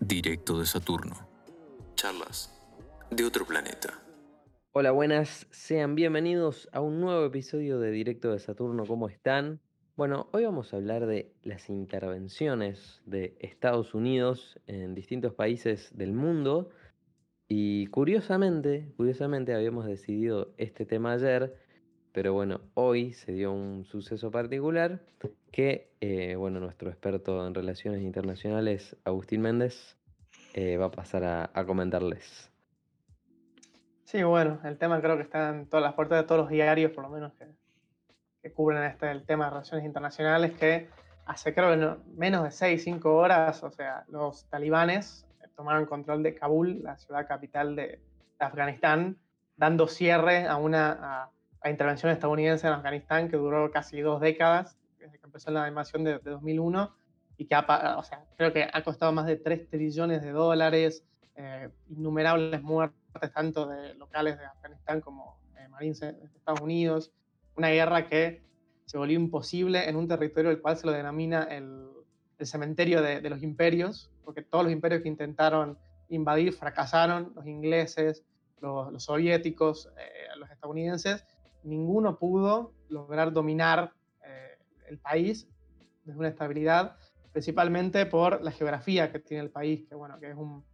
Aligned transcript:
Directo 0.00 0.58
de 0.58 0.66
Saturno. 0.66 1.16
Charlas 1.94 2.50
de 3.10 3.24
otro 3.24 3.44
planeta. 3.44 4.00
Hola, 4.72 4.90
buenas, 4.90 5.46
sean 5.50 5.94
bienvenidos 5.94 6.68
a 6.72 6.80
un 6.80 7.00
nuevo 7.00 7.24
episodio 7.26 7.78
de 7.78 7.90
Directo 7.90 8.32
de 8.32 8.38
Saturno. 8.38 8.86
¿Cómo 8.86 9.08
están? 9.08 9.60
Bueno, 9.96 10.28
hoy 10.32 10.44
vamos 10.44 10.72
a 10.72 10.76
hablar 10.76 11.06
de 11.06 11.34
las 11.42 11.68
intervenciones 11.68 13.02
de 13.04 13.36
Estados 13.40 13.92
Unidos 13.92 14.58
en 14.66 14.94
distintos 14.94 15.34
países 15.34 15.90
del 15.96 16.12
mundo. 16.12 16.70
Y 17.48 17.86
curiosamente, 17.88 18.92
curiosamente 18.96 19.52
habíamos 19.52 19.86
decidido 19.86 20.54
este 20.56 20.86
tema 20.86 21.12
ayer, 21.12 21.56
pero 22.12 22.32
bueno, 22.32 22.60
hoy 22.74 23.12
se 23.12 23.32
dio 23.32 23.52
un 23.52 23.84
suceso 23.84 24.30
particular 24.30 25.02
que, 25.50 25.90
eh, 26.00 26.36
bueno, 26.36 26.60
nuestro 26.60 26.88
experto 26.88 27.46
en 27.46 27.54
relaciones 27.54 28.00
internacionales, 28.02 28.96
Agustín 29.04 29.42
Méndez, 29.42 29.98
eh, 30.54 30.76
va 30.76 30.86
a 30.86 30.90
pasar 30.92 31.24
a, 31.24 31.50
a 31.52 31.66
comentarles. 31.66 32.50
Sí, 34.04 34.22
bueno, 34.22 34.60
el 34.64 34.78
tema 34.78 35.00
creo 35.02 35.16
que 35.16 35.24
está 35.24 35.50
en 35.50 35.66
todas 35.66 35.82
las 35.82 35.94
puertas 35.94 36.22
de 36.22 36.26
todos 36.26 36.40
los 36.40 36.50
diarios, 36.50 36.92
por 36.92 37.04
lo 37.04 37.10
menos 37.10 37.32
que, 37.34 37.46
que 38.42 38.52
cubren 38.52 38.82
este, 38.84 39.10
el 39.10 39.24
tema 39.24 39.44
de 39.46 39.50
relaciones 39.50 39.84
internacionales, 39.86 40.52
que 40.58 40.88
hace 41.26 41.54
creo 41.54 41.70
que 41.70 41.76
no- 41.76 41.98
menos 42.16 42.42
de 42.44 42.50
6, 42.50 42.82
5 42.84 43.14
horas, 43.14 43.62
o 43.62 43.70
sea, 43.70 44.04
los 44.08 44.46
talibanes 44.48 45.26
eh, 45.42 45.46
tomaron 45.56 45.86
control 45.86 46.22
de 46.22 46.34
Kabul, 46.34 46.82
la 46.82 46.96
ciudad 46.96 47.26
capital 47.26 47.76
de, 47.76 47.82
de 48.38 48.44
Afganistán, 48.44 49.18
dando 49.56 49.86
cierre 49.88 50.46
a 50.46 50.56
una 50.56 50.92
a, 50.92 51.30
a 51.62 51.70
intervención 51.70 52.10
estadounidense 52.12 52.66
en 52.66 52.72
Afganistán 52.72 53.28
que 53.28 53.36
duró 53.36 53.70
casi 53.70 54.00
dos 54.00 54.20
décadas, 54.20 54.78
desde 54.98 55.18
que 55.18 55.26
empezó 55.26 55.50
la 55.50 55.68
invasión 55.68 56.02
de, 56.04 56.18
de 56.18 56.30
2001, 56.30 56.94
y 57.36 57.46
que 57.46 57.54
ha, 57.54 57.96
o 57.98 58.02
sea, 58.02 58.24
creo 58.36 58.52
que 58.52 58.68
ha 58.70 58.82
costado 58.82 59.12
más 59.12 59.26
de 59.26 59.36
3 59.36 59.68
trillones 59.68 60.22
de 60.22 60.30
dólares, 60.30 61.04
eh, 61.36 61.70
innumerables 61.88 62.62
muertes, 62.62 63.32
tanto 63.34 63.66
de 63.66 63.94
locales 63.94 64.38
de 64.38 64.44
Afganistán 64.44 65.00
como 65.00 65.38
eh, 65.56 65.66
marines 65.68 66.00
de 66.00 66.16
Estados 66.36 66.60
Unidos, 66.60 67.12
una 67.56 67.68
guerra 67.68 68.06
que 68.08 68.42
se 68.86 68.98
volvió 68.98 69.18
imposible 69.18 69.88
en 69.88 69.96
un 69.96 70.08
territorio 70.08 70.50
el 70.50 70.60
cual 70.60 70.76
se 70.76 70.86
lo 70.86 70.92
denomina 70.92 71.44
el, 71.44 71.88
cementerio 72.42 73.02
de, 73.02 73.28
los 73.28 73.42
imperios, 73.42 74.10
porque 74.24 74.40
todos 74.40 74.64
los 74.64 74.72
imperios 74.72 75.02
que 75.02 75.08
intentaron 75.08 75.78
invadir 76.08 76.54
fracasaron, 76.54 77.32
los 77.36 77.46
ingleses, 77.46 78.24
los, 78.62 78.90
los 78.90 79.04
soviéticos, 79.04 79.90
eh, 79.98 80.36
los 80.38 80.50
estadounidenses, 80.50 81.22
ninguno 81.62 82.18
pudo 82.18 82.72
lograr 82.88 83.32
dominar 83.32 83.92
eh, 84.24 84.58
el 84.88 84.98
país 84.98 85.46
desde 86.04 86.18
una 86.18 86.28
estabilidad, 86.28 86.96
principalmente 87.30 88.06
por 88.06 88.42
la 88.42 88.50
geografía 88.52 89.12
que 89.12 89.18
tiene 89.18 89.42
el 89.44 89.50
país, 89.50 89.86
que 89.86 89.94
bueno, 89.94 90.18
que 90.18 90.30
es 90.30 90.36
un, 90.36 90.64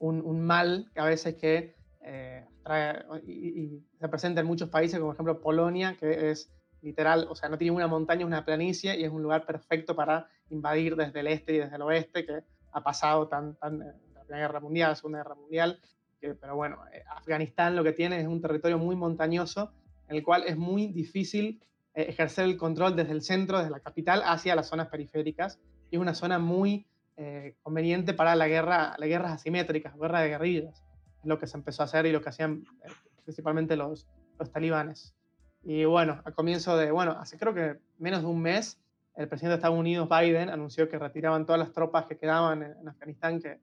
un, 0.00 0.20
un 0.22 0.40
mal 0.44 0.90
que 0.92 1.00
a 1.00 1.04
veces 1.04 1.36
que 1.36 1.76
eh, 2.04 2.46
trae, 2.62 3.02
y, 3.26 3.32
y 3.32 3.86
se 3.98 4.08
presenta 4.08 4.40
en 4.40 4.46
muchos 4.46 4.68
países, 4.68 4.98
como 4.98 5.10
por 5.10 5.16
ejemplo 5.16 5.40
Polonia, 5.40 5.96
que 5.98 6.30
es 6.30 6.50
literal, 6.82 7.26
o 7.30 7.34
sea, 7.34 7.48
no 7.48 7.56
tiene 7.56 7.74
una 7.74 7.86
montaña, 7.86 8.20
es 8.20 8.26
una 8.26 8.44
planicie 8.44 8.98
y 8.98 9.04
es 9.04 9.10
un 9.10 9.22
lugar 9.22 9.46
perfecto 9.46 9.96
para 9.96 10.28
invadir 10.50 10.96
desde 10.96 11.20
el 11.20 11.28
este 11.28 11.54
y 11.54 11.58
desde 11.58 11.76
el 11.76 11.82
oeste, 11.82 12.26
que 12.26 12.40
ha 12.72 12.82
pasado 12.82 13.26
tan, 13.28 13.56
tan 13.56 13.80
en 13.80 14.14
la 14.14 14.20
Primera 14.24 14.46
Guerra 14.48 14.60
Mundial, 14.60 14.90
la 14.90 14.96
Segunda 14.96 15.18
Guerra 15.22 15.34
Mundial, 15.34 15.80
que- 16.20 16.34
pero 16.34 16.56
bueno, 16.56 16.78
eh, 16.92 17.02
Afganistán 17.08 17.74
lo 17.74 17.82
que 17.84 17.92
tiene 17.92 18.20
es 18.20 18.26
un 18.26 18.40
territorio 18.42 18.78
muy 18.78 18.96
montañoso, 18.96 19.72
en 20.08 20.16
el 20.16 20.22
cual 20.22 20.44
es 20.46 20.56
muy 20.58 20.88
difícil 20.88 21.62
eh, 21.94 22.06
ejercer 22.08 22.44
el 22.44 22.56
control 22.58 22.96
desde 22.96 23.12
el 23.12 23.22
centro, 23.22 23.58
desde 23.58 23.70
la 23.70 23.80
capital, 23.80 24.22
hacia 24.26 24.54
las 24.54 24.66
zonas 24.68 24.88
periféricas, 24.88 25.58
y 25.90 25.96
es 25.96 26.02
una 26.02 26.12
zona 26.14 26.38
muy 26.38 26.86
eh, 27.16 27.54
conveniente 27.62 28.12
para 28.12 28.34
la 28.34 28.48
guerra, 28.48 28.94
las 28.98 29.08
guerras 29.08 29.32
asimétricas, 29.32 29.96
guerra 29.96 30.20
de 30.20 30.28
guerrillas, 30.30 30.82
lo 31.24 31.38
que 31.38 31.46
se 31.46 31.56
empezó 31.56 31.82
a 31.82 31.86
hacer 31.86 32.06
y 32.06 32.12
lo 32.12 32.20
que 32.20 32.28
hacían 32.30 32.64
eh, 32.84 32.88
principalmente 33.24 33.76
los, 33.76 34.06
los 34.38 34.50
talibanes. 34.50 35.14
Y 35.62 35.84
bueno, 35.84 36.20
a 36.24 36.32
comienzo 36.32 36.76
de, 36.76 36.90
bueno, 36.90 37.12
hace 37.12 37.38
creo 37.38 37.54
que 37.54 37.78
menos 37.98 38.20
de 38.20 38.26
un 38.26 38.40
mes, 38.42 38.78
el 39.16 39.28
presidente 39.28 39.50
de 39.52 39.56
Estados 39.56 39.78
Unidos, 39.78 40.08
Biden, 40.08 40.50
anunció 40.50 40.88
que 40.88 40.98
retiraban 40.98 41.46
todas 41.46 41.58
las 41.58 41.72
tropas 41.72 42.06
que 42.06 42.18
quedaban 42.18 42.62
en, 42.62 42.72
en 42.80 42.88
Afganistán, 42.88 43.40
que, 43.40 43.60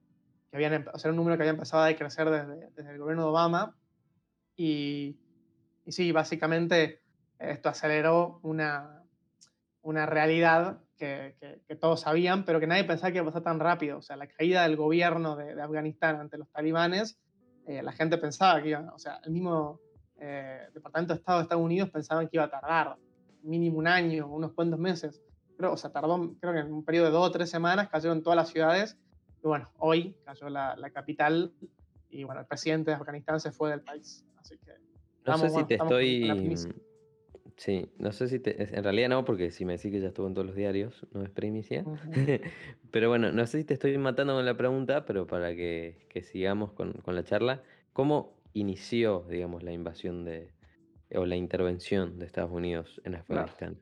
que 0.50 0.56
habían, 0.56 0.88
o 0.92 0.98
sea, 0.98 1.10
un 1.10 1.16
número 1.16 1.36
que 1.36 1.42
había 1.42 1.52
empezado 1.52 1.82
a 1.82 1.86
decrecer 1.86 2.28
desde, 2.30 2.70
desde 2.74 2.90
el 2.90 2.98
gobierno 2.98 3.22
de 3.24 3.28
Obama. 3.28 3.76
Y, 4.56 5.16
y 5.84 5.92
sí, 5.92 6.12
básicamente 6.12 7.00
esto 7.38 7.68
aceleró 7.68 8.40
una, 8.42 9.02
una 9.82 10.06
realidad 10.06 10.80
que, 10.96 11.36
que- 11.40 11.60
que 11.66 11.76
todos 11.76 12.00
sabían, 12.00 12.44
pero 12.44 12.60
que 12.60 12.66
nadie 12.66 12.84
pensaba 12.84 13.10
que 13.12 13.18
iba 13.18 13.22
a 13.22 13.26
pasar 13.30 13.42
tan 13.42 13.60
rápido. 13.60 13.98
O 13.98 14.02
sea, 14.02 14.16
la 14.16 14.26
caída 14.28 14.62
del 14.62 14.76
gobierno 14.76 15.36
de, 15.36 15.54
de 15.54 15.62
Afganistán 15.62 16.16
ante 16.20 16.38
los 16.38 16.48
talibanes, 16.50 17.18
eh, 17.66 17.82
la 17.82 17.92
gente 17.92 18.18
pensaba 18.18 18.62
que 18.62 18.70
iba, 18.70 18.92
o 18.94 18.98
sea, 18.98 19.20
el 19.24 19.32
mismo 19.32 19.80
eh, 20.18 20.68
Departamento 20.74 21.14
de 21.14 21.18
Estado 21.18 21.38
de 21.38 21.42
Estados 21.42 21.64
Unidos 21.64 21.90
pensaban 21.90 22.28
que 22.28 22.36
iba 22.36 22.44
a 22.44 22.50
tardar 22.50 22.96
mínimo 23.42 23.78
un 23.78 23.86
año, 23.86 24.26
unos 24.28 24.52
cuantos 24.52 24.78
meses. 24.78 25.22
Creo, 25.56 25.72
o 25.72 25.76
sea, 25.76 25.90
tardó, 25.90 26.34
creo 26.40 26.52
que 26.52 26.60
en 26.60 26.72
un 26.72 26.84
periodo 26.84 27.06
de 27.06 27.12
dos 27.12 27.28
o 27.28 27.30
tres 27.30 27.50
semanas 27.50 27.88
cayeron 27.88 28.22
todas 28.22 28.36
las 28.36 28.48
ciudades. 28.48 28.96
Y 29.42 29.46
bueno, 29.46 29.68
hoy 29.78 30.16
cayó 30.24 30.48
la, 30.48 30.76
la 30.76 30.90
capital 30.90 31.52
y 32.08 32.24
bueno, 32.24 32.40
el 32.40 32.46
presidente 32.46 32.90
de 32.90 32.96
Afganistán 32.96 33.40
se 33.40 33.50
fue 33.50 33.70
del 33.70 33.80
país. 33.80 34.24
Así 34.36 34.56
que 34.58 34.72
No 35.24 35.38
sé 35.38 35.46
Estamos, 35.46 35.46
si 35.46 35.52
bueno, 35.52 35.66
te 35.66 35.74
estamos 35.74 35.92
estoy... 35.92 36.91
Sí, 37.62 37.88
no 37.96 38.10
sé 38.10 38.26
si 38.26 38.40
te... 38.40 38.60
En 38.76 38.82
realidad 38.82 39.08
no, 39.08 39.24
porque 39.24 39.52
si 39.52 39.64
me 39.64 39.74
decís 39.74 39.92
que 39.92 40.00
ya 40.00 40.08
estuvo 40.08 40.26
en 40.26 40.34
todos 40.34 40.48
los 40.48 40.56
diarios, 40.56 41.06
no 41.12 41.22
es 41.22 41.30
primicia. 41.30 41.84
Ujú. 41.86 42.10
Pero 42.90 43.08
bueno, 43.08 43.30
no 43.30 43.46
sé 43.46 43.58
si 43.58 43.64
te 43.64 43.74
estoy 43.74 43.96
matando 43.98 44.34
con 44.34 44.44
la 44.44 44.56
pregunta, 44.56 45.04
pero 45.04 45.28
para 45.28 45.54
que, 45.54 46.08
que 46.08 46.24
sigamos 46.24 46.72
con, 46.72 46.92
con 46.92 47.14
la 47.14 47.22
charla, 47.22 47.62
¿cómo 47.92 48.34
inició, 48.52 49.24
digamos, 49.30 49.62
la 49.62 49.70
invasión 49.70 50.24
de, 50.24 50.50
o 51.14 51.24
la 51.24 51.36
intervención 51.36 52.18
de 52.18 52.26
Estados 52.26 52.50
Unidos 52.50 53.00
en 53.04 53.14
Afganistán? 53.14 53.78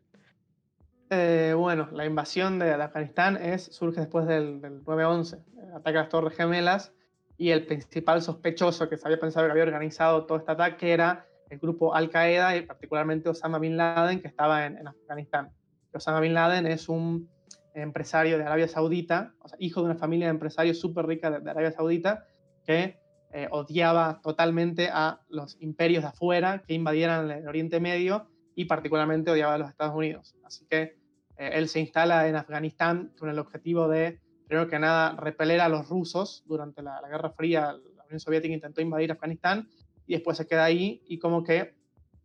Eh, 1.09 1.55
bueno, 1.57 1.89
la 1.91 2.05
invasión 2.05 2.59
de, 2.59 2.75
Afganistán 2.75 3.39
es, 3.39 3.63
surge 3.63 4.01
después 4.01 4.27
del, 4.27 4.61
del 4.61 4.85
9-11, 4.85 5.43
el 5.57 5.73
ataque 5.73 5.97
a 5.97 6.03
las 6.03 6.11
Torres 6.11 6.37
Gemelas, 6.37 6.93
y 7.39 7.49
el 7.49 7.65
principal 7.65 8.21
sospechoso 8.21 8.91
que 8.91 8.99
se 8.99 9.09
había 9.09 9.19
pensado 9.19 9.47
que 9.47 9.53
había 9.53 9.65
organizado 9.65 10.27
todo 10.27 10.37
este 10.37 10.53
ataque 10.53 10.93
era 10.93 11.30
el 11.51 11.59
grupo 11.59 11.95
Al-Qaeda 11.95 12.57
y 12.57 12.63
particularmente 12.63 13.29
Osama 13.29 13.59
Bin 13.59 13.77
Laden, 13.77 14.21
que 14.21 14.29
estaba 14.29 14.67
en, 14.67 14.87
Afganistán. 14.87 15.51
Osama 15.93 16.21
Bin 16.21 16.33
Laden 16.33 16.67
es 16.67 16.89
un 16.89 17.29
empresario 17.75 18.39
de 18.39 18.45
Arabia 18.45 18.69
Saudita, 18.69 19.35
hijo 19.59 19.81
de 19.81 19.87
una 19.87 19.97
familia 19.97 20.27
de 20.29 20.31
empresarios 20.31 20.79
súper 20.79 21.07
rica 21.07 21.31
de, 21.31 21.51
Arabia 21.51 21.73
Saudita, 21.73 22.25
que 22.65 22.99
eh, 23.33 23.49
odiaba 23.51 24.21
totalmente 24.23 24.91
a 24.93 25.21
los 25.29 25.57
imperios 25.61 26.05
de 26.05 26.09
afuera 26.09 26.63
que 26.67 26.75
invadieran 26.75 27.31
el 27.31 27.49
Oriente 27.49 27.81
Medio 27.81 28.29
y 28.55 28.67
particularmente 28.67 29.31
odiaba 29.31 29.55
a 29.55 29.59
los 29.59 29.71
Estados 29.71 29.95
Unidos. 29.95 30.37
Así 30.45 30.67
que 30.67 30.99
eh, 31.37 31.51
él 31.55 31.69
se 31.69 31.81
instala 31.81 32.29
en 32.29 32.37
Afganistán 32.37 33.13
con 33.19 33.29
el 33.29 33.39
objetivo 33.41 33.89
de, 33.89 34.21
primero 34.47 34.69
que 34.69 34.79
nada, 34.79 35.17
repeler 35.17 35.61
a 35.61 35.69
los 35.69 35.89
rusos. 35.89 36.45
Durante 36.47 36.83
la 36.83 37.01
Guerra 37.09 37.31
Fría, 37.31 37.73
la 37.97 38.05
Unión 38.05 38.21
Soviética 38.21 38.55
intentó 38.55 38.81
invadir 38.81 39.11
Afganistán 39.11 39.69
y 40.11 40.15
después 40.15 40.37
se 40.37 40.47
queda 40.49 40.65
ahí 40.65 41.03
y 41.07 41.21
como 41.21 41.45
que 41.45 41.73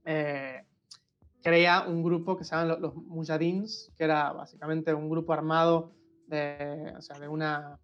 eh, 0.06 0.64
crea 1.44 1.86
un 1.88 2.02
grupo 2.02 2.36
que 2.36 2.44
se 2.44 2.56
llaman 2.56 2.70
los, 2.70 2.80
los 2.80 2.96
Mujahidins, 2.96 3.92
que 3.96 4.04
era 4.06 4.32
básicamente 4.34 4.92
un 4.92 5.08
grupo 5.08 5.34
armado 5.34 5.92
de, 6.26 6.92
o 6.98 7.02
sea, 7.04 7.20
de, 7.20 7.28
una, 7.28 7.78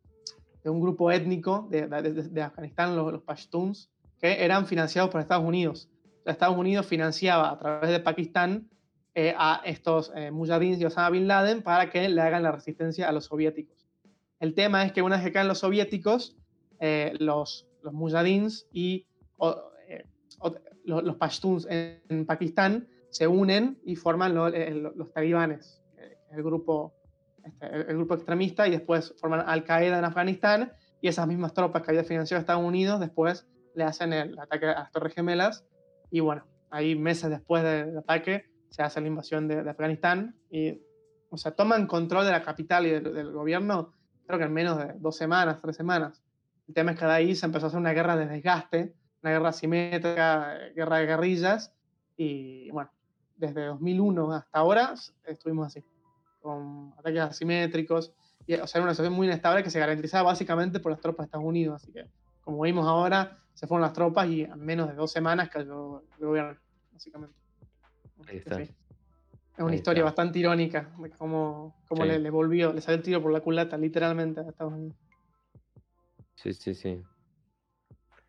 de 0.63 0.69
un 0.71 0.81
grupo 0.81 1.11
étnico 1.11 1.67
de, 1.69 1.85
de- 1.87 2.13
de- 2.23 2.41
Afganistán, 2.41 2.95
los, 2.95 3.11
los 3.13 3.21
Pashtuns, 3.21 3.91
que 4.19 4.43
eran 4.43 4.65
financiados 4.65 5.11
por 5.11 5.21
Estados 5.21 5.45
Unidos. 5.45 5.87
O 6.21 6.23
sea, 6.23 6.33
Estados 6.33 6.57
Unidos 6.57 6.87
financiaba 6.87 7.51
a 7.51 7.59
través 7.59 7.91
de 7.91 7.99
Pakistán 7.99 8.67
eh, 9.13 9.35
a 9.37 9.61
estos 9.65 10.11
eh, 10.15 10.31
mujahidins 10.31 10.79
y 10.81 10.85
Osama 10.85 11.11
Bin 11.11 11.27
Laden 11.27 11.61
para 11.61 11.91
que 11.91 12.09
le 12.09 12.21
hagan 12.21 12.41
la 12.41 12.51
resistencia 12.51 13.07
a 13.07 13.11
los 13.11 13.25
soviéticos. 13.25 13.85
El 14.39 14.55
tema 14.55 14.83
es 14.83 14.93
que 14.93 15.03
una 15.03 15.17
vez 15.17 15.25
que 15.25 15.31
caen 15.31 15.47
los 15.47 15.59
soviéticos, 15.59 16.35
eh, 16.79 17.13
los, 17.19 17.67
los 17.83 17.93
mujahidins 17.93 18.65
y 18.73 19.05
los, 20.85 21.03
los 21.03 21.15
pashtuns 21.15 21.67
en, 21.69 22.01
en 22.09 22.25
Pakistán 22.25 22.87
se 23.09 23.27
unen 23.27 23.79
y 23.85 23.95
forman 23.95 24.33
lo- 24.33 24.49
lo- 24.49 24.93
los 24.95 25.11
talibanes, 25.13 25.81
el, 26.31 26.43
grupo, 26.43 26.93
este, 27.43 27.65
el, 27.67 27.81
el 27.89 27.95
grupo 27.97 28.15
extremista, 28.15 28.67
y 28.67 28.71
después 28.71 29.13
forman 29.19 29.43
Al-Qaeda 29.47 29.99
en 29.99 30.05
Afganistán, 30.05 30.71
y 31.01 31.07
esas 31.07 31.27
mismas 31.27 31.53
tropas 31.53 31.81
que 31.81 31.91
había 31.91 32.03
financiado 32.03 32.39
Estados 32.39 32.63
Unidos 32.63 32.99
después 32.99 33.47
le 33.75 33.83
hacen 33.83 34.13
el 34.13 34.37
ataque 34.39 34.67
a 34.67 34.79
las 34.79 34.91
Torres 34.91 35.13
Gemelas, 35.13 35.65
y 36.09 36.19
bueno, 36.19 36.45
ahí 36.69 36.95
meses 36.95 37.29
después 37.29 37.63
del 37.63 37.97
ataque 37.97 38.45
se 38.69 38.83
hace 38.83 39.01
la 39.01 39.07
invasión 39.07 39.47
de, 39.47 39.63
de 39.63 39.69
Afganistán 39.69 40.35
y, 40.49 40.81
o 41.29 41.37
sea, 41.37 41.51
toman 41.53 41.87
control 41.87 42.25
de 42.25 42.31
la 42.31 42.43
capital 42.43 42.85
y 42.85 42.91
del, 42.91 43.13
del 43.13 43.31
gobierno, 43.31 43.93
creo 44.25 44.39
que 44.39 44.45
en 44.45 44.53
menos 44.53 44.77
de 44.77 44.93
dos 44.99 45.17
semanas, 45.17 45.59
tres 45.61 45.75
semanas. 45.75 46.23
El 46.67 46.73
tema 46.73 46.91
es 46.91 46.99
que 46.99 47.05
de 47.05 47.11
ahí 47.11 47.35
se 47.35 47.45
empezó 47.45 47.65
a 47.65 47.67
hacer 47.67 47.79
una 47.79 47.91
guerra 47.93 48.15
de 48.15 48.27
desgaste, 48.27 48.93
una 49.21 49.31
guerra 49.31 49.49
asimétrica, 49.49 50.57
eh, 50.57 50.73
guerra 50.75 50.97
de 50.97 51.05
guerrillas, 51.05 51.73
y 52.17 52.69
bueno, 52.71 52.91
desde 53.37 53.65
2001 53.65 54.31
hasta 54.33 54.59
ahora 54.59 54.93
estuvimos 55.25 55.67
así, 55.67 55.83
con 56.41 56.93
ataques 56.97 57.21
asimétricos, 57.21 58.13
y, 58.47 58.55
o 58.55 58.65
sea, 58.67 58.79
era 58.79 58.83
una 58.85 58.93
situación 58.93 59.13
muy 59.13 59.27
inestable 59.27 59.63
que 59.63 59.69
se 59.69 59.79
garantizaba 59.79 60.23
básicamente 60.31 60.79
por 60.79 60.91
las 60.91 61.01
tropas 61.01 61.25
de 61.25 61.27
Estados 61.27 61.45
Unidos, 61.45 61.81
así 61.83 61.91
que 61.91 62.07
como 62.41 62.61
vimos 62.63 62.87
ahora, 62.87 63.37
se 63.53 63.67
fueron 63.67 63.83
las 63.83 63.93
tropas 63.93 64.27
y 64.27 64.41
en 64.43 64.59
menos 64.59 64.87
de 64.89 64.95
dos 64.95 65.11
semanas 65.11 65.49
cayó 65.49 66.03
el 66.19 66.25
gobierno, 66.25 66.57
básicamente. 66.91 67.35
Ahí 68.27 68.37
está. 68.37 68.55
Sí. 68.57 68.63
Es 68.63 69.59
una 69.59 69.69
Ahí 69.71 69.75
historia 69.75 69.99
está. 70.01 70.05
bastante 70.05 70.39
irónica 70.39 70.89
de 70.97 71.09
cómo, 71.11 71.75
cómo 71.87 72.03
Sí. 72.03 72.07
le, 72.09 72.19
le 72.19 72.29
volvió, 72.31 72.73
le 72.73 72.81
salió 72.81 72.97
el 72.97 73.03
tiro 73.03 73.21
por 73.21 73.31
la 73.31 73.41
culata, 73.41 73.77
literalmente, 73.77 74.39
a 74.39 74.43
Estados 74.49 74.73
Unidos. 74.73 74.95
Sí, 76.35 76.53
sí, 76.53 76.73
sí. 76.73 77.03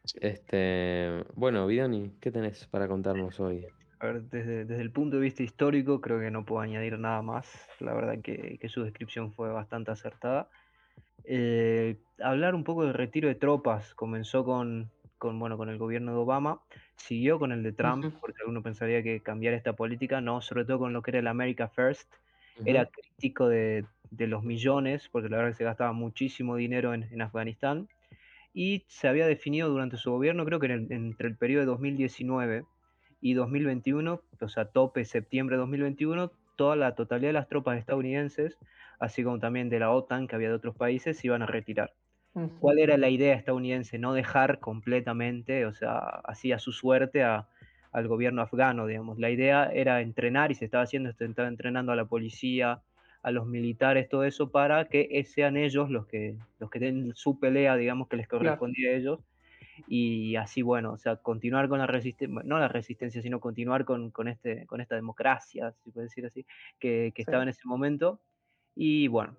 Sí. 0.04 0.18
Este, 0.20 1.24
bueno, 1.34 1.66
Vidoni, 1.66 2.16
¿qué 2.20 2.30
tenés 2.30 2.66
para 2.66 2.88
contarnos 2.88 3.40
hoy? 3.40 3.66
A 4.00 4.06
ver, 4.06 4.22
desde, 4.24 4.64
desde 4.64 4.82
el 4.82 4.92
punto 4.92 5.16
de 5.16 5.22
vista 5.22 5.42
histórico, 5.44 6.00
creo 6.00 6.18
que 6.18 6.30
no 6.30 6.44
puedo 6.44 6.60
añadir 6.60 6.98
nada 6.98 7.22
más. 7.22 7.68
La 7.78 7.94
verdad 7.94 8.20
que, 8.22 8.58
que 8.58 8.68
su 8.68 8.82
descripción 8.82 9.32
fue 9.32 9.50
bastante 9.50 9.92
acertada. 9.92 10.48
Eh, 11.24 12.02
hablar 12.20 12.54
un 12.54 12.64
poco 12.64 12.84
del 12.84 12.94
retiro 12.94 13.28
de 13.28 13.36
tropas 13.36 13.94
comenzó 13.94 14.44
con, 14.44 14.92
con, 15.18 15.38
bueno, 15.38 15.58
con 15.58 15.68
el 15.70 15.78
gobierno 15.78 16.12
de 16.12 16.18
Obama, 16.18 16.62
siguió 16.96 17.38
con 17.38 17.52
el 17.52 17.62
de 17.62 17.72
Trump, 17.72 18.06
Ujú. 18.06 18.20
porque 18.20 18.42
alguno 18.42 18.62
pensaría 18.62 19.02
que 19.02 19.22
cambiar 19.22 19.54
esta 19.54 19.74
política, 19.76 20.20
no, 20.20 20.40
sobre 20.42 20.64
todo 20.66 20.80
con 20.80 20.92
lo 20.92 21.02
que 21.02 21.12
era 21.12 21.20
el 21.20 21.28
America 21.28 21.68
First, 21.68 22.14
era 22.64 22.86
crítico 22.86 23.48
de, 23.48 23.88
de 24.10 24.26
los 24.28 24.44
millones, 24.44 25.08
porque 25.10 25.28
la 25.28 25.38
verdad 25.38 25.52
que 25.52 25.58
se 25.58 25.64
gastaba 25.64 25.92
muchísimo 25.92 26.56
dinero 26.56 26.94
en, 26.94 27.04
en 27.04 27.22
Afganistán, 27.22 27.88
y 28.52 28.84
se 28.88 29.08
había 29.08 29.26
definido 29.26 29.68
durante 29.68 29.96
su 29.96 30.10
gobierno, 30.12 30.44
creo 30.44 30.60
que 30.60 30.66
en 30.66 30.72
el- 30.72 30.92
entre 30.92 31.28
el 31.28 31.36
periodo 31.36 31.60
de 31.62 31.66
2019 31.66 32.64
y 33.20 33.34
2021, 33.34 34.22
o 34.40 34.48
sea, 34.48 34.66
tope 34.66 35.04
septiembre 35.04 35.56
de 35.56 35.60
2021, 35.60 36.32
toda 36.56 36.76
la 36.76 36.94
totalidad 36.94 37.30
de 37.30 37.32
las 37.34 37.48
tropas 37.48 37.78
estadounidenses, 37.78 38.58
así 39.00 39.24
como 39.24 39.38
también 39.38 39.68
de 39.70 39.80
la 39.80 39.90
OTAN, 39.92 40.26
que 40.28 40.36
había 40.36 40.48
de 40.48 40.54
otros 40.56 40.76
países, 40.76 41.18
se 41.18 41.26
iban 41.28 41.42
a 41.42 41.46
retirar. 41.46 41.94
¿Cuál 42.58 42.78
era 42.78 42.96
la 42.96 43.08
idea 43.10 43.34
estadounidense? 43.34 43.98
No 43.98 44.14
dejar 44.14 44.60
completamente, 44.60 45.66
o 45.66 45.72
sea, 45.72 45.98
así 46.24 46.52
a 46.52 46.58
su 46.58 46.72
suerte 46.72 47.22
a- 47.24 47.48
al 47.92 48.08
gobierno 48.08 48.40
afgano, 48.42 48.86
digamos. 48.86 49.18
La 49.18 49.30
idea 49.30 49.66
era 49.72 50.00
entrenar 50.00 50.50
y 50.52 50.54
se 50.54 50.64
estaba 50.64 50.84
haciendo, 50.84 51.12
se 51.12 51.24
estaba 51.26 51.48
entrenando 51.48 51.92
a 51.92 51.96
la 51.96 52.06
policía, 52.06 52.82
a 53.22 53.30
los 53.30 53.46
militares, 53.46 54.08
todo 54.08 54.24
eso, 54.24 54.50
para 54.50 54.88
que 54.88 55.08
eh, 55.10 55.24
sean 55.24 55.56
ellos 55.56 55.90
los 55.90 56.06
que, 56.06 56.36
los 56.58 56.70
que 56.70 56.78
den 56.80 57.14
su 57.14 57.38
pelea, 57.38 57.76
digamos, 57.76 58.08
que 58.08 58.16
les 58.16 58.28
correspondía 58.28 58.90
a 58.90 58.94
ellos. 58.94 59.20
Y 59.86 60.36
así, 60.36 60.62
bueno, 60.62 60.92
o 60.92 60.98
sea, 60.98 61.16
continuar 61.16 61.68
con 61.68 61.78
la 61.78 61.86
resistencia, 61.86 62.42
no 62.44 62.58
la 62.58 62.68
resistencia, 62.68 63.22
sino 63.22 63.40
continuar 63.40 63.84
con, 63.84 64.10
con, 64.10 64.28
este, 64.28 64.66
con 64.66 64.80
esta 64.80 64.94
democracia, 64.96 65.72
si 65.72 65.82
se 65.84 65.90
puede 65.92 66.06
decir 66.06 66.26
así, 66.26 66.46
que, 66.78 67.12
que 67.14 67.22
Sí. 67.22 67.22
estaba 67.22 67.42
en 67.42 67.48
ese 67.50 67.62
momento. 67.66 68.20
Y 68.74 69.08
bueno, 69.08 69.36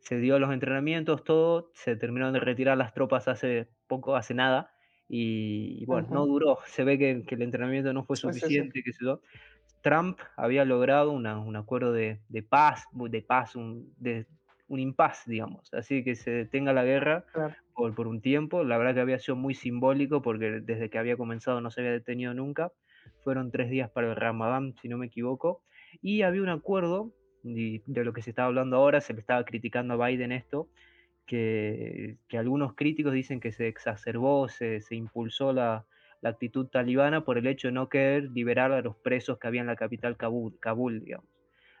se 0.00 0.18
dio 0.18 0.38
los 0.38 0.52
entrenamientos, 0.52 1.24
todo, 1.24 1.70
se 1.74 1.96
terminaron 1.96 2.34
de 2.34 2.40
retirar 2.40 2.76
las 2.78 2.92
tropas 2.94 3.28
hace 3.28 3.68
poco, 3.86 4.16
hace 4.16 4.34
nada, 4.34 4.72
y, 5.08 5.78
y 5.80 5.86
bueno, 5.86 6.08
no 6.10 6.26
duró, 6.26 6.58
se 6.66 6.84
ve 6.84 6.98
que, 6.98 7.24
que 7.26 7.34
el 7.36 7.42
entrenamiento 7.42 7.92
no 7.92 8.04
fue 8.04 8.16
Sí, 8.16 8.32
sí, 8.32 8.40
sí. 8.40 8.40
suficiente, 8.40 8.82
qué 8.82 8.92
sé 8.92 9.04
yo. 9.04 9.20
Trump 9.82 10.18
había 10.36 10.64
logrado 10.64 11.12
una- 11.12 11.38
un 11.38 11.56
acuerdo 11.56 11.92
de, 11.92 12.20
de 12.28 12.42
paz, 12.42 12.84
de 12.92 13.22
paz, 13.22 13.56
un, 13.56 13.92
de, 13.98 14.26
un 14.68 14.80
impas, 14.80 15.22
digamos, 15.26 15.72
así 15.74 16.04
que 16.04 16.14
se 16.16 16.30
detenga 16.30 16.72
la 16.72 16.84
guerra 16.84 17.24
Claro. 17.32 17.54
por, 17.74 17.94
por 17.94 18.06
un 18.06 18.20
tiempo, 18.20 18.64
la 18.64 18.78
verdad 18.78 18.94
que 18.94 19.00
había 19.00 19.18
sido 19.18 19.36
muy 19.36 19.54
simbólico 19.54 20.22
porque 20.22 20.60
desde 20.62 20.90
que 20.90 20.98
había 20.98 21.16
comenzado 21.16 21.60
no 21.60 21.70
se 21.70 21.80
había 21.80 21.92
detenido 21.92 22.34
nunca, 22.34 22.72
fueron 23.24 23.50
tres 23.50 23.70
días 23.70 23.90
para 23.90 24.08
el 24.10 24.16
Ramadán, 24.16 24.74
si 24.80 24.88
no 24.88 24.98
me 24.98 25.06
equivoco, 25.06 25.62
y 26.00 26.22
había 26.22 26.42
un 26.42 26.48
acuerdo, 26.48 27.12
y 27.42 27.82
de 27.86 28.04
lo 28.04 28.12
que 28.12 28.22
se 28.22 28.30
estaba 28.30 28.48
hablando 28.48 28.76
ahora, 28.76 29.00
se 29.00 29.14
le 29.14 29.20
estaba 29.20 29.44
criticando 29.44 29.94
a 29.94 30.06
Biden 30.08 30.32
esto, 30.32 30.68
que, 31.26 32.18
que 32.28 32.38
algunos 32.38 32.74
críticos 32.74 33.12
dicen 33.12 33.40
que 33.40 33.52
se 33.52 33.68
exacerbó, 33.68 34.48
se, 34.48 34.80
se 34.80 34.96
impulsó 34.96 35.52
la, 35.52 35.86
la 36.22 36.30
actitud 36.30 36.66
talibana 36.68 37.24
por 37.24 37.36
el 37.36 37.46
hecho 37.46 37.68
de 37.68 37.72
no 37.72 37.88
querer 37.88 38.30
liberar 38.30 38.72
a 38.72 38.80
los 38.80 38.96
presos 38.96 39.38
que 39.38 39.48
había 39.48 39.60
en 39.60 39.66
la 39.66 39.76
capital 39.76 40.16
Kabul, 40.16 40.58
Kabul 40.58 41.00
digamos. 41.04 41.26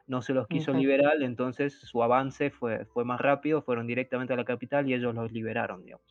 No 0.08 0.20
se 0.20 0.34
los 0.34 0.48
quiso 0.48 0.72
liberar, 0.74 1.22
entonces 1.22 1.72
su 1.74 2.02
avance 2.02 2.50
fue, 2.50 2.84
fue 2.86 3.04
más 3.04 3.20
rápido, 3.20 3.62
fueron 3.62 3.86
directamente 3.86 4.32
a 4.32 4.36
la 4.36 4.44
capital 4.44 4.88
y 4.90 4.94
ellos 4.94 5.14
los 5.14 5.30
liberaron, 5.32 5.84
digamos. 5.84 6.04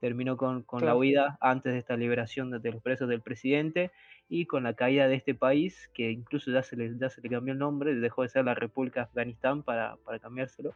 Terminó 0.00 0.36
con, 0.36 0.62
con 0.64 0.84
la 0.84 0.94
huida 0.96 1.38
antes 1.40 1.72
de 1.72 1.78
esta 1.78 1.96
liberación 1.96 2.50
de, 2.50 2.58
de 2.58 2.72
los 2.72 2.82
presos 2.82 3.08
del 3.08 3.22
presidente 3.22 3.92
y 4.28 4.46
con 4.46 4.64
la 4.64 4.74
caída 4.74 5.06
de 5.06 5.14
este 5.14 5.34
país, 5.34 5.88
que 5.94 6.10
incluso 6.10 6.50
ya 6.50 6.62
se 6.62 6.76
le, 6.76 6.98
ya 6.98 7.08
se 7.08 7.22
le 7.22 7.30
cambió 7.30 7.52
el 7.52 7.58
nombre, 7.58 7.94
dejó 7.94 8.22
de 8.22 8.28
ser 8.28 8.44
la 8.44 8.54
República 8.54 9.02
Afganistán 9.02 9.62
para, 9.62 9.96
para 10.04 10.18
cambiárselo. 10.18 10.74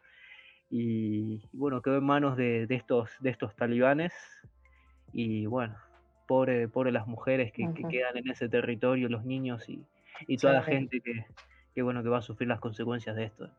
Y, 0.70 1.42
y 1.52 1.58
bueno, 1.58 1.82
quedó 1.82 1.98
en 1.98 2.04
manos 2.04 2.36
de, 2.36 2.66
de 2.68 2.76
estos, 2.76 3.10
de 3.20 3.30
estos 3.30 3.54
talibanes. 3.56 4.14
Y 5.12 5.46
bueno, 5.46 5.76
pobre, 6.30 6.68
pobre 6.68 6.92
las 6.92 7.08
mujeres 7.08 7.52
que, 7.52 7.68
quedan 7.90 8.16
en 8.16 8.30
ese 8.30 8.48
territorio, 8.48 9.08
los 9.08 9.24
niños 9.24 9.68
y, 9.68 9.84
y 10.28 10.36
toda 10.36 10.52
la 10.52 10.64
Sí. 10.64 10.70
gente 10.70 11.00
que, 11.00 11.26
que, 11.74 11.82
bueno, 11.82 12.04
que 12.04 12.08
va 12.08 12.18
a 12.18 12.22
sufrir 12.22 12.48
las 12.48 12.60
consecuencias 12.60 13.16
de 13.16 13.24
esto. 13.24 13.50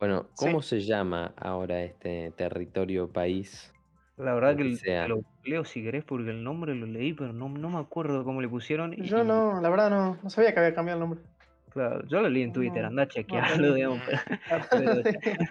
Bueno, 0.00 0.28
Sí. 0.32 0.46
¿cómo 0.46 0.62
se 0.62 0.80
llama 0.80 1.34
ahora 1.36 1.82
este 1.82 2.32
territorio 2.38 3.12
país? 3.12 3.70
La 4.16 4.32
verdad 4.34 4.56
que 4.56 4.64
lo 5.08 5.20
leo 5.44 5.64
si 5.66 5.82
querés 5.82 6.04
porque 6.04 6.30
el 6.30 6.42
nombre 6.42 6.74
lo 6.74 6.86
leí, 6.86 7.12
pero 7.12 7.34
no, 7.34 7.50
no 7.50 7.68
me 7.68 7.78
acuerdo 7.80 8.24
cómo 8.24 8.40
le 8.40 8.48
pusieron. 8.48 8.92
Yo 8.92 9.22
y- 9.22 9.26
no, 9.26 9.60
la 9.60 9.68
verdad 9.68 9.90
no, 9.90 10.16
no 10.22 10.30
sabía 10.30 10.54
que 10.54 10.60
había 10.60 10.74
cambiado 10.74 10.98
el 11.02 11.06
nombre. 11.06 11.20
Claro, 11.68 12.02
yo 12.06 12.22
lo 12.22 12.30
leí 12.30 12.44
en 12.44 12.52
Twitter, 12.54 12.80
No, 12.80 12.88
anda 12.88 13.02
a 13.02 13.04
no 13.04 13.10
chequearlo, 13.12 13.74
digamos. 13.74 14.00
pero- 14.06 14.20
Claro. 14.70 15.02
pero- 15.02 15.50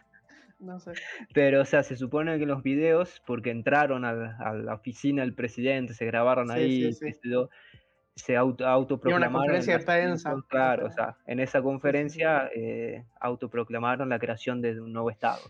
no 0.59 0.79
sé. 0.79 0.93
Pero, 1.33 1.61
o 1.61 1.65
sea, 1.65 1.83
se 1.83 1.95
supone 1.95 2.37
que 2.39 2.45
los 2.45 2.63
videos, 2.63 3.21
porque 3.25 3.51
entraron 3.51 4.05
a 4.05 4.13
la, 4.13 4.37
a 4.37 4.53
la 4.53 4.73
oficina 4.75 5.21
del 5.21 5.33
presidente, 5.35 5.93
se 5.93 6.05
grabaron 6.05 6.47
Sí, 6.49 6.53
ahí, 6.53 6.93
sí, 6.93 7.11
se 8.15 8.35
auto, 8.35 8.65
autoproclamaron. 8.67 9.33
conferencia 9.33 9.77
de 9.77 9.85
prensa, 9.85 10.35
Claro, 10.49 10.87
o 10.87 10.91
sea, 10.91 11.17
en 11.27 11.39
esa 11.39 11.61
conferencia 11.61 12.49
eh, 12.55 13.05
autoproclamaron 13.19 14.09
la 14.09 14.19
creación 14.19 14.61
de 14.61 14.79
un 14.81 14.91
nuevo 14.93 15.11
estado. 15.11 15.41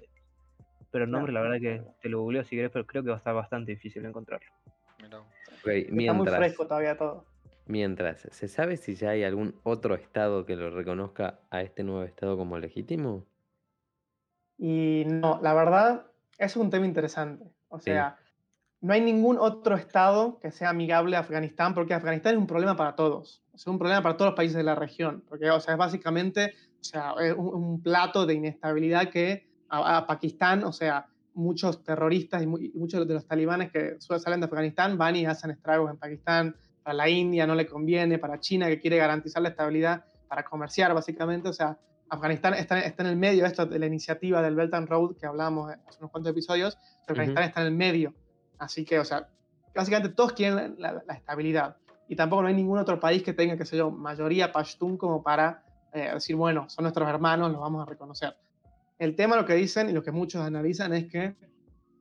Pero 0.91 1.05
el 1.05 1.11
nombre, 1.11 1.31
la 1.33 1.41
Claro. 1.41 1.51
verdad 1.51 1.61
que 1.61 1.91
te 2.01 2.09
lo 2.09 2.21
googleo 2.21 2.43
si 2.43 2.55
querés, 2.55 2.71
pero 2.71 2.85
creo 2.85 3.03
que 3.03 3.09
va 3.09 3.15
a 3.15 3.19
estar 3.19 3.35
bastante 3.35 3.71
difícil 3.71 4.05
encontrarlo. 4.05 4.47
Mirá 5.01 5.19
vos. 5.19 5.27
Ok, 5.59 5.67
Está 5.67 6.13
muy 6.13 6.27
fresco 6.27 6.67
todavía 6.67 6.97
todo. 6.97 7.25
mientras, 7.65 8.21
¿se 8.31 8.47
sabe 8.47 8.77
si 8.77 8.95
ya 8.95 9.11
hay 9.11 9.23
algún 9.23 9.59
otro 9.63 9.95
estado 9.95 10.45
que 10.45 10.55
lo 10.55 10.69
reconozca 10.71 11.41
a 11.51 11.61
este 11.61 11.83
nuevo 11.83 12.03
estado 12.03 12.37
como 12.37 12.57
legítimo? 12.59 13.25
Y 14.57 15.03
no, 15.05 15.39
la 15.41 15.53
verdad, 15.53 16.05
es 16.37 16.55
un 16.55 16.69
tema 16.69 16.85
interesante. 16.85 17.45
O 17.69 17.79
Sí. 17.79 17.85
sea, 17.91 18.17
no 18.81 18.93
hay 18.93 19.01
ningún 19.01 19.37
otro 19.39 19.75
estado 19.75 20.39
que 20.39 20.51
sea 20.51 20.69
amigable 20.69 21.15
a 21.15 21.19
Afganistán, 21.19 21.73
porque 21.73 21.93
Afganistán 21.93 22.33
es 22.33 22.39
un 22.39 22.47
problema 22.47 22.75
para 22.75 22.95
todos. 22.95 23.43
Es 23.53 23.65
un 23.67 23.77
problema 23.79 24.01
para 24.03 24.17
todos 24.17 24.29
los 24.31 24.35
países 24.35 24.55
de 24.57 24.63
la 24.63 24.75
región. 24.75 25.23
Porque, 25.27 25.49
o 25.49 25.59
sea, 25.59 25.73
es 25.73 25.77
básicamente 25.77 26.53
o 26.79 26.83
sea, 26.83 27.13
es 27.19 27.33
un, 27.33 27.47
un 27.53 27.81
plato 27.81 28.25
de 28.25 28.35
inestabilidad 28.35 29.09
que 29.09 29.47
a, 29.69 29.97
a 29.97 30.05
Pakistán, 30.07 30.63
o 30.63 30.71
sea, 30.71 31.07
muchos 31.33 31.83
terroristas 31.83 32.43
y, 32.43 32.47
mu- 32.47 32.59
y 32.59 32.71
muchos 32.75 33.05
de 33.07 33.13
los 33.13 33.25
talibanes 33.27 33.71
que 33.71 33.97
salen 33.99 34.39
de 34.39 34.45
Afganistán 34.45 34.97
van 34.97 35.15
y 35.15 35.25
hacen 35.25 35.51
estragos 35.51 35.89
en 35.91 35.97
Pakistán. 35.97 36.55
Para 36.83 36.93
la 36.93 37.09
India 37.09 37.45
no 37.47 37.55
le 37.55 37.65
conviene, 37.67 38.17
para 38.19 38.39
China 38.39 38.67
que 38.67 38.79
quiere 38.79 38.97
garantizar 38.97 39.41
la 39.41 39.49
estabilidad, 39.49 40.05
para 40.27 40.43
comerciar 40.43 40.93
básicamente. 40.93 41.49
O 41.49 41.53
sea, 41.53 41.77
Afganistán 42.09 42.53
está, 42.53 42.79
está 42.79 43.03
en 43.03 43.09
el 43.09 43.15
medio 43.17 43.45
esto, 43.45 43.65
de 43.65 43.79
la 43.79 43.85
iniciativa 43.85 44.41
del 44.41 44.55
Belt 44.55 44.73
and 44.73 44.87
Road 44.87 45.15
que 45.17 45.25
hablábamos 45.25 45.71
hace 45.87 45.99
unos 45.99 46.11
cuantos 46.11 46.31
episodios. 46.31 46.77
Afganistán 47.07 47.43
está 47.43 47.61
en 47.61 47.67
el 47.67 47.73
medio. 47.75 48.13
Así 48.57 48.85
que, 48.85 48.99
o 48.99 49.05
sea, 49.05 49.27
básicamente 49.75 50.13
todos 50.15 50.33
quieren 50.33 50.75
la, 50.79 50.91
la- 50.93 51.03
la 51.05 51.13
estabilidad. 51.13 51.77
Y 52.07 52.15
tampoco 52.15 52.41
no 52.43 52.47
hay 52.47 52.53
ningún 52.53 52.79
otro 52.79 52.99
país 52.99 53.21
que 53.23 53.33
tenga, 53.33 53.57
qué 53.57 53.65
sé 53.65 53.75
yo, 53.77 53.91
mayoría 53.91 54.51
pashtun 54.51 54.97
como 54.97 55.21
para 55.21 55.63
eh, 55.93 56.11
decir, 56.13 56.35
bueno, 56.37 56.69
son 56.69 56.83
nuestros 56.83 57.07
hermanos, 57.09 57.51
los 57.51 57.59
vamos 57.59 57.85
a 57.85 57.89
reconocer. 57.89 58.35
El 58.97 59.15
tema, 59.15 59.35
lo 59.35 59.45
que 59.45 59.53
dicen 59.55 59.89
y 59.89 59.93
lo 59.93 60.01
que 60.01 60.11
muchos 60.11 60.41
analizan 60.41 60.93
es 60.93 61.05
que 61.11 61.35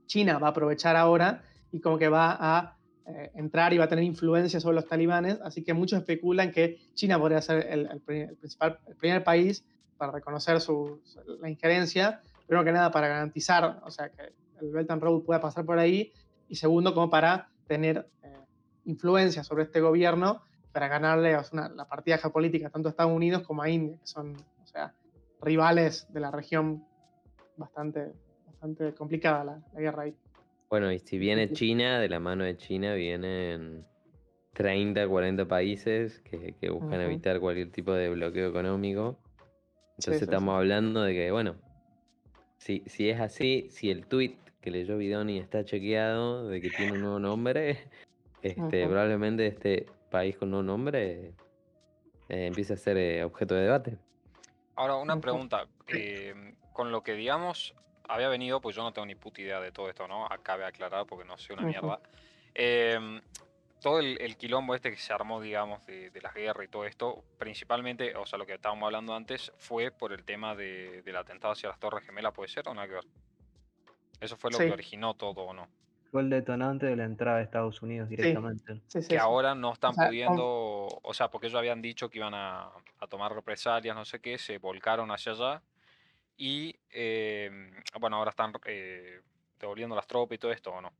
China 0.07 0.39
va 0.39 0.49
a 0.49 0.51
aprovechar 0.51 0.95
ahora 0.97 1.43
y 1.73 1.81
como 1.81 1.99
que 1.99 2.09
va 2.09 2.37
a 2.39 2.77
eh, 3.07 3.33
entrar 3.35 3.73
y 3.73 3.79
va 3.79 3.85
a 3.85 3.89
tener 3.89 4.05
influencia 4.05 4.61
sobre 4.61 4.77
los 4.77 4.87
talibanes, 4.87 5.39
así 5.43 5.63
que 5.63 5.75
muchos 5.75 5.99
especulan 5.99 6.53
que 6.53 6.79
China 6.95 7.19
podría 7.19 7.41
ser 7.43 7.67
el, 7.69 7.81
el 7.87 8.03
el 8.31 8.37
principal, 8.37 8.79
el 8.87 8.97
primer 8.97 9.23
país 9.25 9.65
para 9.97 10.13
reconocer 10.13 10.61
su, 10.61 11.03
la 11.41 11.49
injerencia, 11.51 12.21
primero 12.47 12.65
que 12.65 12.73
nada 12.73 12.91
para 12.91 13.09
garantizar, 13.09 13.81
o 13.85 13.91
sea, 13.91 14.11
que 14.11 14.33
el 14.61 14.71
Belt 14.71 14.91
and 14.91 15.03
Road 15.03 15.23
pueda 15.25 15.41
pasar 15.41 15.65
por 15.65 15.79
ahí, 15.79 16.13
y 16.49 16.57
segundo, 16.57 16.95
como 16.95 17.11
para 17.11 17.49
tener 17.67 18.09
eh, 18.23 18.45
influencia 18.85 19.43
sobre 19.43 19.65
este 19.65 19.81
gobierno 19.81 20.43
para 20.73 20.89
ganarle 20.89 21.37
una- 21.53 21.69
la 21.71 21.89
partida 21.89 22.19
geopolítica 22.19 22.71
tanto 22.71 22.89
a 22.89 22.91
Estados 22.91 23.13
Unidos 23.13 23.43
como 23.43 23.63
a 23.63 23.69
India, 23.69 23.97
que 23.99 24.07
son, 24.07 24.37
o 24.63 24.67
sea, 24.67 24.95
rivales 25.41 26.07
de 26.13 26.21
la 26.21 26.31
región 26.31 26.85
bastante, 27.57 28.13
bastante 28.47 28.95
complicada 28.95 29.45
la, 29.45 29.63
la 29.73 29.81
guerra 29.81 30.03
ahí. 30.05 30.15
Bueno, 30.69 30.93
y 30.93 30.99
si 30.99 31.19
viene 31.19 31.51
China, 31.53 31.99
de 32.01 32.09
la 32.09 32.21
mano 32.21 32.45
de 32.45 32.57
China 32.57 32.95
vienen 32.95 33.87
30, 34.53 35.07
40 35.09 35.47
países 35.47 36.21
que, 36.21 36.55
que 36.61 36.71
buscan 36.71 37.01
evitar 37.07 37.41
cualquier 37.41 37.71
tipo 37.71 37.93
de 37.93 38.11
bloqueo 38.11 38.49
económico. 38.49 39.19
Entonces 39.99 40.19
sí, 40.19 40.25
estamos 40.25 40.55
hablando 40.57 41.03
de 41.03 41.15
que, 41.15 41.31
bueno, 41.31 41.57
si, 42.59 42.83
si 42.87 43.09
es 43.09 43.21
así, 43.21 43.69
si 43.71 43.91
el 43.91 44.07
tweet 44.07 44.37
que 44.61 44.71
leyó 44.71 44.99
Bidoni 44.99 45.39
está 45.39 45.65
chequeado 45.65 46.49
de 46.49 46.61
que 46.61 46.71
tiene 46.71 46.93
un 46.93 47.01
nuevo 47.01 47.19
nombre, 47.19 47.89
este, 48.43 48.87
probablemente 48.87 49.47
este 49.47 49.87
país 50.11 50.37
con 50.37 50.51
nuevo 50.51 50.63
nombre 50.65 51.35
eh, 52.29 52.47
empiece 52.47 52.75
a 52.75 52.77
ser 52.77 52.99
eh, 52.99 53.25
objeto 53.25 53.55
de 53.55 53.63
debate. 53.63 53.99
Ahora, 54.75 54.97
una 54.97 55.19
pregunta. 55.19 55.67
eh, 55.89 56.55
con 56.73 56.93
lo 56.93 57.03
que 57.03 57.15
digamos, 57.15 57.75
había 58.07 58.29
venido, 58.29 58.61
pues 58.61 58.77
yo 58.77 58.83
no 58.83 58.93
tengo 58.93 59.07
ni 59.07 59.15
puta 59.15 59.41
idea 59.41 59.61
de 59.61 59.73
todo 59.73 59.89
esto, 59.89 60.07
¿no? 60.07 60.27
Acabe 60.27 60.65
de 60.65 60.69
aclarar 60.69 61.07
porque 61.07 61.25
no 61.25 61.39
sé 61.39 61.55
una 61.55 61.63
mierda. 61.63 62.01
Todo 63.87 64.01
el, 64.01 64.21
el 64.21 64.37
quilombo 64.37 64.75
este 64.75 64.91
que 64.91 64.97
se 64.97 65.13
armó, 65.13 65.41
digamos, 65.41 65.87
de, 65.87 66.11
de 66.11 66.21
las 66.21 66.35
guerras 66.35 66.65
y 66.67 66.69
todo 66.69 66.85
esto, 66.87 67.25
principalmente, 67.39 68.17
o 68.17 68.27
sea, 68.27 68.37
lo 68.39 68.45
que 68.45 68.55
estábamos 68.55 68.85
hablando 68.87 69.15
antes, 69.15 69.53
fue 69.59 69.93
por 69.93 70.13
el 70.13 70.25
tema 70.25 70.57
de, 70.57 71.03
del 71.03 71.17
atentado 71.17 71.53
hacia 71.53 71.69
las 71.69 71.79
Torres 71.79 72.05
Gemelas, 72.05 72.33
¿puede 72.33 72.49
ser 72.49 72.69
o 72.69 72.75
nada 72.75 72.89
que 72.89 72.95
ver? 72.95 73.05
Eso 74.21 74.37
fue 74.37 74.51
lo 74.51 74.59
Sí. 74.59 74.65
que 74.65 74.73
originó 74.73 75.15
todo, 75.15 75.43
¿o 75.43 75.55
no? 75.55 75.69
Fue 76.11 76.23
el 76.23 76.31
detonante 76.31 76.87
de 76.87 76.97
la 76.97 77.05
entrada 77.05 77.39
de 77.39 77.45
Estados 77.45 77.81
Unidos 77.83 78.09
directamente. 78.09 78.83
Sí, 78.89 79.03
sí, 79.03 79.09
que 79.09 79.19
sí. 79.19 79.19
ahora 79.19 79.55
no 79.55 79.73
están 79.73 79.93
sea, 79.93 80.05
con- 80.05 80.09
pudiendo, 80.09 80.45
o 81.03 81.15
sea, 81.15 81.31
porque 81.31 81.47
ellos 81.49 81.59
habían 81.59 81.81
dicho 81.83 82.09
que 82.11 82.19
iban 82.19 82.35
a, 82.35 82.73
a 82.99 83.07
tomar 83.09 83.33
represalias, 83.35 83.95
no 83.95 84.05
sé 84.05 84.21
qué, 84.21 84.39
se 84.39 84.59
volcaron 84.59 85.11
hacia 85.13 85.33
allá 85.33 85.63
y, 86.37 86.77
eh, 86.91 87.51
bueno, 88.01 88.17
ahora 88.19 88.31
están 88.31 88.53
eh, 88.67 89.23
devolviendo 89.61 89.97
las 89.97 90.07
tropas 90.07 90.37
y 90.37 90.39
todo 90.39 90.53
esto, 90.53 90.73
¿o 90.73 90.81
no? 90.83 90.93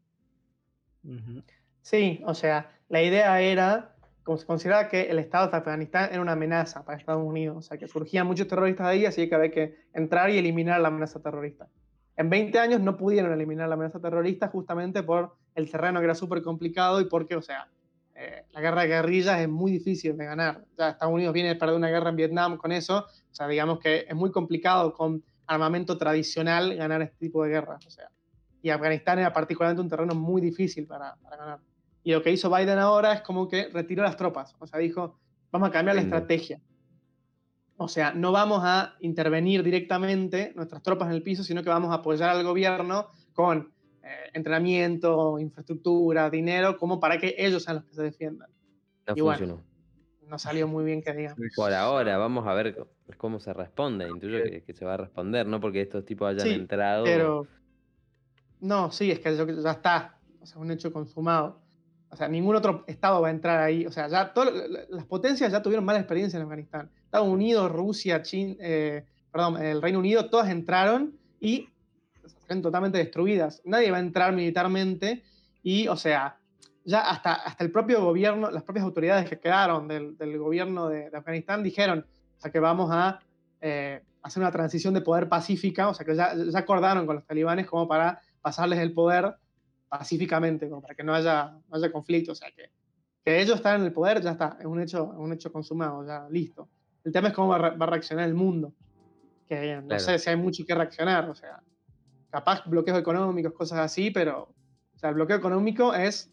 Ujú. 1.05 1.43
Sí, 1.87 2.21
o 2.27 2.35
sea, 2.35 2.69
la 2.89 3.01
idea 3.01 3.41
era, 3.41 3.95
como 4.25 4.39
se 4.39 4.45
consideraba 4.45 4.89
que 4.89 5.03
el 5.03 5.21
Estado 5.21 5.49
de 5.49 5.57
Afganistán 5.57 6.09
era 6.11 6.21
una 6.21 6.33
amenaza 6.33 6.85
para 6.85 6.99
Estados 6.99 7.25
Unidos, 7.25 7.59
o 7.59 7.63
sea, 7.63 7.79
que 7.79 7.87
surgían 7.87 8.27
muchos 8.27 8.49
terroristas 8.49 8.89
ahí, 8.89 9.07
así 9.07 9.29
que 9.29 9.37
había 9.37 9.53
que 9.53 9.77
entrar 9.95 10.29
y 10.31 10.39
eliminar 10.39 10.81
la 10.81 10.89
amenaza 10.89 11.23
terrorista. 11.23 11.69
En 12.17 12.29
20 12.29 12.59
años 12.59 12.81
no 12.81 12.97
pudieron 12.97 13.33
eliminar 13.33 13.69
la 13.69 13.77
amenaza 13.77 14.01
terrorista 14.01 14.49
justamente 14.49 15.05
por 15.05 15.37
el 15.55 15.71
terreno 15.71 16.01
que 16.01 16.07
era 16.07 16.17
súper 16.17 16.43
complicado 16.43 17.01
y 17.01 17.05
porque, 17.05 17.37
o 17.37 17.43
sea, 17.43 17.69
eh, 18.17 18.47
la 18.51 18.61
guerra 18.61 18.83
de 18.83 18.89
guerrillas 18.89 19.41
es 19.41 19.49
muy 19.49 19.71
difícil 19.71 20.17
de 20.17 20.25
ganar. 20.25 20.65
Ya 20.77 20.89
Estados 20.89 21.15
Unidos 21.15 21.35
viene 21.35 21.51
de 21.51 21.55
perder 21.55 21.77
una 21.77 21.89
guerra 21.89 22.11
en 22.11 22.17
Vietnam 22.17 22.57
con 22.57 22.73
eso, 22.73 23.07
o 23.07 23.33
sea, 23.35 23.47
digamos 23.47 23.79
que 23.79 24.07
es 24.09 24.15
muy 24.17 24.33
complicado 24.33 24.93
con 24.93 25.23
armamento 25.47 25.97
tradicional 25.97 26.75
ganar 26.75 27.03
este 27.03 27.17
tipo 27.17 27.45
de 27.45 27.51
guerras, 27.51 27.87
o 27.87 27.91
sea, 27.91 28.11
y 28.67 28.71
Afganistán 28.71 29.21
era 29.21 29.33
particularmente 29.33 29.81
un 29.81 29.89
terreno 29.89 30.17
muy 30.17 30.41
difícil 30.41 30.89
para, 30.89 31.15
para 31.23 31.37
ganar. 31.37 31.61
Y 32.07 32.13
lo 32.13 32.23
que 32.23 32.31
hizo 32.31 32.49
Biden 32.55 32.79
ahora 32.79 33.15
es 33.15 33.23
como 33.23 33.49
que 33.49 33.67
retiró 33.69 34.05
las 34.05 34.17
tropas. 34.17 34.55
O 34.61 34.67
sea, 34.69 34.79
dijo, 34.79 35.19
vamos 35.51 35.69
a 35.69 35.73
cambiar 35.73 35.97
la 35.97 36.03
estrategia. 36.03 36.61
O 37.79 37.89
sea, 37.89 38.13
no 38.15 38.31
vamos 38.31 38.61
a 38.63 38.95
intervenir 39.01 39.65
directamente 39.65 40.53
nuestras 40.55 40.85
tropas 40.85 41.09
en 41.09 41.15
el 41.15 41.23
piso, 41.25 41.43
sino 41.43 41.65
que 41.65 41.69
vamos 41.69 41.91
a 41.91 41.95
apoyar 41.95 42.31
al 42.31 42.45
gobierno 42.45 43.09
con 43.35 43.73
eh, 44.05 44.31
entrenamiento, 44.35 45.41
infraestructura, 45.41 46.31
dinero, 46.31 46.79
como 46.79 47.01
para 47.01 47.19
que 47.19 47.35
ellos 47.39 47.65
sean 47.65 47.79
los 47.79 47.87
que 47.87 47.95
se 47.95 48.03
defiendan. 48.05 48.51
No 49.09 49.15
Y 49.17 49.21
bueno, 49.23 49.39
funcionó. 49.39 49.63
No 50.29 50.39
salió 50.39 50.69
muy 50.69 50.85
bien 50.85 51.03
que 51.03 51.13
digamos. 51.13 51.41
Por 51.57 51.73
ahora, 51.73 52.19
vamos 52.19 52.47
a 52.47 52.55
ver 52.55 52.87
cómo 53.17 53.41
se 53.41 53.53
responde. 53.53 54.09
Intuyo 54.09 54.45
que, 54.45 54.63
que 54.63 54.73
se 54.75 54.85
va 54.85 54.95
a 54.95 54.99
responder, 54.99 55.45
no 55.49 55.59
porque 55.61 55.81
estos 55.81 56.05
tipos 56.05 56.29
hayan 56.29 56.47
Sí, 56.47 56.55
entrado. 56.55 57.03
Pero. 57.03 57.49
No, 58.61 58.93
sí, 58.93 59.11
es 59.11 59.19
que 59.19 59.37
yo- 59.37 59.45
ya 59.45 59.73
está. 59.73 60.21
O 60.41 60.47
sea, 60.47 60.59
un 60.61 60.71
hecho 60.71 60.93
consumado. 60.93 61.66
O 62.11 62.17
sea, 62.17 62.29
ningún 62.29 62.57
otro 62.57 62.85
Estado 62.87 63.21
va 63.21 63.29
a 63.29 63.31
entrar 63.31 63.61
ahí. 63.61 63.87
O 63.87 63.93
sea, 63.93 64.09
ya 64.09 64.33
todo- 64.33 64.51
las 64.89 65.05
potencias 65.05 65.53
ya 65.53 65.63
tuvieron 65.63 65.85
mala 65.85 65.99
experiencia 65.99 66.37
en 66.37 66.45
Afganistán. 66.45 66.91
Estados 67.05 67.29
Unidos, 67.29 67.71
Rusia, 67.71 68.23
China, 68.23 68.57
perdón, 69.31 69.63
el 69.63 69.83
Reino 69.83 69.99
Unido, 69.99 70.31
todas 70.31 70.49
entraron 70.49 71.15
y 71.41 71.69
salieron 72.25 72.63
totalmente 72.63 72.99
destruidas. 72.99 73.61
Nadie 73.65 73.91
va 73.91 73.99
a 73.99 74.01
entrar 74.01 74.33
militarmente 74.33 75.23
y, 75.63 75.89
o 75.89 75.97
sea, 75.97 76.39
ya 76.85 77.01
hasta, 77.01 77.35
hasta 77.35 77.65
el 77.65 77.73
propio 77.73 78.01
gobierno, 78.03 78.51
las 78.51 78.63
propias 78.63 78.85
autoridades 78.85 79.29
que 79.29 79.39
quedaron 79.39 79.89
del, 79.89 80.39
gobierno 80.39 80.89
de, 80.89 81.11
de 81.11 81.17
Afganistán 81.17 81.63
dijeron, 81.63 82.07
o 82.39 82.41
sea, 82.41 82.53
que 82.53 82.61
vamos 82.61 82.91
a 82.93 83.21
eh, 83.61 84.01
hacer 84.23 84.41
una 84.41 84.53
transición 84.53 84.95
de 84.95 85.01
poder 85.01 85.29
pacífica, 85.29 85.89
o 85.89 85.95
sea, 85.95 86.07
que 86.07 86.15
ya, 86.15 86.33
ya 86.35 86.59
acordaron 86.59 87.07
con 87.07 87.17
los 87.17 87.27
talibanes 87.27 87.67
como 87.67 87.89
para 87.89 88.21
pasarles 88.41 88.79
el 88.79 88.93
poder 88.93 89.35
pacíficamente, 89.99 90.69
como 90.69 90.83
para 90.83 90.95
que 90.95 91.03
no 91.03 91.15
haya, 91.15 91.53
no 91.69 91.77
haya 91.77 91.91
conflicto, 91.93 92.33
o 92.33 92.35
sea, 92.35 92.51
que, 92.51 92.71
que 93.25 93.41
ellos 93.41 93.57
están 93.57 93.81
en 93.81 93.87
el 93.87 93.93
poder, 93.93 94.21
ya 94.21 94.33
está, 94.33 94.57
es 94.61 94.67
un 94.67 94.81
hecho, 94.81 95.11
es 95.13 95.19
un 95.19 95.33
hecho 95.33 95.53
consumado, 95.53 96.07
ya 96.07 96.27
listo. 96.31 96.69
El 97.05 97.13
tema 97.13 97.29
es 97.29 97.35
cómo 97.35 97.49
va, 97.49 97.59
va 97.71 97.87
a 97.87 97.91
reaccionar 97.91 98.27
el 98.29 98.35
mundo, 98.35 98.73
que 99.49 99.77
no 99.77 99.89
Claro. 99.89 100.03
sé 100.05 100.19
si 100.19 100.31
hay 100.31 100.37
mucho 100.37 100.65
que 100.67 100.75
reaccionar, 100.75 101.29
o 101.31 101.35
sea, 101.35 101.61
capaz 102.31 102.65
bloqueos 102.67 102.99
económicos, 102.99 103.53
cosas 103.53 103.79
así, 103.79 104.11
pero 104.11 104.49
o 104.95 104.99
sea, 104.99 105.11
el 105.11 105.15
bloqueo 105.17 105.37
económico 105.37 105.95
es 105.95 106.31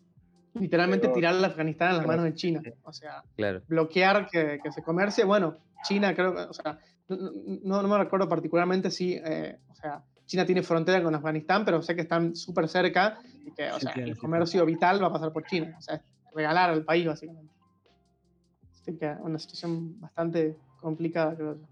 literalmente 0.53 1.07
Pero- 1.07 1.15
tirar 1.15 1.35
a 1.35 1.47
Afganistán 1.47 1.91
en 1.91 1.97
las 1.97 2.07
manos 2.07 2.25
de 2.25 2.33
China, 2.35 2.61
o 2.83 2.93
sea, 2.93 3.23
Claro. 3.35 3.61
bloquear 3.67 4.27
que, 4.29 4.59
que 4.63 4.71
se 4.71 4.81
comercie. 4.83 5.23
Bueno, 5.23 5.57
China 5.83 6.13
creo 6.15 6.33
que, 6.33 6.41
o 6.41 6.53
sea, 6.53 6.77
no, 7.09 7.17
no- 7.63 7.81
no 7.81 7.87
me 7.87 7.97
recuerdo 7.97 8.29
particularmente 8.29 8.89
si, 8.89 9.13
eh, 9.23 9.57
o 9.69 9.75
sea, 9.75 10.03
China 10.25 10.45
tiene 10.45 10.63
frontera 10.63 11.03
con 11.03 11.13
Afganistán, 11.15 11.65
pero 11.65 11.81
sé 11.81 11.95
que 11.95 12.01
están 12.01 12.35
súper 12.35 12.67
cerca 12.67 13.19
y 13.45 13.51
que, 13.51 13.69
o 13.71 13.73
Sí, 13.79 13.81
sea, 13.81 13.93
tiene, 13.93 14.09
el 14.09 14.15
sí, 14.15 14.21
comercio 14.21 14.65
vital 14.65 15.01
va 15.03 15.07
a 15.07 15.13
pasar 15.13 15.31
por 15.31 15.45
China, 15.45 15.75
o 15.77 15.81
sea, 15.81 16.01
regalar 16.33 16.69
al 16.69 16.83
país 16.83 17.05
básicamente. 17.05 17.53
Así 18.71 18.97
que 18.97 19.07
una 19.21 19.39
situación 19.39 19.99
bastante 19.99 20.57
complicada, 20.81 21.35
creo 21.35 21.55
yo. 21.55 21.67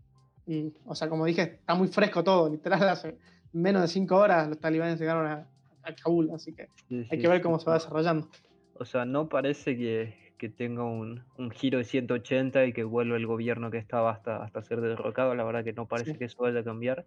Y, 0.47 0.73
o 0.85 0.95
sea, 0.95 1.07
como 1.09 1.25
dije, 1.25 1.41
está 1.59 1.75
muy 1.75 1.87
fresco 1.87 2.23
todo, 2.23 2.49
literal, 2.49 2.81
hace 2.89 3.17
menos 3.53 3.81
de 3.81 3.87
cinco 3.87 4.17
horas 4.17 4.47
los 4.47 4.59
talibanes 4.59 4.99
llegaron 4.99 5.27
a, 5.27 5.47
a 5.83 5.95
Kabul, 5.95 6.31
así 6.33 6.53
que 6.53 6.67
Sí, 6.87 7.05
hay 7.09 7.19
que 7.19 7.27
ver 7.27 7.41
cómo 7.41 7.59
se 7.59 7.65
va 7.67 7.75
desarrollando. 7.75 8.29
O 8.73 8.85
sea, 8.85 9.05
no 9.05 9.29
parece 9.29 9.77
que, 9.77 10.33
que 10.37 10.49
tenga 10.49 10.83
un, 10.83 11.23
un 11.37 11.51
giro 11.51 11.77
de 11.77 11.83
180 11.83 12.65
y 12.65 12.73
que 12.73 12.83
vuelva 12.83 13.17
el 13.17 13.27
gobierno 13.27 13.69
que 13.71 13.77
estaba 13.77 14.11
hasta, 14.11 14.43
hasta 14.43 14.61
ser 14.63 14.81
derrocado. 14.81 15.35
La 15.35 15.43
verdad 15.43 15.63
que 15.63 15.73
no 15.73 15.87
parece 15.87 16.17
que 16.17 16.25
eso 16.25 16.41
vaya 16.41 16.61
a 16.61 16.63
cambiar. 16.63 17.05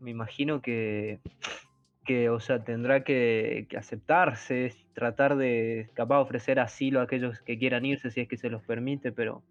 Me 0.00 0.10
imagino 0.10 0.60
que, 0.60 1.20
que 2.04 2.30
o 2.30 2.40
sea, 2.40 2.62
tendrá 2.62 3.02
que, 3.02 3.66
que 3.68 3.76
aceptarse, 3.76 4.74
tratar 4.94 5.36
de 5.36 5.90
capaz 5.94 6.20
ofrecer 6.20 6.60
asilo 6.60 7.00
a 7.00 7.04
aquellos 7.04 7.40
que 7.42 7.58
quieran 7.58 7.84
irse 7.84 8.10
si 8.10 8.20
es 8.20 8.28
que 8.28 8.36
se 8.36 8.48
los 8.48 8.62
permite, 8.62 9.12
pero, 9.12 9.42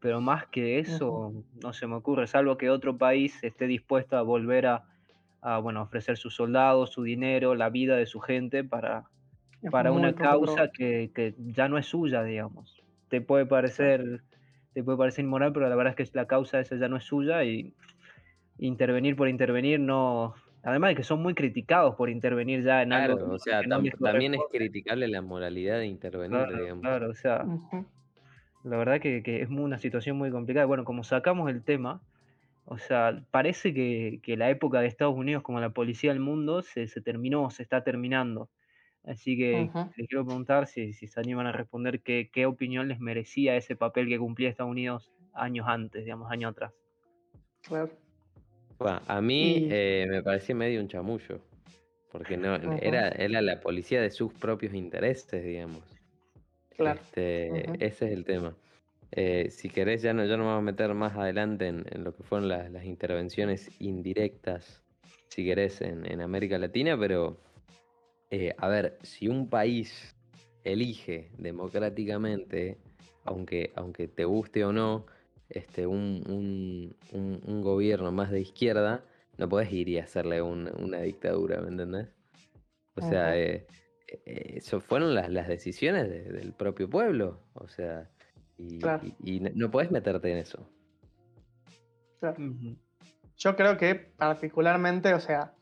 pero 0.00 0.20
más 0.20 0.46
que 0.46 0.78
eso 0.78 1.32
no 1.62 1.72
se 1.72 1.86
me 1.86 1.94
ocurre, 1.94 2.26
salvo 2.26 2.58
que 2.58 2.70
otro 2.70 2.96
país 2.96 3.42
esté 3.42 3.66
dispuesto 3.66 4.16
a 4.16 4.22
volver 4.22 4.66
a, 4.66 4.84
a, 5.40 5.58
bueno, 5.58 5.82
ofrecer 5.82 6.16
sus 6.16 6.34
soldados, 6.34 6.90
su 6.90 7.02
dinero, 7.02 7.54
la 7.54 7.70
vida 7.70 7.96
de 7.96 8.06
su 8.06 8.20
gente 8.20 8.64
para, 8.64 9.04
Es 9.62 9.70
para 9.70 9.92
una 9.92 10.14
causa 10.14 10.68
que, 10.70 11.10
que 11.14 11.34
ya 11.38 11.68
no 11.68 11.78
es 11.78 11.86
suya, 11.86 12.22
digamos. 12.22 12.82
Te 13.08 13.20
puede 13.20 13.46
parecer, 13.46 14.22
te 14.72 14.82
puede 14.82 14.98
parecer 14.98 15.24
inmoral, 15.24 15.52
pero 15.52 15.68
la 15.68 15.76
verdad 15.76 15.94
es 15.98 16.10
que 16.10 16.16
la 16.18 16.26
causa 16.26 16.60
esa 16.60 16.76
ya 16.76 16.88
no 16.88 16.96
es 16.96 17.04
suya 17.04 17.44
y 17.44 17.74
intervenir 18.58 19.16
por 19.16 19.28
intervenir 19.28 19.80
no. 19.80 20.34
Además 20.62 20.90
de 20.90 20.96
que 20.96 21.04
son 21.04 21.22
muy 21.22 21.34
criticados 21.34 21.94
por 21.96 22.08
intervenir 22.10 22.62
ya 22.64 22.82
en 22.82 22.92
algo 22.92 23.18
Claro, 23.18 23.30
que, 23.30 23.34
o 23.34 23.38
sea, 23.38 23.62
no 23.66 23.80
tam- 23.80 23.90
también 24.02 24.34
es 24.34 24.40
criticable 24.50 25.06
la 25.08 25.20
moralidad 25.20 25.78
de 25.78 25.86
intervenir, 25.86 26.30
Claro, 26.30 26.56
digamos. 26.58 26.82
claro, 26.82 27.10
o 27.10 27.14
sea, 27.14 27.50
la 28.62 28.76
verdad 28.76 29.00
que, 29.00 29.22
que 29.22 29.42
es 29.42 29.48
una 29.50 29.78
situación 29.78 30.16
muy 30.16 30.30
complicada. 30.30 30.66
Bueno, 30.66 30.84
como 30.84 31.04
sacamos 31.04 31.50
el 31.50 31.62
tema, 31.64 32.02
o 32.66 32.78
sea, 32.78 33.24
parece 33.30 33.74
que, 33.74 34.20
que 34.22 34.36
la 34.36 34.50
época 34.50 34.80
de 34.80 34.88
Estados 34.88 35.16
Unidos 35.16 35.42
como 35.42 35.60
la 35.60 35.70
policía 35.70 36.12
del 36.12 36.20
mundo 36.20 36.62
se, 36.62 36.88
se 36.88 37.00
terminó, 37.02 37.50
se 37.50 37.62
está 37.64 37.84
terminando. 37.84 38.50
Así 39.04 39.36
que 39.38 39.74
les 39.96 40.08
quiero 40.08 40.24
preguntar 40.26 40.66
si, 40.68 40.92
si 40.94 41.08
se 41.08 41.20
animan 41.20 41.46
a 41.48 41.52
responder 41.52 42.02
qué, 42.02 42.30
qué 42.32 42.46
opinión 42.46 42.88
les 42.88 43.00
merecía 43.00 43.56
ese 43.56 43.76
papel 43.76 44.08
que 44.08 44.18
cumplía 44.18 44.50
Estados 44.50 44.72
Unidos 44.72 45.12
años 45.34 45.66
antes, 45.68 46.04
digamos, 46.04 46.30
años 46.32 46.52
atrás. 46.52 46.72
Claro. 47.62 48.03
A 48.78 49.20
mí 49.20 49.68
eh, 49.70 50.06
me 50.08 50.22
parecía 50.22 50.54
medio 50.54 50.80
un 50.80 50.88
chamullo, 50.88 51.40
porque 52.10 52.36
no 52.36 52.54
era, 52.54 53.08
era 53.08 53.40
la 53.40 53.60
policía 53.60 54.02
de 54.02 54.10
sus 54.10 54.32
propios 54.32 54.74
intereses, 54.74 55.44
digamos. 55.44 55.82
Claro. 56.76 57.00
Este. 57.00 57.84
Ese 57.84 58.06
es 58.06 58.12
el 58.12 58.24
tema. 58.24 58.54
Eh, 59.12 59.48
si 59.50 59.68
querés, 59.68 60.02
ya 60.02 60.12
no, 60.12 60.24
ya 60.24 60.36
no 60.36 60.44
me 60.44 60.50
voy 60.50 60.58
a 60.58 60.62
meter 60.62 60.92
más 60.94 61.16
adelante 61.16 61.68
en, 61.68 61.84
en 61.90 62.02
lo 62.02 62.14
que 62.14 62.24
fueron 62.24 62.48
las, 62.48 62.70
las 62.70 62.84
intervenciones 62.84 63.70
indirectas, 63.78 64.82
si 65.28 65.44
querés, 65.44 65.80
en, 65.82 66.10
en 66.10 66.20
América 66.20 66.58
Latina, 66.58 66.98
pero 66.98 67.38
eh, 68.30 68.52
a 68.58 68.66
ver, 68.66 68.98
si 69.02 69.28
un 69.28 69.48
país 69.48 70.16
elige 70.64 71.30
democráticamente, 71.38 72.78
aunque, 73.24 73.72
aunque 73.76 74.08
te 74.08 74.24
guste 74.24 74.64
o 74.64 74.72
no, 74.72 75.06
este, 75.54 75.86
un, 75.86 76.22
un- 76.28 76.96
un- 77.12 77.40
un 77.46 77.62
gobierno 77.62 78.12
más 78.12 78.30
de 78.30 78.40
izquierda, 78.40 79.04
no 79.38 79.48
podés 79.48 79.72
ir 79.72 79.88
y 79.88 79.98
hacerle 79.98 80.42
un- 80.42 80.70
una 80.78 81.00
dictadura, 81.00 81.60
¿me 81.60 81.68
entendés? 81.68 82.08
O 82.96 83.00
sea, 83.00 83.36
eh, 83.36 83.66
eh, 84.26 84.52
eso 84.56 84.80
fueron 84.80 85.14
las, 85.14 85.28
las 85.30 85.48
decisiones 85.48 86.08
de- 86.08 86.24
del 86.32 86.52
propio 86.52 86.88
pueblo. 86.88 87.40
O 87.54 87.66
sea, 87.68 88.08
y, 88.56 88.78
Claro. 88.78 89.02
y- 89.22 89.36
y 89.36 89.40
no- 89.40 89.50
no 89.54 89.70
podés 89.70 89.90
meterte 89.90 90.30
en 90.30 90.38
eso. 90.38 90.68
Claro. 92.20 92.36
Yo 93.36 93.56
creo 93.56 93.76
que 93.76 93.94
particularmente, 93.96 95.12
o 95.14 95.20
sea, 95.20 95.52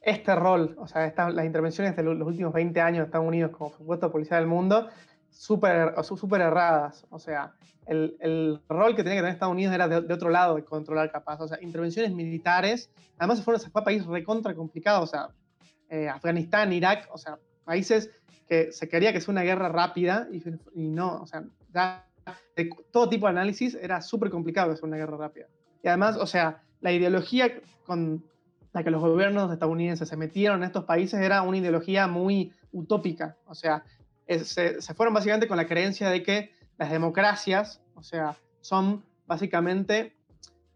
este 0.00 0.34
rol, 0.34 0.74
o 0.78 0.86
sea, 0.88 1.06
estas- 1.06 1.34
las 1.34 1.44
intervenciones 1.44 1.94
de 1.94 2.02
lo- 2.02 2.14
los 2.14 2.26
últimos 2.28 2.52
20 2.54 2.80
años 2.80 3.00
de 3.00 3.04
Estados 3.06 3.26
Unidos 3.26 3.50
como 3.50 3.70
supuesto 3.70 4.10
policía 4.10 4.38
del 4.38 4.46
mundo, 4.46 4.88
súper 5.30 5.94
o 5.96 6.02
su- 6.02 6.16
súper 6.16 6.40
erradas. 6.40 7.06
O 7.10 7.18
sea, 7.18 7.54
el, 7.86 8.16
el 8.20 8.60
rol 8.68 8.94
que 8.94 9.02
tenía 9.02 9.16
que 9.16 9.22
tener 9.22 9.32
Estados 9.34 9.52
Unidos 9.52 9.74
era 9.74 9.88
de, 9.88 10.12
otro 10.12 10.30
lado, 10.30 10.56
de 10.56 10.64
controlar 10.64 11.10
capaz. 11.10 11.40
O 11.40 11.48
sea, 11.48 11.58
intervenciones 11.62 12.12
militares. 12.12 12.90
Además, 13.18 13.38
se 13.38 13.44
fueron, 13.44 13.62
a 13.72 13.84
país 13.84 14.04
recontra 14.06 14.54
complicado. 14.54 15.02
O 15.02 15.06
sea, 15.06 15.28
eh, 15.88 16.08
Afganistán, 16.08 16.72
Irak, 16.72 17.08
o 17.12 17.18
sea, 17.18 17.38
países 17.64 18.10
que 18.48 18.72
se 18.72 18.88
quería 18.88 19.12
que 19.12 19.20
sea 19.20 19.32
una 19.32 19.42
guerra 19.42 19.68
rápida 19.68 20.26
y, 20.32 20.88
no, 20.88 21.20
o 21.22 21.26
sea, 21.26 21.44
ya 21.72 22.06
de 22.56 22.70
todo 22.90 23.08
tipo 23.08 23.26
de 23.26 23.30
análisis 23.30 23.74
era 23.74 24.00
súper 24.00 24.30
complicado 24.30 24.74
sea 24.76 24.86
una 24.86 24.96
guerra 24.96 25.16
rápida. 25.16 25.46
Y 25.82 25.88
además, 25.88 26.16
o 26.16 26.26
sea, 26.26 26.62
la 26.80 26.92
ideología 26.92 27.60
con 27.84 28.24
la 28.72 28.82
que 28.82 28.90
los 28.90 29.00
gobiernos 29.00 29.52
estadounidenses 29.52 30.08
se 30.08 30.16
metieron 30.16 30.58
en 30.58 30.64
estos 30.64 30.84
países 30.84 31.20
era 31.20 31.42
una 31.42 31.58
ideología 31.58 32.06
muy 32.06 32.52
utópica. 32.72 33.36
O 33.46 33.54
sea, 33.54 33.84
se, 34.28 34.80
se 34.80 34.94
fueron 34.94 35.14
básicamente 35.14 35.48
con 35.48 35.56
la 35.56 35.66
creencia 35.66 36.10
de 36.10 36.22
que 36.22 36.52
las 36.76 36.90
democracias, 36.90 37.80
o 37.94 38.02
sea, 38.02 38.36
son 38.60 39.04
básicamente 39.26 40.14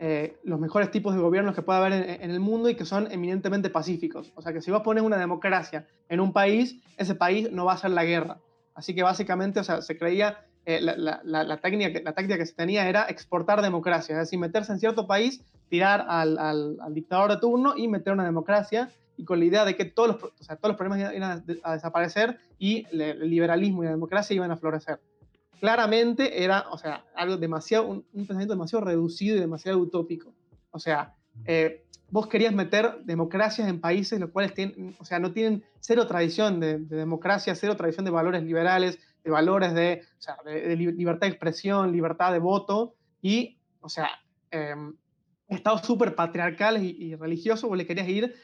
eh, 0.04 0.36
los 0.42 0.58
mejores 0.58 0.90
tipos 0.90 1.14
de 1.14 1.20
gobiernos 1.20 1.54
que 1.54 1.62
puede 1.62 1.78
haber 1.78 1.92
en, 1.92 2.30
el 2.32 2.40
mundo 2.40 2.68
y 2.68 2.74
que 2.74 2.84
son 2.84 3.10
eminentemente 3.12 3.70
pacíficos. 3.70 4.32
O 4.34 4.42
sea, 4.42 4.52
que 4.52 4.60
si 4.60 4.72
vos 4.72 4.82
pones 4.82 5.04
una 5.04 5.16
democracia 5.16 5.86
en 6.08 6.18
un 6.18 6.32
país, 6.32 6.82
ese 6.96 7.14
país 7.14 7.52
no 7.52 7.64
va 7.64 7.72
a 7.72 7.74
hacer 7.76 7.92
la 7.92 8.04
guerra. 8.04 8.40
Así 8.74 8.96
que 8.96 9.04
básicamente, 9.04 9.60
o 9.60 9.64
sea, 9.64 9.80
se 9.80 9.96
creía, 9.96 10.44
eh, 10.66 10.80
la, 10.80 11.60
táctica 11.60 12.36
que 12.36 12.46
se 12.46 12.54
tenía 12.54 12.88
era 12.88 13.04
exportar 13.04 13.62
democracia, 13.62 14.14
es 14.14 14.18
decir, 14.22 14.40
meterse 14.40 14.72
en 14.72 14.80
cierto 14.80 15.06
país, 15.06 15.40
tirar 15.68 16.04
al 16.08 16.76
dictador 16.90 17.30
de 17.30 17.36
turno 17.36 17.74
y 17.76 17.86
meter 17.86 18.12
una 18.12 18.24
democracia, 18.24 18.90
y 19.16 19.24
con 19.24 19.38
la 19.38 19.44
idea 19.44 19.64
de 19.64 19.76
que 19.76 19.84
todos 19.84 20.08
los, 20.08 20.24
o 20.24 20.44
sea, 20.44 20.56
todos 20.56 20.70
los 20.70 20.76
problemas 20.76 21.12
iban 21.14 21.30
a, 21.30 21.36
de- 21.38 21.60
a 21.62 21.74
desaparecer 21.74 22.38
y 22.58 22.86
el 22.92 23.28
liberalismo 23.28 23.82
y 23.82 23.86
la 23.86 23.92
democracia 23.92 24.34
iban 24.34 24.50
a 24.50 24.56
florecer. 24.56 25.00
Claramente 25.60 26.42
era, 26.42 26.66
o 26.70 26.78
sea, 26.78 27.04
algo 27.14 27.36
demasiado, 27.36 27.86
un, 27.86 28.04
un 28.12 28.26
pensamiento 28.26 28.54
demasiado 28.54 28.84
reducido 28.84 29.36
y 29.36 29.40
demasiado 29.40 29.78
utópico. 29.78 30.34
O 30.72 30.78
sea, 30.80 31.14
eh, 31.44 31.84
vos 32.10 32.26
querías 32.26 32.52
meter 32.52 32.98
democracias 33.04 33.68
en 33.68 33.80
países 33.80 34.18
los 34.18 34.30
cuales 34.30 34.54
tienen, 34.54 34.96
o 34.98 35.04
sea, 35.04 35.18
no 35.20 35.32
tienen 35.32 35.62
cero 35.78 36.06
tradición 36.06 36.58
de, 36.58 36.78
de 36.78 36.96
democracia, 36.96 37.54
cero 37.54 37.76
tradición 37.76 38.04
de 38.04 38.10
valores 38.10 38.42
liberales, 38.42 38.98
de 39.22 39.30
valores 39.30 39.72
de, 39.72 40.02
o 40.18 40.20
sea, 40.22 40.36
de, 40.44 40.68
de 40.68 40.76
li- 40.76 40.92
libertad 40.92 41.26
de 41.28 41.32
expresión, 41.32 41.92
libertad 41.92 42.32
de 42.32 42.40
voto, 42.40 42.94
y, 43.20 43.58
o 43.80 43.88
sea, 43.88 44.10
eh, 44.50 44.74
estados 45.48 45.82
súper 45.82 46.14
patriarcales 46.16 46.82
y, 46.82 46.90
y 47.04 47.14
religiosos, 47.14 47.68
vos 47.68 47.78
le 47.78 47.86
querías 47.86 48.08
ir, 48.08 48.34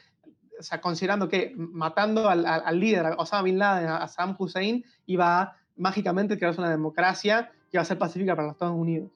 o 0.59 0.63
sea, 0.63 0.81
considerando 0.81 1.27
que 1.29 1.53
matando 1.57 2.29
al, 2.29 2.45
al- 2.45 2.63
al 2.65 2.79
líder, 2.79 3.05
a 3.05 3.15
Osama 3.15 3.43
Bin 3.43 3.57
Laden, 3.57 3.87
a 3.89 4.35
Hussein, 4.37 4.83
iba 5.05 5.41
a 5.41 5.55
mágicamente 5.77 6.37
crearse 6.37 6.59
una 6.59 6.69
democracia 6.69 7.51
que 7.71 7.77
iba 7.77 7.81
a 7.81 7.85
ser 7.85 7.97
pacífica 7.97 8.35
para 8.35 8.47
los 8.47 8.55
Estados 8.55 8.75
Unidos. 8.75 9.09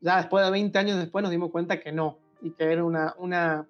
Ya 0.00 0.16
después 0.16 0.44
de 0.44 0.50
20 0.50 0.78
años 0.78 0.98
después 0.98 1.22
nos 1.22 1.30
dimos 1.30 1.50
cuenta 1.50 1.80
que 1.80 1.92
no, 1.92 2.18
y 2.40 2.50
que 2.50 2.64
era 2.72 2.84
una, 2.84 3.14
una 3.18 3.66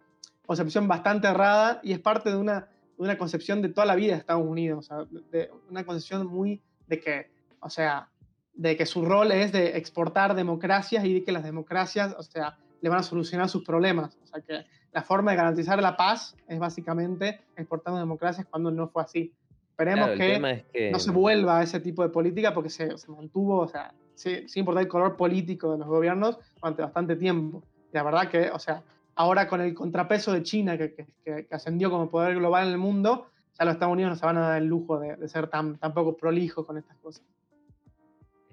concepción 0.46 0.86
bastante 0.86 1.26
errada 1.28 1.80
y 1.82 1.92
es 1.92 1.98
parte 1.98 2.30
de 2.30 2.36
una, 2.36 2.60
de 2.96 3.02
una 3.04 3.18
concepción 3.18 3.62
de 3.62 3.70
toda 3.70 3.86
la 3.86 3.94
vida 3.96 4.12
de 4.12 4.18
Estados 4.18 4.46
Unidos, 4.46 4.78
o 4.78 4.82
sea, 4.82 5.20
de 5.32 5.50
una 5.70 5.84
concepción 5.84 6.26
muy 6.26 6.62
de 6.86 7.00
que, 7.00 7.30
o 7.60 7.70
sea, 7.70 8.08
de 8.54 8.76
que 8.76 8.86
su 8.86 9.04
rol 9.04 9.32
es 9.32 9.52
de 9.52 9.76
exportar 9.78 10.34
democracias 10.34 11.04
y 11.04 11.14
de 11.14 11.24
que 11.24 11.32
las 11.32 11.44
democracias, 11.44 12.14
o 12.18 12.22
sea, 12.22 12.58
le 12.80 12.88
van 12.88 13.00
a 13.00 13.02
solucionar 13.02 13.48
sus 13.48 13.64
problemas. 13.64 14.16
O 14.22 14.26
sea, 14.26 14.40
que 14.40 14.66
la 14.92 15.02
forma 15.02 15.30
de 15.32 15.36
garantizar 15.36 15.80
la 15.82 15.96
paz 15.96 16.36
es 16.46 16.58
básicamente 16.58 17.40
exportando 17.56 17.98
democracias 18.00 18.46
cuando 18.50 18.70
no 18.70 18.88
fue 18.88 19.02
así. 19.02 19.32
Esperemos 19.70 20.06
Claro, 20.06 20.18
que 20.18 20.32
tema 20.32 20.50
es 20.52 20.62
que 20.72 20.90
no 20.90 20.98
se 20.98 21.10
vuelva 21.10 21.58
a 21.58 21.62
ese 21.62 21.80
tipo 21.80 22.02
de 22.02 22.08
política 22.08 22.52
porque 22.54 22.70
se, 22.70 22.96
se 22.98 23.10
mantuvo, 23.12 23.58
o 23.60 23.68
sea, 23.68 23.94
sin 24.14 24.46
importar 24.56 24.82
el 24.82 24.88
color 24.88 25.16
político 25.16 25.72
de 25.72 25.78
los 25.78 25.86
gobiernos 25.86 26.38
durante 26.60 26.82
bastante 26.82 27.14
tiempo. 27.16 27.62
Y 27.92 27.96
la 27.96 28.02
verdad 28.02 28.28
que, 28.28 28.50
o 28.50 28.58
sea, 28.58 28.82
ahora 29.14 29.46
con 29.46 29.60
el 29.60 29.74
contrapeso 29.74 30.32
de 30.32 30.42
China 30.42 30.76
que, 30.76 30.94
que- 30.94 31.06
que- 31.24 31.46
que 31.46 31.54
ascendió 31.54 31.90
como 31.90 32.08
poder 32.10 32.34
global 32.34 32.66
en 32.66 32.72
el 32.72 32.78
mundo, 32.78 33.26
ya 33.58 33.64
los 33.64 33.74
Estados 33.74 33.92
Unidos 33.92 34.10
no 34.10 34.16
se 34.16 34.26
van 34.26 34.38
a 34.38 34.48
dar 34.48 34.58
el 34.62 34.66
lujo 34.68 34.98
de, 34.98 35.16
de 35.16 35.28
ser 35.28 35.48
tan, 35.48 35.78
tan 35.78 35.92
poco 35.94 36.16
prolijos 36.16 36.64
con 36.66 36.76
estas 36.78 36.96
cosas. 36.98 37.22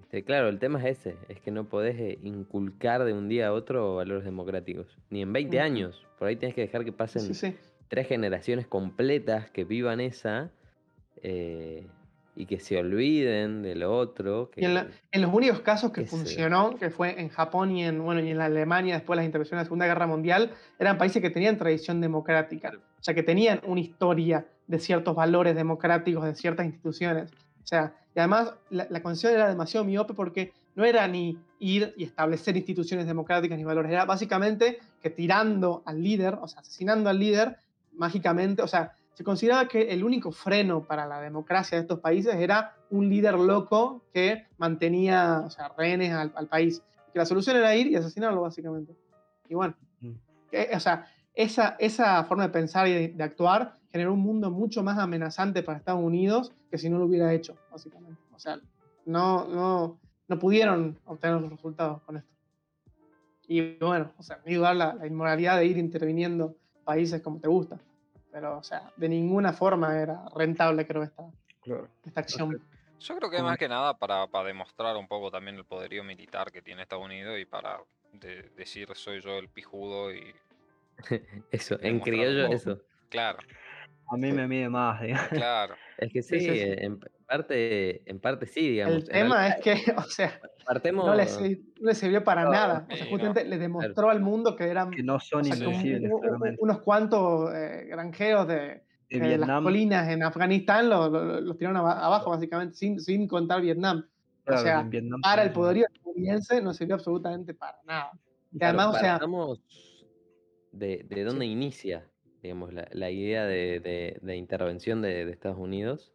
Este, 0.06 0.24
claro, 0.24 0.50
el 0.50 0.60
tema 0.60 0.80
es 0.88 1.00
ese, 1.00 1.16
es 1.30 1.40
que 1.40 1.50
no 1.52 1.66
podés 1.66 2.00
eh, 2.00 2.20
inculcar 2.24 3.04
de 3.04 3.14
un 3.14 3.28
día 3.28 3.48
a 3.48 3.54
otro 3.54 3.96
valores 3.96 4.24
democráticos, 4.24 4.86
ni 5.10 5.22
en 5.24 5.34
20 5.34 5.58
Ujú. 5.58 5.66
años. 5.66 6.06
Por 6.20 6.28
ahí 6.28 6.36
tenés 6.36 6.54
que 6.56 6.62
dejar 6.62 6.86
que 6.86 6.92
pasen 6.92 7.24
Sí, 7.24 7.34
sí. 7.34 7.56
tres 7.88 8.08
generaciones 8.08 8.68
completas 8.68 9.50
que 9.50 9.64
vivan 9.64 10.00
esa 10.00 10.52
eh, 11.24 11.88
y 12.36 12.46
que 12.46 12.60
se 12.60 12.78
olviden 12.78 13.64
de 13.64 13.74
lo 13.76 13.98
otro. 13.98 14.52
Que, 14.52 14.62
Y 14.62 14.66
en, 14.66 14.74
la- 14.76 14.88
en 15.12 15.22
los 15.24 15.34
únicos 15.34 15.62
casos 15.62 15.92
que 15.92 16.06
funcionó, 16.06 16.76
que 16.76 16.92
fue 16.92 17.20
en 17.20 17.30
Japón 17.30 17.72
y 17.76 17.84
en, 17.84 18.04
bueno, 18.04 18.22
y 18.22 18.30
en 18.30 18.38
la 18.38 18.46
Alemania 18.46 18.96
después 18.96 19.16
de 19.18 19.22
las 19.22 19.26
intervenciones 19.26 19.62
de 19.62 19.64
la 19.64 19.66
Segunda 19.66 19.88
Guerra 19.88 20.06
Mundial, 20.06 20.52
eran 20.78 20.98
países 21.00 21.22
que 21.22 21.32
tenían 21.32 21.58
tradición 21.58 22.00
democrática, 22.00 22.74
o 22.78 23.04
sea, 23.04 23.16
que 23.16 23.24
tenían 23.24 23.60
una 23.66 23.80
historia 23.82 24.46
de 24.68 24.80
ciertos 24.80 25.16
valores 25.16 25.56
democráticos, 25.56 26.24
de 26.26 26.36
ciertas 26.36 26.66
instituciones. 26.68 27.32
O 27.66 27.68
sea, 27.68 27.94
y 28.16 28.20
además 28.20 28.54
la, 28.70 28.88
la 28.90 29.02
concepción 29.02 29.34
era 29.34 29.50
demasiado 29.50 29.84
miope 29.86 30.14
porque 30.14 30.54
no 30.76 30.86
era 30.86 31.08
ni 31.08 31.38
ir 31.60 31.94
y 31.98 32.04
establecer 32.04 32.56
instituciones 32.56 33.08
democráticas 33.08 33.58
ni 33.58 33.64
valores, 33.64 33.92
era 33.92 34.06
básicamente 34.06 34.78
que 35.02 35.10
tirando 35.10 35.82
al 35.86 36.02
líder, 36.02 36.36
o 36.40 36.48
sea, 36.48 36.62
asesinando 36.62 37.10
al 37.10 37.20
líder, 37.20 37.58
mágicamente, 37.94 38.62
o 38.62 38.68
sea, 38.68 38.94
se 39.14 39.24
consideraba 39.24 39.68
que 39.68 39.90
el 39.94 40.04
único 40.04 40.32
freno 40.32 40.84
para 40.84 41.06
la 41.08 41.22
democracia 41.22 41.78
de 41.78 41.82
estos 41.84 42.00
países 42.02 42.36
era 42.36 42.76
un 42.92 43.10
líder 43.10 43.34
loco 43.36 44.04
que 44.14 44.46
mantenía, 44.58 45.42
o 45.46 45.50
sea, 45.50 45.70
rehenes 45.78 46.12
al, 46.14 46.34
al 46.36 46.48
país. 46.48 46.84
Que 47.14 47.20
la 47.20 47.26
solución 47.26 47.56
era 47.56 47.74
ir 47.76 47.88
y 47.88 47.96
asesinarlo, 47.96 48.42
básicamente. 48.42 48.94
Y 49.50 49.56
bueno, 49.56 49.74
Mm. 50.02 50.12
que- 50.52 50.70
o 50.76 50.80
sea, 50.82 51.08
esa, 51.34 51.78
esa 51.80 52.24
forma 52.26 52.44
de 52.44 52.50
pensar 52.50 52.88
y 52.90 52.94
de, 52.94 53.08
de 53.08 53.24
actuar 53.24 53.76
generó 53.96 54.12
un 54.12 54.20
mundo 54.20 54.52
mucho 54.52 54.84
más 54.84 55.00
amenazante 55.00 55.64
para 55.64 55.78
Estados 55.78 56.04
Unidos 56.04 56.52
que 56.70 56.78
si 56.78 56.90
no 56.90 56.98
lo 57.00 57.06
hubiera 57.06 57.32
hecho, 57.34 57.56
básicamente. 57.72 58.22
O 58.34 58.38
sea, 58.40 58.60
no, 59.06 59.48
no, 59.48 60.02
no 60.28 60.38
pudieron 60.38 61.00
obtener 61.06 61.40
los 61.40 61.50
resultados 61.50 62.02
con 62.02 62.18
esto. 62.18 62.30
Y 63.48 63.78
bueno, 63.78 64.12
o 64.18 64.22
sea, 64.24 64.42
ni 64.46 64.56
dudar 64.56 64.76
la, 64.76 64.96
la 64.96 65.08
inmoralidad 65.08 65.58
de 65.60 65.68
ir 65.68 65.78
interviniendo 65.78 66.58
países 66.84 67.22
como 67.22 67.40
te 67.40 67.48
gusta. 67.48 67.80
Pero, 68.34 68.58
o 68.58 68.64
sea, 68.64 68.92
de 68.98 69.08
ninguna 69.08 69.54
forma 69.54 69.98
era 69.98 70.26
rentable, 70.36 70.86
creo, 70.86 71.04
esta, 71.04 71.32
Claro. 71.62 71.88
esta 72.06 72.20
acción. 72.20 72.62
Yo 73.00 73.16
creo 73.16 73.32
que 73.32 73.42
más 73.42 73.58
que 73.58 73.70
nada 73.70 73.98
para, 73.98 74.28
para 74.28 74.48
demostrar 74.50 74.98
un 74.98 75.08
poco 75.08 75.32
también 75.32 75.56
el 75.56 75.64
poderío 75.64 76.04
militar 76.04 76.52
que 76.52 76.62
tiene 76.62 76.82
Estados 76.82 77.06
Unidos 77.06 77.40
y 77.40 77.46
para 77.46 77.80
de- 78.12 78.52
decir 78.58 78.90
soy 78.94 79.22
yo 79.22 79.38
el 79.38 79.48
pijudo 79.48 80.14
y 80.14 80.36
Eso, 81.52 81.78
en 81.82 82.02
criollo 82.02 82.48
eso. 82.48 82.82
claro, 83.10 83.40
A 84.08 84.18
mí 84.18 84.32
me 84.32 84.48
mide 84.48 84.70
más, 84.70 85.02
digamos. 85.02 85.28
claro. 85.30 85.76
Es 85.98 86.12
que 86.12 86.22
Sí, 86.22 86.40
sí, 86.40 86.46
sí, 86.46 86.52
sí. 86.54 86.60
eh, 86.60 86.86
En, 86.86 87.00
parte, 87.26 88.10
en 88.10 88.20
parte 88.20 88.46
sí, 88.46 88.70
digamos. 88.70 88.98
El 88.98 89.10
tema 89.10 89.48
es 89.48 89.56
que, 89.64 89.74
o 89.98 90.02
sea, 90.04 90.40
partemos, 90.66 91.06
no 91.06 91.16
le, 91.16 91.28
sir- 91.28 91.64
no 91.80 91.88
le 91.90 91.96
sirvió 91.96 92.24
para 92.24 92.44
No, 92.44 92.52
nada. 92.52 92.86
O 92.90 92.96
sea, 92.96 92.98
sí, 92.98 93.04
no. 93.04 93.10
justamente 93.10 93.46
le 93.46 93.58
demostró 93.58 94.10
al 94.10 94.22
mundo 94.22 94.56
que 94.56 94.66
eran 94.66 94.92
Que 94.92 95.04
no 95.04 95.20
son 95.20 95.42
o 95.42 95.44
sea, 95.46 95.56
un- 95.56 95.74
invencibles, 95.74 96.12
unos 96.60 96.82
cuantos 96.82 97.54
eh, 97.54 97.86
granjeros 97.90 98.48
de, 98.48 98.84
De 99.10 99.20
de 99.20 99.38
las 99.38 99.62
colinas 99.62 100.08
en 100.10 100.24
Afganistán 100.24 100.90
lo- 100.90 101.10
lo- 101.10 101.24
lo- 101.26 101.42
los 101.42 101.58
tiraron 101.58 101.78
aba- 101.78 102.04
abajo, 102.06 102.32
básicamente, 102.32 102.76
sin, 102.76 103.00
sin 103.00 103.28
contar 103.28 103.62
Vietnam. 103.62 104.06
claro, 104.44 104.62
sea, 104.62 104.80
en 104.82 104.90
Vietnam 104.90 105.22
Para 105.22 105.44
el 105.44 105.52
poderío 105.52 105.86
estadounidense 105.92 106.62
no 106.62 106.74
sirvió 106.74 106.96
absolutamente 106.96 107.54
para 107.54 107.78
nada. 107.86 108.12
Y 108.52 108.58
claro, 108.60 108.80
además, 108.80 108.96
o 108.96 109.00
sea, 109.00 109.20
de, 110.72 111.06
de 111.10 111.24
dónde 111.24 111.46
inicia, 111.46 112.10
digamos, 112.46 112.74
la, 112.74 112.88
la 112.92 113.12
idea 113.12 113.46
de, 113.46 113.80
de- 113.80 114.20
de 114.22 114.36
intervención 114.36 115.02
de, 115.02 115.26
de 115.26 115.32
Estados 115.32 115.58
Unidos. 115.58 116.14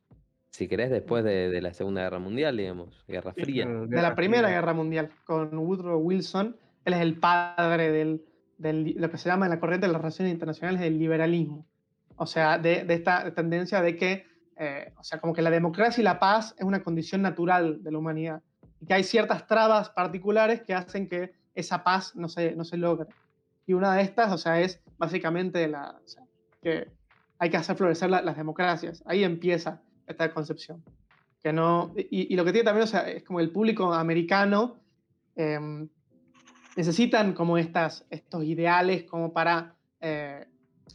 Si 0.51 0.66
querés, 0.66 0.90
después 0.90 1.23
de, 1.23 1.49
de 1.49 1.62
la 1.62 1.73
Segunda 1.75 2.03
Guerra 2.03 2.19
Mundial, 2.19 2.57
digamos, 2.57 3.05
Guerra 3.07 3.33
Fría. 3.35 3.66
De 3.66 4.03
la 4.03 4.14
Primera 4.16 4.49
Fría. 4.49 4.57
Guerra 4.61 4.75
Mundial, 4.75 5.11
con 5.25 5.57
Woodrow 5.57 6.01
Wilson, 6.01 6.57
él 6.85 6.93
es 6.95 7.01
el 7.01 7.19
padre 7.19 7.93
del, 7.93 8.25
del 8.59 8.85
li- 8.85 8.95
lo 8.95 9.11
que 9.11 9.16
se 9.19 9.29
llama 9.29 9.47
en 9.47 9.51
la 9.51 9.61
corriente 9.61 9.87
de 9.87 9.93
las 9.93 10.01
relaciones 10.03 10.33
internacionales 10.33 10.81
del 10.81 10.99
liberalismo. 10.99 11.66
O 12.16 12.27
sea, 12.27 12.59
de, 12.59 12.85
de 12.85 12.95
esta 12.95 13.33
tendencia 13.33 13.81
de 13.81 13.97
que, 13.97 14.27
eh, 14.57 14.93
o 14.99 15.05
sea, 15.05 15.21
como 15.21 15.33
que 15.33 15.43
la 15.43 15.51
democracia 15.51 16.01
y 16.01 16.05
la 16.05 16.19
paz 16.19 16.55
es 16.59 16.64
una 16.64 16.83
condición 16.83 17.23
natural 17.23 17.83
de 17.83 17.93
la 17.93 17.99
humanidad. 17.99 18.43
Y 18.81 18.87
que 18.87 18.95
hay 18.95 19.05
ciertas 19.05 19.47
trabas 19.47 19.90
particulares 19.90 20.62
que 20.62 20.75
hacen 20.75 21.09
que 21.09 21.33
esa 21.55 21.85
paz 21.85 22.16
no 22.16 22.29
se, 22.29 22.57
no 22.57 22.64
se 22.64 22.77
logre. 22.77 23.09
Y 23.66 23.75
una 23.75 23.95
de 23.95 24.03
estas, 24.03 24.33
o 24.33 24.38
sea, 24.38 24.61
es 24.61 24.83
básicamente 25.01 25.73
que 26.63 26.87
hay 27.39 27.51
que 27.51 27.57
hacer 27.57 27.75
florecer 27.75 28.11
las 28.11 28.37
democracias. 28.37 29.03
Ahí 29.07 29.25
empieza 29.25 29.83
esta 30.07 30.33
concepción. 30.33 30.85
Que 31.43 31.55
no, 31.55 31.95
y, 31.97 32.37
lo 32.37 32.45
que 32.45 32.53
tiene 32.53 32.67
también 32.67 32.87
es 33.07 33.25
como 33.25 33.41
el 33.41 33.51
público 33.51 33.95
americano 33.95 34.79
em, 35.35 35.89
necesitan 36.77 37.33
como 37.33 37.57
estas, 37.57 38.05
estos 38.11 38.45
ideales 38.45 39.05
como 39.05 39.33
para, 39.33 39.75
eh, 40.03 40.47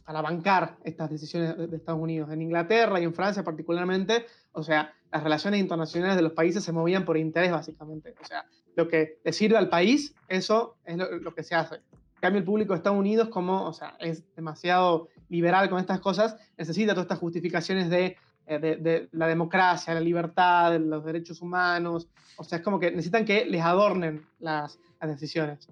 para 0.04 0.22
bancar 0.22 0.78
estas 0.84 1.10
decisiones 1.10 1.56
de 1.56 1.76
Estados 1.76 2.00
Unidos. 2.00 2.30
En 2.30 2.42
Inglaterra 2.42 3.00
y 3.00 3.04
en 3.04 3.12
Francia 3.12 3.42
particularmente, 3.42 4.26
o 4.52 4.62
sea, 4.62 4.94
las 5.10 5.24
relaciones 5.24 5.58
internacionales 5.58 6.14
de 6.14 6.22
los 6.22 6.32
países 6.32 6.62
se 6.62 6.70
movían 6.70 7.04
por 7.04 7.16
interés 7.16 7.50
básicamente. 7.50 8.14
O 8.22 8.24
sea, 8.24 8.46
lo 8.76 8.86
que 8.86 9.18
le 9.24 9.32
sirve 9.32 9.56
al 9.56 9.68
país, 9.68 10.14
eso 10.28 10.76
es 10.84 10.96
lo, 10.96 11.34
que 11.34 11.42
se 11.42 11.56
hace. 11.56 11.80
En 12.16 12.20
cambio, 12.20 12.38
el 12.40 12.44
público 12.44 12.72
de 12.72 12.78
Estados 12.78 12.98
Unidos, 12.98 13.28
como 13.28 13.64
o 13.64 13.72
sea, 13.72 13.94
es 14.00 14.24
demasiado 14.34 15.08
liberal 15.28 15.68
con 15.68 15.78
estas 15.78 16.00
cosas, 16.00 16.36
necesita 16.56 16.92
todas 16.92 17.04
estas 17.04 17.18
justificaciones 17.18 17.90
de, 17.90 18.16
eh, 18.46 18.58
de, 18.58 19.08
la 19.12 19.26
democracia, 19.26 19.92
la 19.92 20.00
libertad, 20.00 20.78
los 20.78 21.04
derechos 21.04 21.42
humanos. 21.42 22.08
O 22.38 22.44
sea, 22.44 22.58
es 22.58 22.64
como 22.64 22.80
que 22.80 22.90
necesitan 22.90 23.24
que 23.24 23.44
les 23.44 23.62
adornen 23.62 24.24
las, 24.38 24.78
las 25.00 25.10
decisiones. 25.10 25.68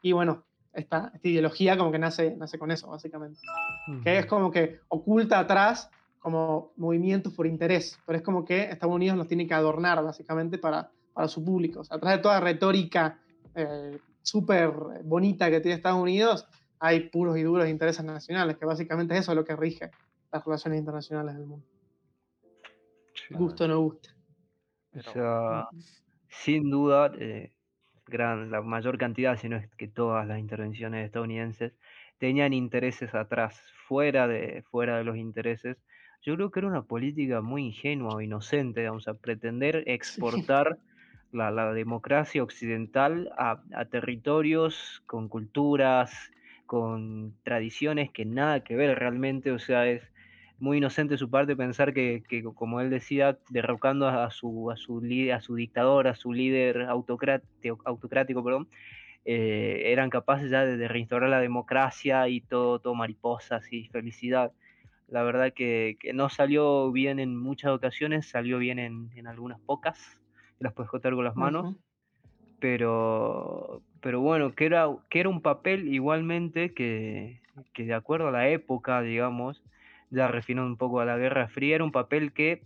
Y 0.00 0.12
bueno, 0.12 0.44
esta, 0.72 1.10
esta, 1.14 1.28
ideología 1.28 1.76
como 1.76 1.92
que 1.92 1.98
nace, 1.98 2.34
nace 2.36 2.58
con 2.58 2.70
eso, 2.70 2.88
básicamente. 2.88 3.40
Que 4.02 4.18
es 4.18 4.26
como 4.26 4.50
que 4.50 4.80
oculta 4.88 5.38
atrás 5.38 5.90
como 6.20 6.72
movimientos 6.76 7.34
por 7.34 7.46
interés, 7.46 7.98
pero 8.06 8.16
es 8.16 8.24
como 8.24 8.44
que 8.44 8.62
Estados 8.62 8.94
Unidos 8.94 9.18
los 9.18 9.26
tiene 9.26 9.46
que 9.46 9.54
adornar, 9.54 10.02
básicamente, 10.02 10.56
para, 10.56 10.90
para 11.12 11.28
su 11.28 11.44
público. 11.44 11.80
O 11.80 11.84
sea, 11.84 11.96
atrás 11.96 12.16
de 12.16 12.22
toda 12.22 12.40
retórica 12.40 13.18
eh, 13.56 13.98
súper 14.22 14.70
bonita 15.04 15.50
que 15.50 15.60
tiene 15.60 15.76
Estados 15.76 16.00
Unidos, 16.00 16.46
hay 16.78 17.08
puros 17.10 17.36
y 17.36 17.42
duros 17.42 17.68
intereses 17.68 18.04
nacionales, 18.04 18.56
que 18.56 18.66
básicamente 18.66 19.16
eso 19.16 19.32
es 19.32 19.36
lo 19.36 19.44
que 19.44 19.54
rige 19.54 19.90
las 20.32 20.44
relaciones 20.44 20.80
internacionales 20.80 21.36
del 21.36 21.46
mundo. 21.46 21.66
Gusto 23.30 23.64
o 23.64 23.68
no 23.68 23.80
gusta. 23.80 24.10
O 24.94 25.02
sea, 25.02 25.68
sin 26.28 26.70
duda, 26.70 27.12
eh, 27.18 27.52
gran, 28.06 28.50
la 28.50 28.62
mayor 28.62 28.98
cantidad, 28.98 29.38
si 29.38 29.48
no 29.48 29.56
es 29.56 29.68
que 29.76 29.88
todas 29.88 30.26
las 30.26 30.38
intervenciones 30.38 31.06
estadounidenses, 31.06 31.72
tenían 32.18 32.52
intereses 32.52 33.14
atrás, 33.14 33.60
fuera 33.86 34.28
de, 34.28 34.62
fuera 34.70 34.98
de 34.98 35.04
los 35.04 35.16
intereses. 35.16 35.76
Yo 36.22 36.36
creo 36.36 36.50
que 36.50 36.60
era 36.60 36.68
una 36.68 36.82
política 36.82 37.40
muy 37.40 37.66
ingenua 37.66 38.14
o 38.14 38.20
inocente, 38.20 38.86
vamos 38.86 39.08
a 39.08 39.14
pretender 39.14 39.82
exportar 39.86 40.78
la, 41.32 41.72
democracia 41.72 42.42
occidental 42.42 43.30
a, 43.36 43.60
territorios 43.86 45.02
con 45.06 45.28
culturas, 45.28 46.30
con 46.66 47.34
tradiciones 47.42 48.10
que 48.10 48.24
nada 48.24 48.60
que 48.60 48.76
ver 48.76 48.98
realmente, 48.98 49.50
o 49.50 49.58
sea, 49.58 49.86
es 49.86 50.02
muy 50.58 50.78
inocente 50.78 51.18
su 51.18 51.28
parte 51.28 51.56
pensar 51.56 51.92
que, 51.92 52.22
como 52.54 52.80
él 52.80 52.90
decía, 52.90 53.38
derrocando 53.50 54.06
a 54.08 54.30
su, 54.30 54.70
a 54.70 54.76
su, 54.76 55.02
a 55.34 55.40
su 55.40 55.54
dictador, 55.56 56.06
a 56.06 56.14
su 56.14 56.32
líder 56.32 56.82
autocrático, 56.82 57.80
autocrático 57.84 58.44
perdón, 58.44 58.68
eh, 59.24 59.82
eran 59.86 60.10
capaces 60.10 60.50
ya 60.50 60.64
de, 60.64 60.88
reinstaurar 60.88 61.30
la 61.30 61.40
democracia 61.40 62.28
y 62.28 62.40
todo, 62.40 62.78
todo 62.78 62.94
mariposas 62.94 63.72
y 63.72 63.88
felicidad. 63.88 64.52
La 65.08 65.22
verdad 65.22 65.52
que, 65.52 65.96
que, 66.00 66.12
no 66.12 66.28
salió 66.28 66.90
bien 66.92 67.18
en 67.18 67.36
muchas 67.36 67.72
ocasiones, 67.72 68.26
salió 68.26 68.58
bien 68.58 68.78
en, 68.78 69.10
en 69.14 69.26
algunas 69.26 69.60
pocas, 69.60 70.21
las 70.62 70.72
puedes 70.72 70.90
contar 70.90 71.14
con 71.14 71.24
las 71.24 71.36
manos, 71.36 71.76
pero, 72.60 73.82
pero 74.00 74.20
bueno, 74.20 74.54
que 74.54 74.66
era, 74.66 74.88
que 75.10 75.20
era 75.20 75.28
un 75.28 75.42
papel 75.42 75.92
igualmente 75.92 76.72
que, 76.72 77.40
que 77.72 77.84
de 77.84 77.94
acuerdo 77.94 78.28
a 78.28 78.32
la 78.32 78.48
época, 78.48 79.02
digamos, 79.02 79.62
ya 80.10 80.28
refinó 80.28 80.64
un 80.64 80.76
poco 80.76 81.00
a 81.00 81.04
la 81.04 81.16
Guerra 81.16 81.48
Fría, 81.48 81.74
era 81.74 81.84
un 81.84 81.92
papel 81.92 82.32
que 82.32 82.62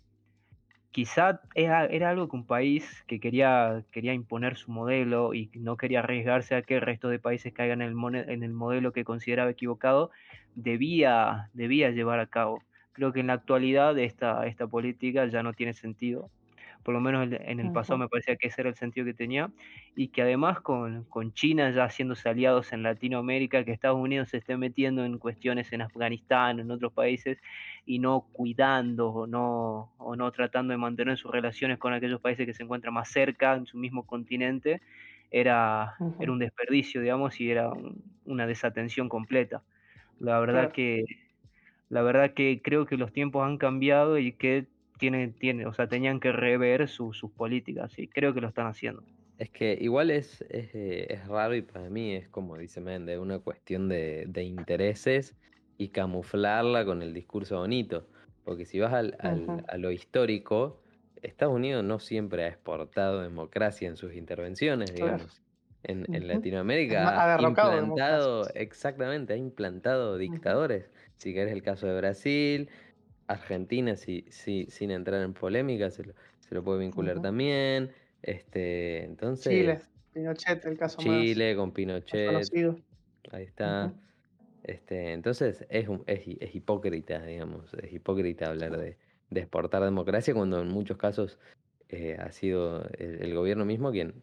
quizá 0.90 1.40
era, 1.54 1.86
era, 1.86 2.10
algo 2.10 2.28
que 2.28 2.36
un 2.36 2.46
país 2.46 3.04
que 3.06 3.20
quería, 3.20 3.84
quería 3.90 4.14
imponer 4.14 4.56
su 4.56 4.70
modelo 4.70 5.34
y 5.34 5.50
no 5.54 5.76
quería 5.76 6.00
arriesgarse 6.00 6.54
a 6.54 6.62
que 6.62 6.76
el 6.76 6.80
resto 6.80 7.08
de 7.08 7.18
países 7.18 7.52
caigan 7.52 7.82
en 7.82 7.90
el, 7.90 8.30
en 8.30 8.42
el 8.42 8.52
modelo 8.52 8.92
que 8.92 9.04
consideraba 9.04 9.50
equivocado, 9.50 10.10
debía, 10.54 11.50
debía 11.54 11.90
llevar 11.90 12.20
a 12.20 12.26
cabo. 12.26 12.62
Creo 12.92 13.12
que 13.12 13.20
en 13.20 13.26
la 13.26 13.34
actualidad 13.34 13.98
esta, 13.98 14.46
esta 14.46 14.66
política 14.66 15.26
ya 15.26 15.42
no 15.42 15.52
tiene 15.52 15.74
sentido 15.74 16.30
por 16.86 16.94
lo 16.94 17.00
menos 17.00 17.28
en 17.32 17.58
el 17.58 17.72
pasado 17.72 17.98
me 17.98 18.08
parecía 18.08 18.36
que 18.36 18.46
ese 18.46 18.60
era 18.60 18.70
el 18.70 18.76
sentido 18.76 19.04
que 19.04 19.12
tenía, 19.12 19.50
y 19.96 20.06
que 20.06 20.22
además 20.22 20.60
con, 20.60 21.02
con, 21.06 21.32
China 21.32 21.68
ya 21.72 21.86
haciéndose 21.86 22.28
aliados 22.28 22.72
en 22.72 22.84
Latinoamérica, 22.84 23.64
que 23.64 23.72
Estados 23.72 23.98
Unidos 23.98 24.28
se 24.28 24.36
esté 24.36 24.56
metiendo 24.56 25.04
en 25.04 25.18
cuestiones 25.18 25.72
en 25.72 25.82
Afganistán, 25.82 26.60
en 26.60 26.70
otros 26.70 26.92
países, 26.92 27.38
y 27.86 27.98
no 27.98 28.28
cuidando 28.32 29.08
o 29.08 29.26
no, 29.26 29.94
o 29.98 30.14
no 30.14 30.30
tratando 30.30 30.70
de 30.70 30.78
mantener 30.78 31.18
sus 31.18 31.32
relaciones 31.32 31.78
con 31.78 31.92
aquellos 31.92 32.20
países 32.20 32.46
que 32.46 32.54
se 32.54 32.62
encuentran 32.62 32.94
más 32.94 33.08
cerca, 33.08 33.56
en 33.56 33.66
su 33.66 33.78
mismo 33.78 34.06
continente, 34.06 34.80
era, 35.32 35.96
era 36.20 36.30
un 36.30 36.38
desperdicio, 36.38 37.00
digamos, 37.00 37.40
y 37.40 37.50
era 37.50 37.68
una 38.26 38.46
desatención 38.46 39.08
completa. 39.08 39.60
La 40.20 40.38
verdad 40.38 40.70
que 40.70 41.04
la 41.88 42.02
verdad 42.02 42.32
que 42.32 42.60
creo 42.62 42.86
que 42.86 42.96
los 42.96 43.12
tiempos 43.12 43.44
han 43.44 43.58
cambiado 43.58 44.18
y 44.18 44.32
que 44.32 44.66
tiene, 44.98 45.28
tiene, 45.28 45.66
o 45.66 45.72
sea, 45.72 45.88
tenían 45.88 46.20
que 46.20 46.32
rever 46.32 46.88
sus 46.88 47.20
políticas 47.36 47.98
y 47.98 48.08
creo 48.08 48.34
que 48.34 48.40
lo 48.40 48.48
están 48.48 48.66
haciendo. 48.66 49.02
Es 49.38 49.50
que 49.50 49.76
igual 49.80 50.10
es, 50.10 50.42
es, 50.48 50.74
eh, 50.74 51.06
es 51.10 51.26
raro 51.28 51.54
y 51.54 51.62
para 51.62 51.90
mí 51.90 52.14
es 52.14 52.28
como 52.28 52.56
dice 52.56 52.80
Mende, 52.80 53.18
una 53.18 53.38
cuestión 53.38 53.88
de, 53.88 54.24
de, 54.28 54.44
intereses 54.44 55.36
y 55.76 55.88
camuflarla 55.88 56.86
con 56.86 57.02
el 57.02 57.12
discurso 57.12 57.58
bonito. 57.58 58.06
Porque 58.44 58.64
si 58.64 58.78
vas 58.78 58.94
al, 58.94 59.16
al, 59.20 59.64
a 59.68 59.76
lo 59.76 59.90
histórico, 59.90 60.80
Estados 61.20 61.54
Unidos 61.54 61.84
no 61.84 61.98
siempre 61.98 62.44
ha 62.44 62.48
exportado 62.48 63.22
democracia 63.22 63.88
en 63.88 63.96
sus 63.96 64.14
intervenciones, 64.14 64.94
digamos. 64.94 65.42
En, 65.82 66.04
en, 66.12 66.26
Latinoamérica 66.26 67.36
ha 67.36 67.40
implantado, 67.40 68.48
exactamente, 68.54 69.34
ha 69.34 69.36
implantado 69.36 70.16
dictadores. 70.16 70.90
Si 71.16 71.32
querés 71.32 71.52
el 71.52 71.62
caso 71.62 71.86
de 71.86 71.96
Brasil, 71.96 72.68
Argentina, 73.26 73.96
si, 73.96 74.24
si, 74.30 74.66
sin 74.70 74.90
entrar 74.90 75.22
en 75.22 75.34
polémica, 75.34 75.90
se 75.90 76.04
lo, 76.04 76.14
se 76.40 76.54
lo 76.54 76.62
puede 76.62 76.80
vincular 76.80 77.20
también. 77.20 77.92
Este, 78.22 79.04
entonces, 79.04 79.52
Chile, 79.52 79.80
Pinochet, 80.12 80.64
el 80.66 80.78
caso 80.78 80.98
Chile 80.98 81.54
con 81.56 81.72
Pinochet. 81.72 82.30
Ahí 83.32 83.44
está. 83.44 83.92
este, 84.62 85.12
entonces 85.12 85.66
es, 85.68 85.88
es, 86.06 86.22
es, 86.38 86.54
hipócrita, 86.54 87.24
digamos, 87.24 87.74
es 87.74 87.92
hipócrita 87.92 88.48
hablar 88.48 88.78
de, 88.78 88.96
de 89.30 89.40
exportar 89.40 89.82
democracia 89.82 90.34
cuando 90.34 90.60
en 90.60 90.68
muchos 90.68 90.96
casos 90.96 91.38
eh, 91.88 92.16
ha 92.18 92.32
sido 92.32 92.84
el, 92.98 93.32
gobierno 93.34 93.64
mismo 93.64 93.92
quien 93.92 94.22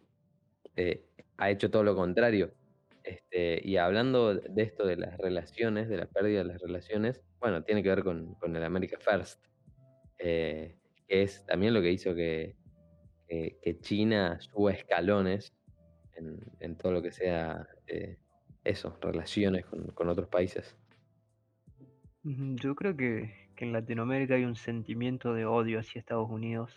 eh, 0.76 1.06
ha 1.38 1.50
hecho 1.50 1.72
todo 1.72 1.84
lo 1.84 1.96
contrario. 1.96 2.54
Este, 3.04 3.62
y 3.64 3.78
hablando 3.78 4.34
de 4.36 4.64
esto 4.64 4.86
de 4.86 4.98
las 4.98 5.18
relaciones, 5.18 5.90
de 5.90 5.98
la 5.98 6.06
pérdida 6.06 6.40
de 6.40 6.46
las 6.46 6.62
relaciones, 6.62 7.22
bueno, 7.44 7.62
tiene 7.62 7.84
que 7.84 7.90
ver 7.90 8.04
con, 8.06 8.38
el 8.42 8.64
America 8.64 8.98
First, 8.98 9.46
eh, 10.18 10.78
que 11.06 11.24
es 11.24 11.46
también 11.46 11.74
lo 11.74 11.82
que 11.82 11.92
hizo 11.92 12.16
que, 12.16 12.56
China 13.82 14.40
suba 14.40 14.72
escalones 14.72 15.54
en, 16.60 16.78
todo 16.78 16.94
lo 16.94 17.02
que 17.02 17.12
sea 17.12 17.68
eh, 17.88 18.18
eso, 18.64 18.98
relaciones 19.02 19.66
con, 19.66 20.08
otros 20.08 20.30
países. 20.30 20.78
Yo 22.24 22.76
creo 22.76 22.96
que, 22.96 23.50
en 23.58 23.74
Latinoamérica 23.74 24.36
hay 24.36 24.44
un 24.46 24.56
sentimiento 24.56 25.34
de 25.34 25.46
odio 25.46 25.80
hacia 25.80 26.00
Estados 26.00 26.30
Unidos. 26.30 26.74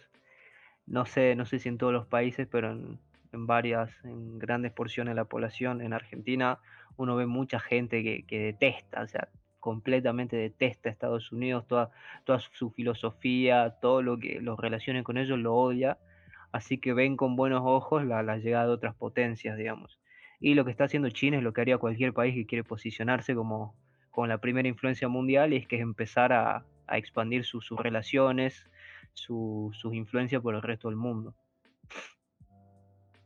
No 0.87 1.05
sé, 1.05 1.35
no 1.37 1.45
sé 1.47 1.59
si 1.59 1.69
en 1.69 1.79
todos 1.79 1.93
los 1.93 2.07
países, 2.07 2.49
pero 2.51 2.73
en, 2.73 2.99
en 3.33 3.47
varias, 3.47 3.91
en 4.05 4.39
grandes 4.39 4.73
porciones 4.73 5.13
de 5.13 5.17
la 5.17 5.25
población, 5.27 5.81
en 5.81 5.93
Argentina, 5.93 6.59
uno 6.97 7.15
ve 7.15 7.27
mucha 7.27 7.61
gente 7.61 8.03
que, 8.03 8.25
que 8.25 8.39
detesta, 8.39 9.03
o 9.03 9.09
sea, 9.09 9.29
completamente 9.67 10.37
detesta 10.37 10.89
a 10.89 10.93
Estados 10.93 11.33
Unidos, 11.33 11.67
toda, 11.67 11.91
toda 12.23 12.39
su 12.39 12.71
filosofía, 12.71 13.75
todo 13.83 14.01
lo 14.01 14.17
que 14.17 14.41
los 14.41 14.57
relacione 14.61 15.03
con 15.03 15.19
ellos 15.19 15.41
lo 15.41 15.57
odia, 15.57 15.99
así 16.53 16.79
que 16.79 16.93
ven 16.93 17.17
con 17.17 17.35
buenos 17.35 17.63
ojos 17.65 18.05
la, 18.05 18.23
llegada 18.37 18.67
de 18.67 18.73
otras 18.73 18.95
potencias, 18.95 19.59
digamos. 19.59 19.99
Y 20.39 20.55
lo 20.55 20.65
que 20.65 20.71
está 20.71 20.85
haciendo 20.85 21.11
China 21.11 21.39
es 21.39 21.43
lo 21.43 21.53
que 21.53 21.63
haría 21.63 21.79
cualquier 21.79 22.13
país 22.13 22.37
que 22.37 22.47
quiere 22.47 22.63
posicionarse 22.63 23.35
como, 23.35 23.75
como 24.13 24.29
la 24.29 24.39
primera 24.39 24.69
influencia 24.69 25.09
mundial, 25.09 25.53
y 25.53 25.57
es 25.57 25.67
que 25.67 25.75
es 25.75 25.83
empezar 25.83 26.33
a, 26.33 26.65
a 26.87 26.97
expandir 26.97 27.45
sus 27.45 27.69
relaciones, 27.71 28.71
sus 29.15 29.75
influencias 29.93 30.43
por 30.43 30.55
el 30.55 30.63
resto 30.63 30.87
del 30.87 30.97
mundo. 30.97 31.35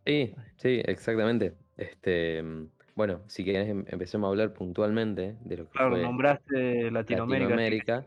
Sí, 0.07 0.35
sí, 0.57 0.81
exactamente. 0.87 1.53
Este, 1.77 2.43
bueno, 3.01 3.23
si 3.29 3.45
quieres 3.45 3.67
em, 3.67 3.87
empecemos 3.89 4.27
a 4.27 4.29
hablar 4.29 4.53
puntualmente 4.53 5.35
de 5.43 5.57
lo 5.57 5.65
que 5.65 5.71
claro, 5.71 5.97
nombraste 5.97 6.91
Latinoamérica. 6.91 8.05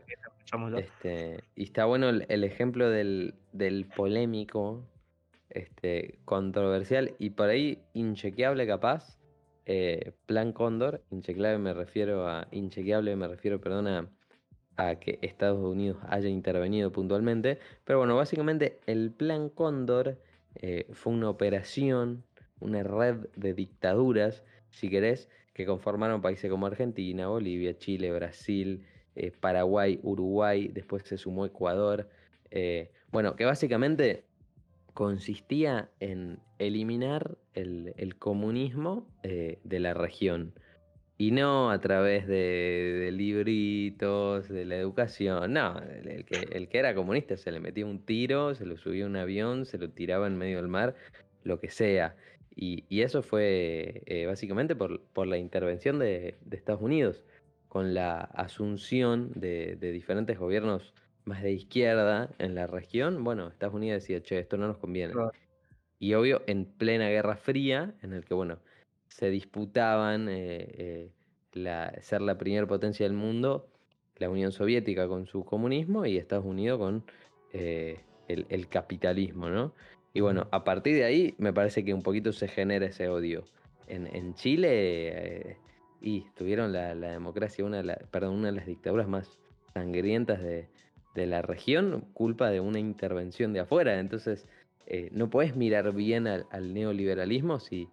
este, 0.78 1.42
y 1.56 1.64
está 1.64 1.84
bueno 1.86 2.10
el, 2.10 2.44
ejemplo 2.44 2.88
del, 2.88 3.34
del, 3.50 3.86
polémico, 3.86 4.84
este, 5.50 6.20
controversial 6.24 7.12
y 7.18 7.30
por 7.30 7.48
ahí 7.48 7.82
inchequeable 7.92 8.68
capaz. 8.68 9.18
Eh, 9.66 10.12
Plan 10.26 10.52
Cóndor, 10.52 11.02
inchequeable 11.10 11.58
me 11.58 11.74
refiero 11.74 12.28
a. 12.28 12.46
Inchequeable 12.52 13.16
me 13.16 13.26
refiero, 13.26 13.60
perdón, 13.60 14.08
a 14.76 14.94
que 15.00 15.18
Estados 15.22 15.58
Unidos 15.58 15.96
haya 16.08 16.28
intervenido 16.28 16.92
puntualmente. 16.92 17.58
Pero 17.82 17.98
bueno, 17.98 18.14
básicamente 18.14 18.78
el 18.86 19.10
Plan 19.10 19.48
Cóndor 19.48 20.18
eh, 20.54 20.86
fue 20.92 21.12
una 21.12 21.30
operación, 21.30 22.22
una 22.60 22.84
red 22.84 23.26
de 23.34 23.54
dictaduras, 23.54 24.44
si 24.74 24.88
querés, 24.90 25.28
que 25.52 25.66
conformaron 25.66 26.20
países 26.20 26.50
como 26.50 26.66
Argentina, 26.66 27.28
Bolivia, 27.28 27.76
Chile, 27.78 28.12
Brasil, 28.12 28.84
eh, 29.16 29.30
Paraguay, 29.30 30.00
Uruguay, 30.02 30.68
después 30.68 31.04
se 31.04 31.16
sumó 31.16 31.46
Ecuador. 31.46 32.08
Eh, 32.50 32.90
bueno, 33.10 33.36
que 33.36 33.44
básicamente 33.44 34.24
consistía 34.92 35.90
en 36.00 36.38
eliminar 36.58 37.36
el, 37.54 38.16
comunismo 38.18 39.06
de 39.22 39.80
la 39.80 39.94
región. 39.94 40.54
Y 41.16 41.30
no 41.30 41.70
a 41.70 41.80
través 41.80 42.26
de, 42.26 43.10
libritos, 43.12 44.48
de 44.48 44.64
la 44.64 44.76
educación. 44.76 45.52
No, 45.52 45.80
el, 45.80 46.24
que, 46.24 46.48
el 46.52 46.68
que 46.68 46.78
era 46.78 46.94
comunista 46.94 47.36
se 47.36 47.52
le 47.52 47.60
metía 47.60 47.86
un 47.86 48.00
tiro, 48.04 48.54
se 48.54 48.66
lo 48.66 48.76
subía 48.76 49.06
un 49.06 49.16
avión, 49.16 49.64
se 49.64 49.78
lo 49.78 49.90
tiraba 49.90 50.26
en 50.26 50.36
medio 50.36 50.56
del 50.56 50.68
mar, 50.68 50.96
lo 51.44 51.60
que 51.60 51.70
sea. 51.70 52.16
Y, 52.56 52.84
eso 53.02 53.22
fue 53.22 54.02
eh, 54.06 54.26
básicamente 54.26 54.76
por, 54.76 55.26
la 55.26 55.38
intervención 55.38 55.98
de, 55.98 56.36
Estados 56.50 56.82
Unidos, 56.82 57.22
con 57.68 57.94
la 57.94 58.20
asunción 58.20 59.32
de, 59.34 59.76
diferentes 59.76 60.38
gobiernos 60.38 60.94
más 61.24 61.42
de 61.42 61.52
izquierda 61.52 62.30
en 62.38 62.54
la 62.54 62.66
región. 62.66 63.24
Bueno, 63.24 63.48
Estados 63.48 63.74
Unidos 63.74 64.02
decía, 64.02 64.22
che, 64.22 64.38
esto 64.38 64.56
no 64.56 64.68
nos 64.68 64.78
conviene. 64.78 65.14
Y 65.98 66.14
obvio, 66.14 66.42
en 66.46 66.66
plena 66.66 67.08
Guerra 67.08 67.36
Fría, 67.36 67.94
en 68.02 68.12
el 68.12 68.24
que, 68.24 68.34
bueno, 68.34 68.58
se 69.08 69.30
disputaban 69.30 70.28
eh, 70.28 71.10
eh, 71.54 72.00
ser 72.00 72.20
la 72.20 72.36
primera 72.36 72.66
potencia 72.66 73.06
del 73.06 73.16
mundo, 73.16 73.68
la 74.16 74.28
Unión 74.28 74.52
Soviética 74.52 75.06
con 75.08 75.26
su 75.26 75.44
comunismo 75.44 76.04
y 76.04 76.16
Estados 76.16 76.44
Unidos 76.44 76.78
con 76.78 77.04
eh, 77.52 78.00
el, 78.28 78.68
capitalismo, 78.68 79.48
¿no? 79.48 79.72
Y 80.14 80.20
bueno, 80.20 80.48
a 80.52 80.64
partir 80.64 80.94
de 80.94 81.04
ahí 81.04 81.34
me 81.38 81.52
parece 81.52 81.84
que 81.84 81.92
un 81.92 82.02
poquito 82.02 82.32
se 82.32 82.48
genera 82.48 82.86
ese 82.86 83.08
odio. 83.08 83.44
En, 83.86 84.34
Chile 84.34 85.58
y 86.00 86.22
tuvieron 86.34 86.72
la, 86.72 86.94
democracia, 86.94 87.64
una 87.64 87.82
de, 87.82 87.96
perdón, 88.10 88.36
una 88.36 88.46
de 88.46 88.56
las 88.56 88.66
dictaduras 88.66 89.06
más 89.06 89.38
sangrientas 89.74 90.40
de, 90.40 90.68
la 91.14 91.42
región, 91.42 92.06
culpa 92.14 92.50
de 92.50 92.60
una 92.60 92.78
intervención 92.78 93.52
de 93.52 93.60
afuera. 93.60 93.98
Entonces, 93.98 94.46
no 95.10 95.28
puedes 95.28 95.56
mirar 95.56 95.92
bien 95.92 96.26
al, 96.26 96.46
al 96.50 96.72
neoliberalismo 96.72 97.60
si, 97.60 97.88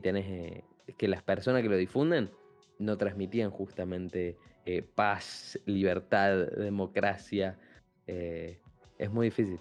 tenés 0.00 0.26
eh, 0.26 0.64
que 0.96 1.08
las 1.08 1.22
personas 1.22 1.62
que 1.62 1.68
lo 1.68 1.76
difunden 1.76 2.30
no 2.78 2.96
transmitían 2.96 3.50
justamente 3.50 4.36
eh, 4.66 4.82
paz, 4.82 5.58
libertad, 5.66 6.46
democracia. 6.56 7.58
Eh, 8.06 8.58
es 8.98 9.10
muy 9.10 9.26
difícil. 9.26 9.58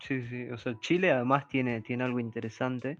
Sí, 0.00 0.22
sí. 0.26 0.48
O 0.50 0.58
sea, 0.58 0.78
Chile 0.80 1.10
además 1.10 1.48
tiene, 1.48 1.80
tiene 1.82 2.04
algo 2.04 2.20
interesante 2.20 2.98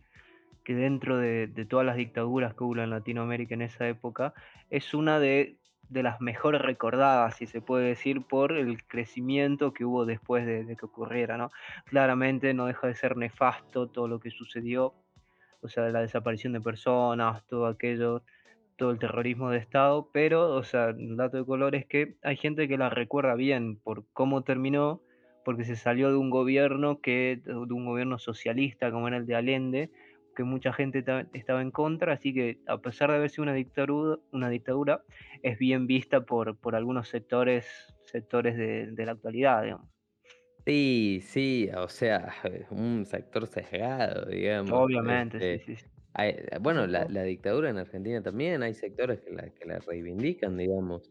que 0.64 0.74
dentro 0.74 1.16
de, 1.18 1.46
todas 1.68 1.86
las 1.86 1.96
dictaduras 1.96 2.54
que 2.54 2.64
hubo 2.64 2.76
en 2.76 2.90
Latinoamérica 2.90 3.54
en 3.54 3.62
esa 3.62 3.86
época, 3.86 4.34
es 4.68 4.94
una 4.94 5.20
de, 5.20 5.58
las 5.90 6.20
mejor 6.20 6.60
recordadas, 6.60 7.36
si 7.36 7.46
se 7.46 7.60
puede 7.60 7.86
decir, 7.86 8.22
por 8.22 8.52
el 8.52 8.84
crecimiento 8.84 9.72
que 9.72 9.84
hubo 9.84 10.04
después 10.06 10.44
de, 10.44 10.64
de, 10.64 10.76
que 10.76 10.86
ocurriera, 10.86 11.36
¿no? 11.36 11.52
Claramente 11.84 12.52
no 12.52 12.66
deja 12.66 12.88
de 12.88 12.96
ser 12.96 13.16
nefasto 13.16 13.86
todo 13.86 14.08
lo 14.08 14.18
que 14.18 14.32
sucedió, 14.32 14.94
o 15.60 15.68
sea, 15.68 15.88
la 15.90 16.00
desaparición 16.00 16.52
de 16.52 16.60
personas, 16.60 17.46
todo 17.46 17.66
aquello, 17.66 18.24
todo 18.76 18.90
el 18.90 18.98
terrorismo 18.98 19.50
de 19.50 19.58
Estado, 19.58 20.10
pero, 20.12 20.50
o 20.54 20.64
sea, 20.64 20.88
el 20.88 21.16
dato 21.16 21.36
de 21.36 21.44
color 21.44 21.74
es 21.74 21.86
que 21.86 22.16
hay 22.22 22.36
gente 22.36 22.68
que 22.68 22.78
la 22.78 22.90
recuerda 22.90 23.34
bien 23.34 23.76
por 23.76 24.04
cómo 24.12 24.42
terminó, 24.42 25.00
porque 25.46 25.64
se 25.64 25.76
salió 25.76 26.10
de 26.10 26.16
un 26.16 26.28
gobierno 26.28 27.00
que, 27.00 27.40
de 27.44 27.54
un 27.54 27.86
gobierno 27.86 28.18
socialista 28.18 28.90
como 28.90 29.06
era 29.06 29.16
el 29.16 29.26
de 29.26 29.36
Allende, 29.36 29.90
que 30.34 30.42
mucha 30.42 30.72
gente 30.72 31.04
estaba 31.34 31.62
en 31.62 31.70
contra, 31.70 32.14
así 32.14 32.34
que 32.34 32.58
a 32.66 32.78
pesar 32.78 33.10
de 33.10 33.18
haber 33.18 33.30
sido 33.30 33.44
una 33.44 33.54
dictadura, 33.54 34.18
una 34.32 34.48
dictadura 34.48 35.04
es 35.44 35.56
bien 35.56 35.86
vista 35.86 36.22
por, 36.22 36.56
por 36.56 36.74
algunos 36.74 37.08
sectores, 37.08 37.64
sectores 38.06 38.56
de, 38.56 38.90
de 38.90 39.06
la 39.06 39.12
actualidad, 39.12 39.62
digamos. 39.62 39.88
Sí, 40.66 41.20
sí, 41.22 41.70
o 41.76 41.88
sea, 41.88 42.34
un 42.70 43.06
sector 43.06 43.46
sesgado, 43.46 44.26
digamos. 44.26 44.72
Obviamente, 44.72 45.38
sí, 45.38 45.72
este, 45.72 45.76
sí, 45.76 45.86
eh, 46.18 46.58
bueno, 46.60 46.88
la, 46.88 47.04
dictadura 47.22 47.70
en 47.70 47.78
Argentina 47.78 48.20
también, 48.20 48.64
hay 48.64 48.74
sectores 48.74 49.20
que 49.20 49.30
la, 49.30 49.48
que 49.48 49.64
la 49.64 49.78
reivindican, 49.78 50.56
digamos. 50.56 51.08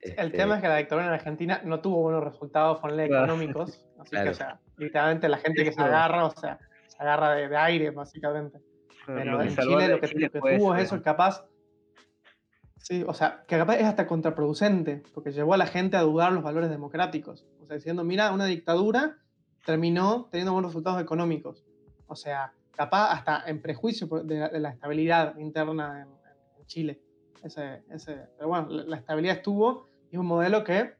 El 0.00 0.32
tema 0.32 0.54
es 0.54 0.58
este 0.58 0.62
que 0.62 0.68
la 0.68 0.76
dictadura 0.76 1.06
en 1.06 1.12
Argentina 1.12 1.60
no 1.64 1.80
tuvo 1.80 2.02
buenos 2.02 2.22
resultados, 2.22 2.80
con 2.80 2.98
económicos. 2.98 3.84
Así 3.98 4.16
que, 4.16 4.28
o 4.28 4.34
sea, 4.34 4.60
literalmente 4.76 5.28
la 5.28 5.38
gente 5.38 5.64
que 5.64 5.72
se 5.72 5.80
agarra, 5.80 6.24
o 6.26 6.30
sea, 6.30 6.58
se 6.86 6.96
agarra 7.02 7.34
de, 7.34 7.56
aire, 7.56 7.90
básicamente. 7.90 8.60
Pero 9.06 9.42
en 9.42 9.56
Chile 9.56 9.88
lo 9.88 10.00
que, 10.00 10.30
tuvo 10.30 10.74
es 10.74 10.84
eso, 10.84 11.02
capaz 11.02 11.44
Sí, 12.88 13.04
o 13.06 13.12
sea, 13.12 13.44
que 13.46 13.58
capaz 13.58 13.76
es 13.76 13.84
hasta 13.84 14.06
contraproducente, 14.06 15.02
porque 15.12 15.32
llevó 15.32 15.54
a 15.54 15.58
la 15.58 15.66
gente 15.66 15.96
a 15.96 16.02
dudar 16.02 16.32
los 16.32 16.42
valores 16.42 16.70
democráticos. 16.70 17.46
O 17.60 17.66
sea, 17.66 17.76
diciendo, 17.76 18.04
mira, 18.04 18.32
una 18.32 18.46
dictadura 18.46 19.18
terminó 19.66 20.28
teniendo 20.30 20.52
buenos 20.52 20.70
resultados 20.70 21.02
económicos. 21.02 21.66
O 22.06 22.16
sea, 22.16 22.54
capaz 22.74 23.10
hasta 23.12 23.42
en 23.46 23.60
prejuicio 23.60 24.06
de 24.24 24.58
la, 24.58 24.70
estabilidad 24.70 25.36
interna 25.38 26.02
en, 26.02 26.18
Chile. 26.66 27.00
Ese, 27.42 27.82
ese, 27.90 28.28
pero 28.36 28.48
bueno, 28.48 28.68
la, 28.68 28.96
estabilidad 28.96 29.36
estuvo 29.36 29.88
y 30.10 30.14
es 30.16 30.20
un 30.20 30.26
modelo 30.26 30.64
que 30.64 30.94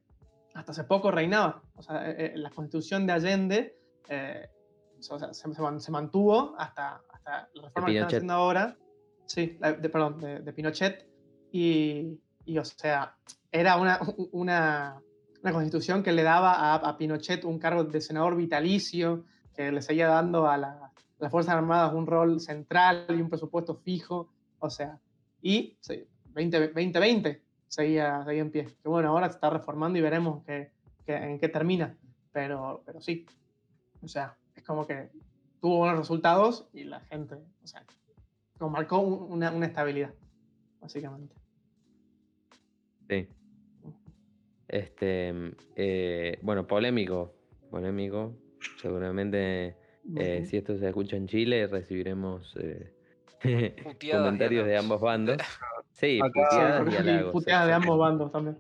hasta 0.54 0.72
hace 0.72 0.84
poco 0.84 1.10
reinaba. 1.10 1.62
O 1.74 1.82
sea, 1.82 2.10
eh, 2.10 2.16
eh, 2.18 2.32
la 2.36 2.50
constitución 2.50 3.06
de 3.06 3.12
Allende 3.12 3.78
eh, 4.08 4.48
se, 5.00 5.90
mantuvo 5.90 6.54
hasta, 6.58 7.02
hasta 7.12 7.48
la 7.54 7.62
reforma 7.62 7.86
que 7.86 7.92
están 7.94 8.06
haciendo 8.06 8.32
ahora. 8.34 8.76
Sí, 9.26 9.58
de, 9.60 9.88
perdón, 9.90 10.18
de 10.20 10.52
Pinochet 10.54 11.08
y, 11.52 12.20
o 12.58 12.64
sea, 12.64 13.16
era 13.50 13.76
una, 13.76 14.00
una, 14.32 15.02
una, 15.42 15.52
constitución 15.52 16.02
que 16.02 16.12
le 16.12 16.22
daba 16.22 16.74
a, 16.74 16.96
Pinochet 16.96 17.44
un 17.44 17.58
cargo 17.58 17.84
de 17.84 18.00
senador 18.00 18.36
vitalicio, 18.36 19.24
que 19.54 19.72
le 19.72 19.82
seguía 19.82 20.08
dando 20.08 20.48
a, 20.48 20.56
la, 20.56 20.92
las 21.18 21.30
Fuerzas 21.30 21.54
Armadas 21.54 21.92
un 21.94 22.06
rol 22.06 22.40
central 22.40 23.06
y 23.08 23.20
un 23.20 23.28
presupuesto 23.28 23.76
fijo. 23.76 24.30
O 24.58 24.70
sea, 24.70 24.98
y 25.40 25.76
2020 26.34 27.42
seguía, 27.68 28.24
seguía 28.24 28.42
en 28.42 28.50
pie. 28.50 28.66
Que 28.82 28.88
bueno, 28.88 29.10
ahora 29.10 29.28
se 29.28 29.34
está 29.34 29.50
reformando 29.50 29.98
y 29.98 30.02
veremos 30.02 30.44
que, 30.44 30.70
en 31.06 31.38
qué 31.38 31.48
termina. 31.48 31.96
Pero, 32.32 32.82
pero 32.84 33.00
sí, 33.00 33.26
o 34.02 34.08
sea, 34.08 34.36
es 34.54 34.62
como 34.62 34.86
que 34.86 35.10
tuvo 35.60 35.78
buenos 35.78 35.98
resultados 35.98 36.68
y 36.72 36.84
la 36.84 37.00
gente, 37.00 37.34
o 37.34 37.66
sea, 37.66 37.84
como 38.58 38.70
marcó 38.70 38.98
una, 39.00 39.50
una 39.52 39.66
estabilidad, 39.66 40.14
básicamente. 40.80 41.34
Sí. 43.08 43.28
Este, 44.68 45.32
eh, 45.76 46.38
bueno, 46.42 46.66
polémico, 46.66 47.34
polémico. 47.70 48.36
Seguramente, 48.80 49.76
eh, 50.16 50.44
si 50.44 50.56
esto 50.56 50.76
se 50.76 50.88
escucha 50.88 51.16
en 51.16 51.26
Chile, 51.26 51.66
recibiremos 51.66 52.54
eh, 52.60 52.92
comentarios 54.12 54.66
de 54.66 54.76
ambos 54.76 55.00
bandos. 55.00 55.38
Sí, 55.98 56.20
puteadas, 57.32 57.66
de 57.66 57.72
ambos 57.72 57.98
bandos 57.98 58.30
también. 58.30 58.56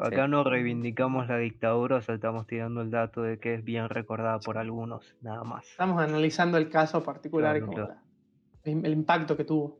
Acá 0.00 0.28
no 0.28 0.42
reivindicamos 0.42 1.28
la 1.28 1.36
dictadura, 1.36 1.96
o 1.96 2.00
sea, 2.00 2.14
estamos 2.14 2.46
tirando 2.46 2.80
el 2.80 2.90
dato 2.90 3.20
de 3.22 3.38
que 3.38 3.54
es 3.54 3.64
bien 3.64 3.90
recordada 3.90 4.38
por 4.38 4.56
algunos, 4.56 5.14
nada 5.20 5.44
más. 5.44 5.68
Estamos 5.68 6.00
analizando 6.00 6.56
el 6.56 6.70
caso 6.70 7.02
particular 7.02 7.58
y 7.58 8.70
el, 8.70 8.92
impacto 8.92 9.36
que 9.36 9.44
tuvo. 9.44 9.78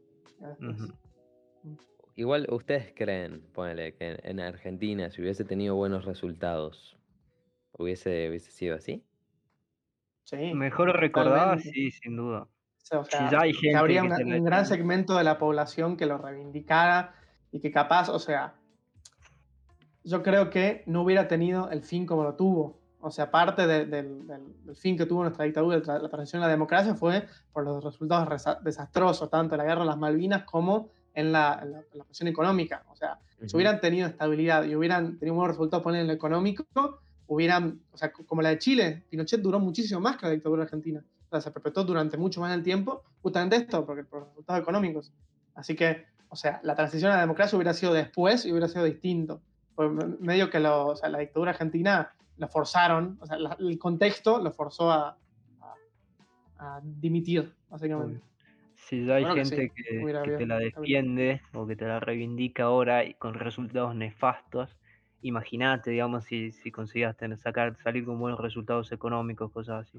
Igual 2.16 2.48
ustedes 2.50 2.92
creen, 2.94 3.40
ponele, 3.54 3.94
que 3.94 4.18
en 4.22 4.40
Argentina, 4.40 5.10
si 5.10 5.22
hubiese 5.22 5.44
tenido 5.44 5.74
buenos 5.74 6.04
resultados, 6.04 6.98
hubiese, 7.72 8.28
hubiese 8.28 8.50
sido 8.50 8.76
así. 8.76 9.02
Sí. 10.24 10.52
Mejor 10.52 10.94
recordada, 11.00 11.56
sí, 11.58 11.90
sin 11.92 12.16
duda. 12.16 12.46
O 12.92 13.04
sea, 13.04 13.30
habría 13.76 14.02
un 14.02 14.44
gran 14.44 14.66
segmento 14.66 15.16
de 15.16 15.24
la 15.24 15.38
población 15.38 15.96
que 15.96 16.06
lo 16.06 16.18
reivindicara 16.18 17.14
y 17.50 17.60
que 17.60 17.70
capaz, 17.70 18.08
o 18.08 18.18
sea, 18.18 18.54
yo 20.04 20.22
creo 20.22 20.50
que 20.50 20.82
no 20.86 21.02
hubiera 21.02 21.26
tenido 21.28 21.70
el 21.70 21.82
fin 21.82 22.06
como 22.06 22.22
lo 22.22 22.34
tuvo. 22.34 22.78
O 23.00 23.10
sea, 23.10 23.30
parte 23.30 23.66
del, 23.66 24.24
fin 24.76 24.96
que 24.96 25.06
tuvo 25.06 25.22
nuestra 25.22 25.44
dictadura, 25.44 25.78
la 25.78 26.08
transición 26.08 26.42
a 26.42 26.46
la 26.46 26.52
democracia, 26.52 26.94
fue 26.94 27.26
por 27.52 27.64
los 27.64 27.84
resultados 27.84 28.46
desastrosos, 28.62 29.28
tanto 29.30 29.52
de 29.52 29.58
la 29.58 29.64
guerra 29.64 29.80
de 29.80 29.86
las 29.86 29.98
Malvinas 29.98 30.44
como 30.44 30.90
en 31.12 31.30
la, 31.32 31.64
la, 31.64 32.04
presión 32.04 32.28
económica. 32.28 32.84
O 32.90 32.96
sea, 32.96 33.18
si 33.46 33.54
hubieran 33.56 33.80
tenido 33.80 34.08
estabilidad 34.08 34.64
y 34.64 34.74
hubieran 34.74 35.18
tenido 35.18 35.34
buenos 35.34 35.56
resultados 35.56 35.82
poner 35.82 36.00
en 36.00 36.06
lo 36.06 36.12
económico, 36.14 36.64
hubieran, 37.26 37.80
o 37.92 37.96
sea, 37.96 38.10
como 38.10 38.42
la 38.42 38.50
de 38.50 38.58
Chile, 38.58 39.04
Pinochet 39.10 39.40
duró 39.40 39.60
muchísimo 39.60 40.00
más 40.00 40.16
que 40.16 40.26
la 40.26 40.32
dictadura 40.32 40.62
argentina. 40.62 41.04
Sea, 41.34 41.40
se 41.40 41.50
perpetuó 41.50 41.82
durante 41.84 42.16
mucho 42.16 42.40
más 42.40 42.54
el 42.54 42.62
tiempo, 42.62 43.02
justamente 43.20 43.56
esto, 43.56 43.84
porque 43.84 44.04
por 44.04 44.26
resultados 44.28 44.62
económicos. 44.62 45.12
Así 45.54 45.74
que, 45.74 46.06
o 46.28 46.36
sea, 46.36 46.60
la 46.62 46.74
transición 46.76 47.10
a 47.10 47.16
la 47.16 47.20
democracia 47.22 47.56
hubiera 47.56 47.74
sido 47.74 47.92
después 47.92 48.44
y 48.46 48.52
hubiera 48.52 48.68
sido 48.68 48.84
distinto. 48.84 49.42
Pues 49.74 49.90
me- 49.90 50.16
medio 50.20 50.48
que 50.48 50.60
lo, 50.60 50.86
o 50.88 50.96
sea, 50.96 51.08
la 51.08 51.18
dictadura 51.18 51.50
argentina 51.50 52.12
lo 52.36 52.48
forzaron, 52.48 53.18
o 53.20 53.26
sea, 53.26 53.36
la- 53.38 53.56
el 53.58 53.78
contexto 53.78 54.38
lo 54.38 54.52
forzó 54.52 54.90
a, 54.92 55.18
a- 55.60 55.76
a 56.58 56.80
dimitir, 56.84 57.52
básicamente. 57.68 58.20
Si 58.76 59.04
ya 59.04 59.14
hay 59.14 59.22
Bueno 59.22 59.34
que 59.34 59.44
gente 59.44 59.68
sí, 59.68 59.72
que, 59.74 60.22
que 60.24 60.30
te 60.36 60.46
la 60.46 60.58
defiende 60.58 61.42
o 61.52 61.66
que 61.66 61.74
te 61.76 61.86
la 61.86 62.00
reivindica 62.00 62.64
ahora 62.64 63.04
y 63.04 63.14
con 63.14 63.34
resultados 63.34 63.94
nefastos, 63.96 64.76
imagínate, 65.22 65.90
digamos, 65.90 66.24
si, 66.24 66.52
si 66.52 66.70
tener, 67.16 67.38
sacar, 67.38 67.76
salir 67.82 68.04
con 68.04 68.18
buenos 68.18 68.40
resultados 68.40 68.92
económicos, 68.92 69.50
cosas 69.52 69.88
así. 69.88 69.98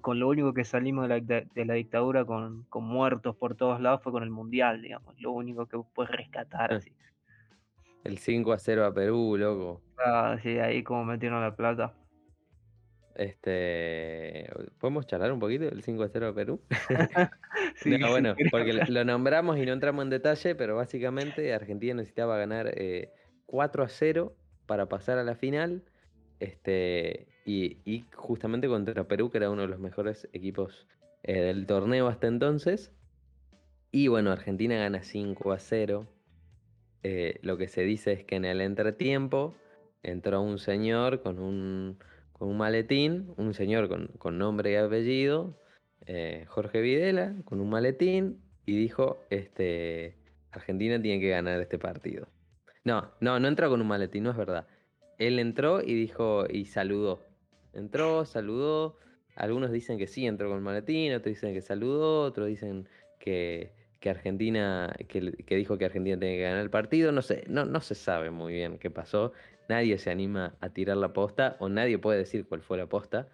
Con 0.00 0.18
lo 0.20 0.28
único 0.28 0.54
que 0.54 0.64
salimos 0.64 1.08
de 1.08 1.20
la, 1.20 1.44
de 1.54 1.64
la 1.64 1.74
dictadura 1.74 2.24
con, 2.24 2.64
con 2.64 2.84
muertos 2.84 3.36
por 3.36 3.54
todos 3.56 3.80
lados 3.80 4.02
fue 4.02 4.12
con 4.12 4.22
el 4.22 4.30
Mundial, 4.30 4.80
digamos, 4.82 5.20
lo 5.20 5.32
único 5.32 5.66
que 5.66 5.78
puedes 5.94 6.10
rescatar 6.12 6.72
Ah. 6.72 6.76
así. 6.76 6.92
El 8.04 8.18
5 8.18 8.52
a 8.52 8.58
0 8.58 8.84
a 8.86 8.94
Perú, 8.94 9.36
loco. 9.36 9.82
Ah, 9.98 10.36
sí, 10.42 10.58
ahí 10.58 10.82
como 10.84 11.04
metieron 11.04 11.40
la 11.40 11.54
plata. 11.56 11.92
Este, 13.14 14.46
¿podemos 14.78 15.06
charlar 15.06 15.32
un 15.32 15.40
poquito 15.40 15.64
del 15.64 15.82
5 15.82 16.02
a 16.02 16.08
0 16.08 16.28
a 16.28 16.34
Perú? 16.34 16.60
Sí, 17.76 17.98
No, 17.98 18.06
sí, 18.06 18.12
bueno, 18.12 18.34
porque 18.50 18.72
lo, 18.72 19.04
nombramos 19.04 19.58
y 19.58 19.66
no 19.66 19.72
entramos 19.72 20.02
en 20.04 20.10
detalle, 20.10 20.54
pero 20.54 20.76
básicamente 20.76 21.52
Argentina 21.54 21.94
necesitaba 21.94 22.38
ganar 22.38 22.68
eh, 22.76 23.10
4 23.46 23.84
a 23.84 23.88
0 23.88 24.36
para 24.66 24.88
pasar 24.88 25.18
a 25.18 25.24
la 25.24 25.34
final. 25.34 25.84
Este, 26.40 27.28
y, 27.46 28.04
justamente 28.12 28.66
contra 28.66 29.04
Perú, 29.04 29.30
que 29.30 29.38
era 29.38 29.50
uno 29.50 29.62
de 29.62 29.68
los 29.68 29.78
mejores 29.78 30.28
equipos 30.32 30.86
eh, 31.22 31.40
del 31.40 31.66
torneo 31.66 32.08
hasta 32.08 32.26
entonces. 32.26 32.92
Y 33.92 34.08
bueno, 34.08 34.32
Argentina 34.32 34.76
gana 34.76 35.02
5 35.02 35.52
a 35.52 35.58
0. 35.58 36.06
Eh, 37.04 37.38
lo 37.42 37.56
que 37.56 37.68
se 37.68 37.82
dice 37.82 38.12
es 38.12 38.24
que 38.24 38.34
en 38.34 38.44
el 38.44 38.60
entretiempo 38.60 39.54
entró 40.02 40.42
un 40.42 40.58
señor 40.58 41.22
con 41.22 41.38
un, 41.38 41.98
con 42.32 42.48
un 42.48 42.58
maletín, 42.58 43.32
un 43.36 43.54
señor 43.54 43.88
con, 43.88 44.08
con 44.18 44.38
nombre 44.38 44.72
y 44.72 44.74
apellido, 44.74 45.56
eh, 46.06 46.44
Jorge 46.48 46.80
Videla, 46.80 47.34
con 47.44 47.60
un 47.60 47.70
maletín, 47.70 48.40
y 48.64 48.76
dijo, 48.76 49.24
este, 49.30 50.16
Argentina 50.50 51.00
tiene 51.00 51.20
que 51.20 51.28
ganar 51.28 51.60
este 51.60 51.78
partido. 51.78 52.26
No, 52.82 53.12
no, 53.20 53.38
no 53.38 53.48
entró 53.48 53.70
con 53.70 53.80
un 53.80 53.86
maletín, 53.86 54.24
no 54.24 54.30
es 54.30 54.36
verdad. 54.36 54.66
Él 55.18 55.38
entró 55.38 55.80
y 55.80 55.94
dijo, 55.94 56.44
y 56.48 56.66
saludó. 56.66 57.20
Entró, 57.76 58.24
saludó. 58.24 58.96
Algunos 59.34 59.70
dicen 59.70 59.98
que 59.98 60.06
sí, 60.06 60.26
entró 60.26 60.48
con 60.48 60.56
el 60.56 60.64
maletín, 60.64 61.12
otros 61.12 61.34
dicen 61.34 61.52
que 61.52 61.60
saludó, 61.60 62.22
otros 62.22 62.48
dicen 62.48 62.88
que, 63.18 63.72
que 64.00 64.08
Argentina, 64.08 64.94
que, 65.08 65.32
que 65.32 65.56
dijo 65.56 65.76
que 65.76 65.84
Argentina 65.84 66.18
tiene 66.18 66.36
que 66.36 66.42
ganar 66.42 66.62
el 66.62 66.70
partido. 66.70 67.12
No 67.12 67.20
sé, 67.20 67.44
no, 67.48 67.66
no 67.66 67.80
se 67.82 67.94
sabe 67.94 68.30
muy 68.30 68.54
bien 68.54 68.78
qué 68.78 68.90
pasó. 68.90 69.32
Nadie 69.68 69.98
se 69.98 70.10
anima 70.10 70.56
a 70.60 70.70
tirar 70.70 70.96
la 70.96 71.12
posta, 71.12 71.56
o 71.60 71.68
nadie 71.68 71.98
puede 71.98 72.18
decir 72.18 72.46
cuál 72.48 72.62
fue 72.62 72.78
la 72.78 72.86
posta. 72.86 73.28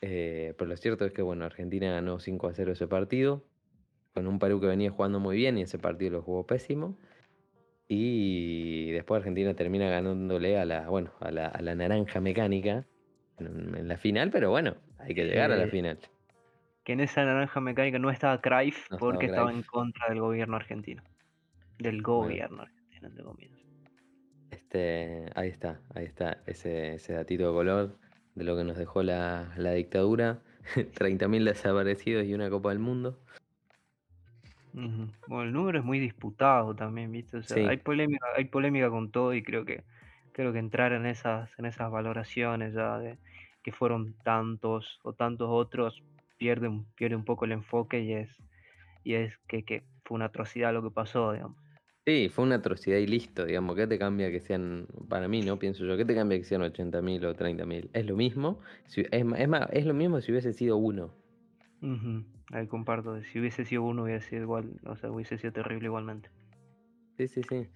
Eh, 0.00 0.54
pero 0.56 0.68
lo 0.68 0.76
cierto 0.76 1.04
es 1.04 1.12
que, 1.12 1.22
bueno, 1.22 1.44
Argentina 1.44 1.92
ganó 1.92 2.18
5 2.18 2.48
a 2.48 2.54
0 2.54 2.72
ese 2.72 2.86
partido, 2.86 3.44
con 4.14 4.26
un 4.26 4.38
Perú 4.38 4.60
que 4.60 4.66
venía 4.66 4.90
jugando 4.90 5.20
muy 5.20 5.36
bien 5.36 5.58
y 5.58 5.62
ese 5.62 5.78
partido 5.78 6.12
lo 6.12 6.22
jugó 6.22 6.46
pésimo. 6.46 6.98
Y 7.88 8.90
después 8.92 9.18
Argentina 9.18 9.54
termina 9.54 9.90
ganándole 9.90 10.58
a 10.58 10.64
la, 10.64 10.88
bueno, 10.88 11.12
a 11.20 11.30
la, 11.30 11.46
a 11.48 11.60
la 11.62 11.74
naranja 11.74 12.20
mecánica 12.20 12.86
en, 13.38 13.88
la 13.88 13.96
final, 13.96 14.30
pero 14.30 14.50
bueno, 14.50 14.76
hay 14.98 15.14
que 15.14 15.24
llegar 15.24 15.52
a 15.52 15.56
la 15.56 15.64
Sí. 15.64 15.70
final. 15.70 15.98
Que 16.84 16.92
en 16.92 17.00
esa 17.00 17.24
naranja 17.24 17.60
mecánica 17.60 17.98
no 17.98 18.10
estaba 18.10 18.40
No 18.90 18.98
porque 18.98 19.26
estaba 19.26 19.50
en 19.50 19.62
contra 19.62 20.08
del 20.08 20.20
gobierno 20.20 20.56
argentino. 20.56 21.02
Del 21.78 22.02
gobierno 22.02 22.62
argentino, 22.62 23.08
entre 23.08 23.24
comillas. 23.24 23.58
Este, 24.50 25.26
ahí 25.34 25.48
está, 25.48 25.80
ahí 25.94 26.04
está, 26.04 26.38
ese, 26.46 26.94
ese 26.94 27.12
datito 27.14 27.48
de 27.48 27.52
color 27.52 27.98
de 28.34 28.44
lo 28.44 28.56
que 28.56 28.64
nos 28.64 28.76
dejó 28.76 29.02
la, 29.02 29.52
la 29.56 29.72
dictadura. 29.72 30.40
30.000 30.94 31.44
desaparecidos 31.44 32.24
y 32.24 32.34
una 32.34 32.50
Copa 32.50 32.70
del 32.70 32.78
Mundo. 32.78 33.18
Bueno, 35.26 35.42
el 35.42 35.52
número 35.52 35.78
es 35.78 35.84
muy 35.84 35.98
disputado 35.98 36.76
también, 36.76 37.10
¿viste? 37.10 37.38
O 37.38 37.42
sea, 37.42 37.56
Sí. 37.56 37.64
hay 37.66 37.78
polémica, 37.78 38.26
hay 38.36 38.44
polémica 38.44 38.90
con 38.90 39.10
todo 39.10 39.32
y 39.32 39.42
creo 39.42 39.64
que 39.64 39.84
creo 40.36 40.52
que 40.52 40.58
entrar 40.58 40.92
en 40.92 41.06
esas 41.06 41.48
en 41.58 41.64
esas 41.64 41.90
valoraciones 41.90 42.74
ya 42.74 42.98
de 42.98 43.16
que 43.62 43.72
fueron 43.72 44.12
tantos 44.22 45.00
o 45.02 45.14
tantos 45.14 45.48
otros 45.50 46.02
pierde 46.36 46.68
un, 46.68 46.84
pierde 46.94 47.16
un 47.16 47.24
poco 47.24 47.46
el 47.46 47.52
enfoque 47.52 48.00
y 48.00 48.12
es 48.12 48.28
y 49.02 49.14
es 49.14 49.32
que, 49.48 49.64
que 49.64 49.82
fue 50.04 50.16
una 50.16 50.26
atrocidad 50.26 50.74
lo 50.74 50.82
que 50.82 50.90
pasó, 50.90 51.32
digamos. 51.32 51.56
Sí, 52.04 52.28
fue 52.28 52.44
una 52.44 52.56
atrocidad 52.56 52.98
y 52.98 53.06
listo, 53.06 53.46
digamos. 53.46 53.76
¿Qué 53.76 53.86
te 53.86 53.98
cambia 53.98 54.30
que 54.30 54.40
sean, 54.40 54.86
para 55.08 55.26
mí, 55.26 55.40
no 55.42 55.58
pienso 55.58 55.84
yo, 55.86 55.96
qué 55.96 56.04
te 56.04 56.14
cambia 56.14 56.38
que 56.38 56.44
sean 56.44 56.62
80.000 56.62 57.24
o 57.24 57.34
30.000? 57.34 57.88
Es 57.94 58.04
lo 58.04 58.14
mismo, 58.14 58.60
si- 58.86 59.06
es, 59.10 59.24
más, 59.24 59.68
es 59.72 59.86
lo 59.86 59.94
mismo 59.94 60.20
si 60.20 60.32
hubiese 60.32 60.52
sido 60.52 60.76
uno. 60.76 61.14
Ahí 62.52 62.66
comparto, 62.66 63.22
si 63.22 63.40
hubiese 63.40 63.64
sido 63.64 63.82
uno 63.82 64.02
hubiese 64.04 64.28
sido 64.28 64.42
igual, 64.42 64.70
o 64.84 64.96
sea, 64.96 65.10
hubiese 65.10 65.38
sido 65.38 65.52
terrible 65.52 65.86
igualmente. 65.86 66.28
Sí, 67.16 67.28
sí, 67.28 67.42
sí. 67.48 67.66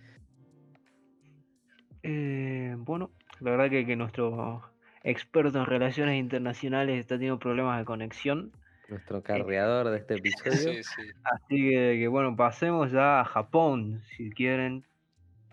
Eh, 2.03 2.75
bueno, 2.79 3.11
la 3.41 3.51
verdad 3.53 3.71
que, 3.71 3.87
que 3.87 3.97
nuestro 3.97 4.63
experto 5.03 5.59
en 5.59 5.67
relaciones 5.67 6.19
internacionales 6.19 6.99
está 6.99 7.17
teniendo 7.17 7.39
problemas 7.39 7.79
de 7.79 7.85
conexión. 7.85 8.53
Nuestro 8.89 9.23
carreador 9.23 9.91
de 9.91 9.99
este 9.99 10.15
episodio. 10.15 10.73
Sí, 10.73 10.83
sí. 10.83 11.03
Así 11.25 11.57
que, 11.71 11.99
que, 12.01 12.09
bueno, 12.09 12.35
pasemos 12.37 12.91
ya 12.91 13.21
a 13.21 13.25
Japón, 13.25 14.03
si 14.17 14.31
quieren. 14.31 14.85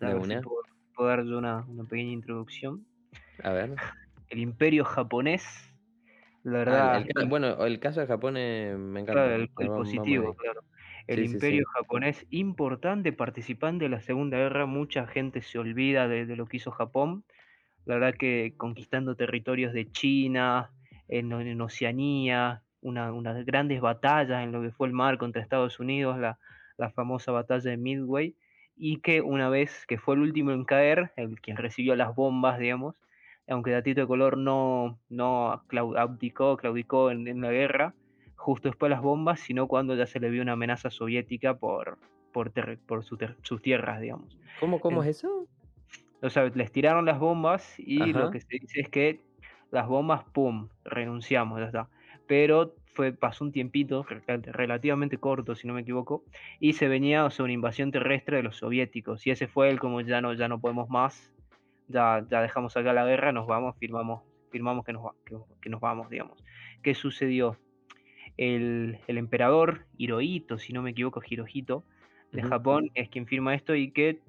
A 0.02 0.08
De 0.08 0.16
si 0.16 0.22
una. 0.22 0.42
puedo, 0.42 0.62
puedo 0.96 1.10
dar 1.10 1.24
yo 1.26 1.38
una, 1.38 1.66
una 1.68 1.84
pequeña 1.84 2.12
introducción. 2.12 2.86
A 3.44 3.52
ver. 3.52 3.76
El 4.30 4.40
imperio 4.40 4.84
japonés, 4.86 5.44
la 6.44 6.60
Ah, 6.60 6.60
verdad, 6.60 6.96
el 6.98 7.14
ca- 7.14 7.26
bueno, 7.26 7.66
el 7.66 7.80
caso 7.80 8.02
de 8.02 8.08
Japón 8.08 8.36
eh, 8.38 8.76
me 8.78 9.02
encanta. 9.02 9.14
claro, 9.14 9.36
el, 9.36 9.50
positivo, 9.70 10.36
claro. 10.36 10.62
El 11.08 11.22
Sí, 11.22 11.28
imperio 11.32 11.64
sí. 11.64 11.66
japonés, 11.74 12.26
importante 12.30 13.14
participante 13.14 13.86
de 13.86 13.90
la 13.90 14.02
Segunda 14.02 14.38
Guerra, 14.38 14.66
mucha 14.66 15.08
gente 15.08 15.42
se 15.42 15.58
olvida 15.60 16.08
de, 16.08 16.26
de 16.26 16.36
lo 16.36 16.46
que 16.48 16.58
hizo 16.58 16.72
Japón. 16.72 17.26
La 17.86 17.96
verdad 17.96 18.16
que 18.20 18.54
conquistando 18.58 19.16
territorios 19.16 19.74
de 19.74 19.92
China, 19.92 20.72
en, 21.08 21.32
en 21.32 21.62
Oceanía, 21.62 22.64
una- 22.82 23.14
unas 23.14 23.46
grandes 23.46 23.82
batallas 23.82 24.44
en 24.44 24.52
lo 24.52 24.62
que 24.62 24.72
fue 24.72 24.88
el 24.88 24.94
mar 24.94 25.18
contra 25.18 25.42
Estados 25.42 25.80
Unidos, 25.80 26.20
la, 26.20 26.40
la 26.78 26.92
famosa 26.92 27.32
batalla 27.32 27.72
de 27.72 27.78
Midway, 27.78 28.36
y 28.76 29.02
que 29.02 29.22
una 29.22 29.50
vez 29.50 29.86
que 29.88 29.98
fue 29.98 30.16
el 30.16 30.22
último 30.22 30.52
en 30.52 30.66
caer, 30.66 31.12
el 31.16 31.40
quien 31.42 31.58
recibió 31.58 31.96
las 31.96 32.14
bombas, 32.16 32.60
digamos, 32.60 32.96
aunque 33.48 33.72
Datito 33.72 34.02
de 34.02 34.08
Color 34.08 34.38
no, 34.38 35.00
no 35.10 35.64
abdicó, 35.98 36.58
claudicó 36.58 37.12
en, 37.12 37.28
en 37.28 37.42
la 37.42 37.52
guerra, 37.52 37.96
justo 38.48 38.70
después 38.70 38.90
de 38.90 38.96
las 38.96 39.04
bombas, 39.04 39.42
sino 39.42 39.68
cuando 39.68 39.94
ya 39.94 40.06
se 40.06 40.22
le 40.22 40.30
vio 40.30 40.42
una 40.42 40.54
amenaza 40.54 40.90
soviética 40.90 41.58
por, 41.58 41.98
por, 42.32 42.54
su 43.04 43.18
sus 43.42 43.62
tierras, 43.62 44.00
digamos. 44.00 44.40
¿Cómo, 44.62 44.80
cómo 44.80 45.04
es 45.04 45.10
eso? 45.18 45.50
O 46.22 46.30
sea, 46.30 46.46
les 46.46 46.72
tiraron 46.72 47.04
las 47.04 47.20
bombas 47.20 47.78
y 47.78 48.14
lo 48.14 48.32
que 48.32 48.40
se 48.40 48.48
dice 48.58 48.80
es 48.80 48.88
que 48.88 49.20
las 49.70 49.86
bombas, 49.86 50.24
¡pum!, 50.32 50.70
renunciamos, 50.86 51.60
ya 51.60 51.66
está. 51.66 51.90
Pero 52.26 52.74
fue, 52.94 53.12
pasó 53.12 53.44
un 53.44 53.52
tiempito 53.52 54.04
re- 54.04 54.24
relativamente 54.38 55.18
corto, 55.18 55.54
si 55.54 55.68
no 55.68 55.74
me 55.74 55.82
equivoco, 55.82 56.24
y 56.62 56.72
se 56.72 56.88
venía 56.88 57.26
o 57.26 57.30
sea, 57.30 57.44
una 57.44 57.52
invasión 57.52 57.92
terrestre 57.92 58.38
de 58.38 58.44
los 58.44 58.56
soviéticos. 58.56 59.28
Y 59.28 59.32
ese 59.32 59.50
fue 59.50 59.70
el 59.70 59.78
como 59.78 60.00
ya 60.00 60.22
no, 60.22 60.34
ya 60.34 60.48
no 60.48 60.62
podemos 60.62 60.88
más, 60.90 61.34
ya, 61.90 62.26
ya 62.30 62.42
dejamos 62.42 62.78
acá 62.78 62.94
la 62.94 63.04
guerra, 63.04 63.34
nos 63.34 63.46
vamos, 63.46 63.76
firmamos, 63.76 64.24
firmamos 64.52 64.86
que 64.86 64.94
nos, 64.94 65.04
que 65.60 65.70
nos 65.70 65.82
vamos, 65.82 66.10
digamos. 66.10 66.42
¿Qué 66.82 66.96
sucedió? 66.96 67.58
El, 68.38 69.00
el 69.08 69.18
emperador 69.18 69.86
Hirohito, 69.98 70.58
si 70.58 70.72
no 70.74 70.82
me 70.82 70.92
equivoco, 70.92 71.22
Hirohito, 71.28 71.84
de. 72.32 72.44
Japón, 72.44 72.92
es 72.94 73.10
quien 73.10 73.26
firma 73.26 73.56
esto 73.56 73.74
y 73.76 73.92
que 73.92 74.22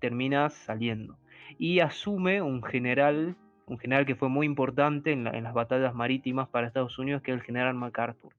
termina 0.00 0.50
saliendo. 0.50 1.16
Y 1.58 1.80
asume 1.80 2.42
un 2.42 2.62
general, 2.62 3.36
un 3.66 3.78
general 3.78 4.04
que 4.06 4.16
fue 4.16 4.28
muy 4.28 4.44
importante 4.46 5.12
en, 5.12 5.24
la- 5.24 5.30
en 5.30 5.44
las 5.44 5.54
batallas 5.54 5.94
marítimas 5.94 6.48
para 6.48 6.66
Estados 6.66 6.98
Unidos, 6.98 7.22
que 7.22 7.30
es 7.32 7.38
el 7.38 7.42
general 7.42 7.74
MacArthur. 7.74 8.32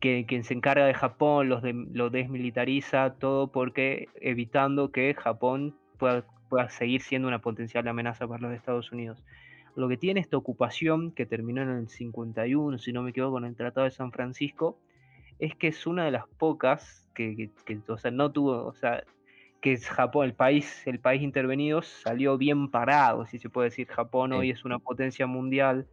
Que, 0.00 0.24
quien 0.26 0.42
se 0.42 0.54
encarga 0.54 0.84
de 0.86 0.94
Japón, 0.94 1.48
los 1.48 1.62
de- 1.62 1.86
lo 1.92 2.10
desmilitariza, 2.10 3.14
todo 3.18 3.52
porque 3.52 4.08
evitando 4.20 4.90
que 4.90 5.14
Japón 5.14 5.76
pueda, 5.98 6.24
pueda 6.48 6.68
seguir 6.70 7.02
siendo 7.02 7.28
una 7.28 7.40
potencial 7.40 7.86
amenaza 7.86 8.26
para 8.26 8.40
los 8.40 8.52
Estados 8.52 8.90
Unidos. 8.90 9.22
Lo 9.74 9.88
que 9.88 9.96
tiene 9.96 10.20
esta 10.20 10.36
ocupación, 10.36 11.12
que 11.12 11.26
terminó 11.26 11.62
en 11.62 11.70
el 11.70 11.88
51, 11.88 12.78
si 12.78 12.92
no 12.92 13.02
me 13.02 13.10
equivoco, 13.10 13.32
con 13.32 13.44
el 13.44 13.56
Tratado 13.56 13.84
de 13.84 13.90
San 13.90 14.12
Francisco, 14.12 14.78
es 15.38 15.54
que 15.56 15.68
es 15.68 15.86
una 15.86 16.04
de 16.04 16.10
las 16.10 16.28
pocas 16.38 17.08
que, 17.14 17.36
que- 17.36 17.50
que, 17.64 17.80
o 17.92 17.96
sea, 17.98 18.10
no 18.10 18.30
tuvo, 18.32 18.66
o 18.66 18.74
sea, 18.74 19.02
que 19.60 19.72
es 19.72 19.88
Japón, 19.88 20.26
el 20.26 20.34
país, 20.34 20.86
el 20.86 20.98
país 21.00 21.22
intervenido 21.22 21.82
salió 21.82 22.36
bien 22.36 22.70
parado, 22.70 23.26
si 23.26 23.38
se 23.38 23.48
puede 23.48 23.68
decir. 23.70 23.86
Japón 23.88 24.32
Sí. 24.32 24.36
hoy 24.38 24.50
es 24.50 24.64
una 24.64 24.78
potencia 24.78 25.26
mundial 25.26 25.86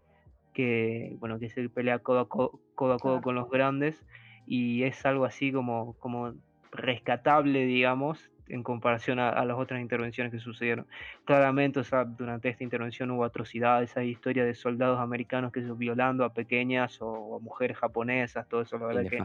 que, 0.53 1.15
bueno, 1.19 1.39
que 1.39 1.49
se 1.49 1.69
pelea 1.69 1.99
codo 1.99 2.19
a 2.19 2.27
codo, 2.27 2.59
codo, 2.75 2.93
a 2.93 2.97
codo 2.97 3.11
Claro. 3.13 3.21
con 3.21 3.35
los 3.35 3.49
grandes 3.49 4.03
y 4.45 4.83
es 4.83 5.05
algo 5.05 5.25
así 5.25 5.51
como, 5.51 5.93
como 5.99 6.33
rescatable, 6.71 7.65
digamos, 7.65 8.31
en 8.49 8.63
comparación 8.63 9.19
a, 9.19 9.43
las 9.45 9.57
otras 9.57 9.79
intervenciones 9.79 10.33
que 10.33 10.39
sucedieron. 10.39 10.87
Claramente, 11.25 11.79
o 11.79 11.83
sea, 11.83 12.03
durante 12.05 12.49
esta 12.49 12.63
intervención 12.63 13.11
hubo 13.11 13.23
atrocidades, 13.23 13.95
hay 13.95 14.09
historias 14.09 14.45
de 14.45 14.55
soldados 14.55 14.99
americanos 14.99 15.51
que 15.51 15.61
violando 15.61 16.23
a 16.25 16.33
pequeñas 16.33 16.97
o 17.01 17.37
a 17.37 17.39
mujeres 17.39 17.77
japonesas, 17.77 18.47
todo 18.47 18.61
eso, 18.61 18.77
la 18.77 18.87
verdad 18.87 19.03
que, 19.09 19.23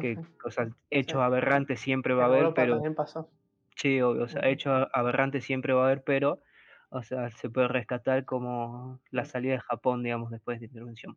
que 0.00 0.18
o 0.44 0.50
sea, 0.50 0.68
hechos 0.90 1.20
aberrantes 1.20 1.80
siempre 1.80 2.14
va 2.14 2.24
a 2.24 2.26
haber, 2.26 2.52
pero... 2.54 2.82
pasó. 2.94 3.30
Sí, 3.76 4.00
obvio, 4.00 4.24
o 4.24 4.28
sea, 4.28 4.48
hechos 4.48 4.88
aberrantes 4.92 5.44
siempre 5.44 5.72
va 5.72 5.82
a 5.82 5.86
haber, 5.86 6.02
pero, 6.02 6.40
o 6.90 7.02
sea, 7.02 7.30
se 7.30 7.48
puede 7.48 7.68
rescatar 7.68 8.24
como 8.24 9.00
la 9.12 9.24
salida 9.24 9.52
de 9.52 9.60
Japón, 9.60 10.02
digamos, 10.02 10.30
después 10.32 10.58
de 10.58 10.66
esta 10.66 10.74
intervención. 10.74 11.16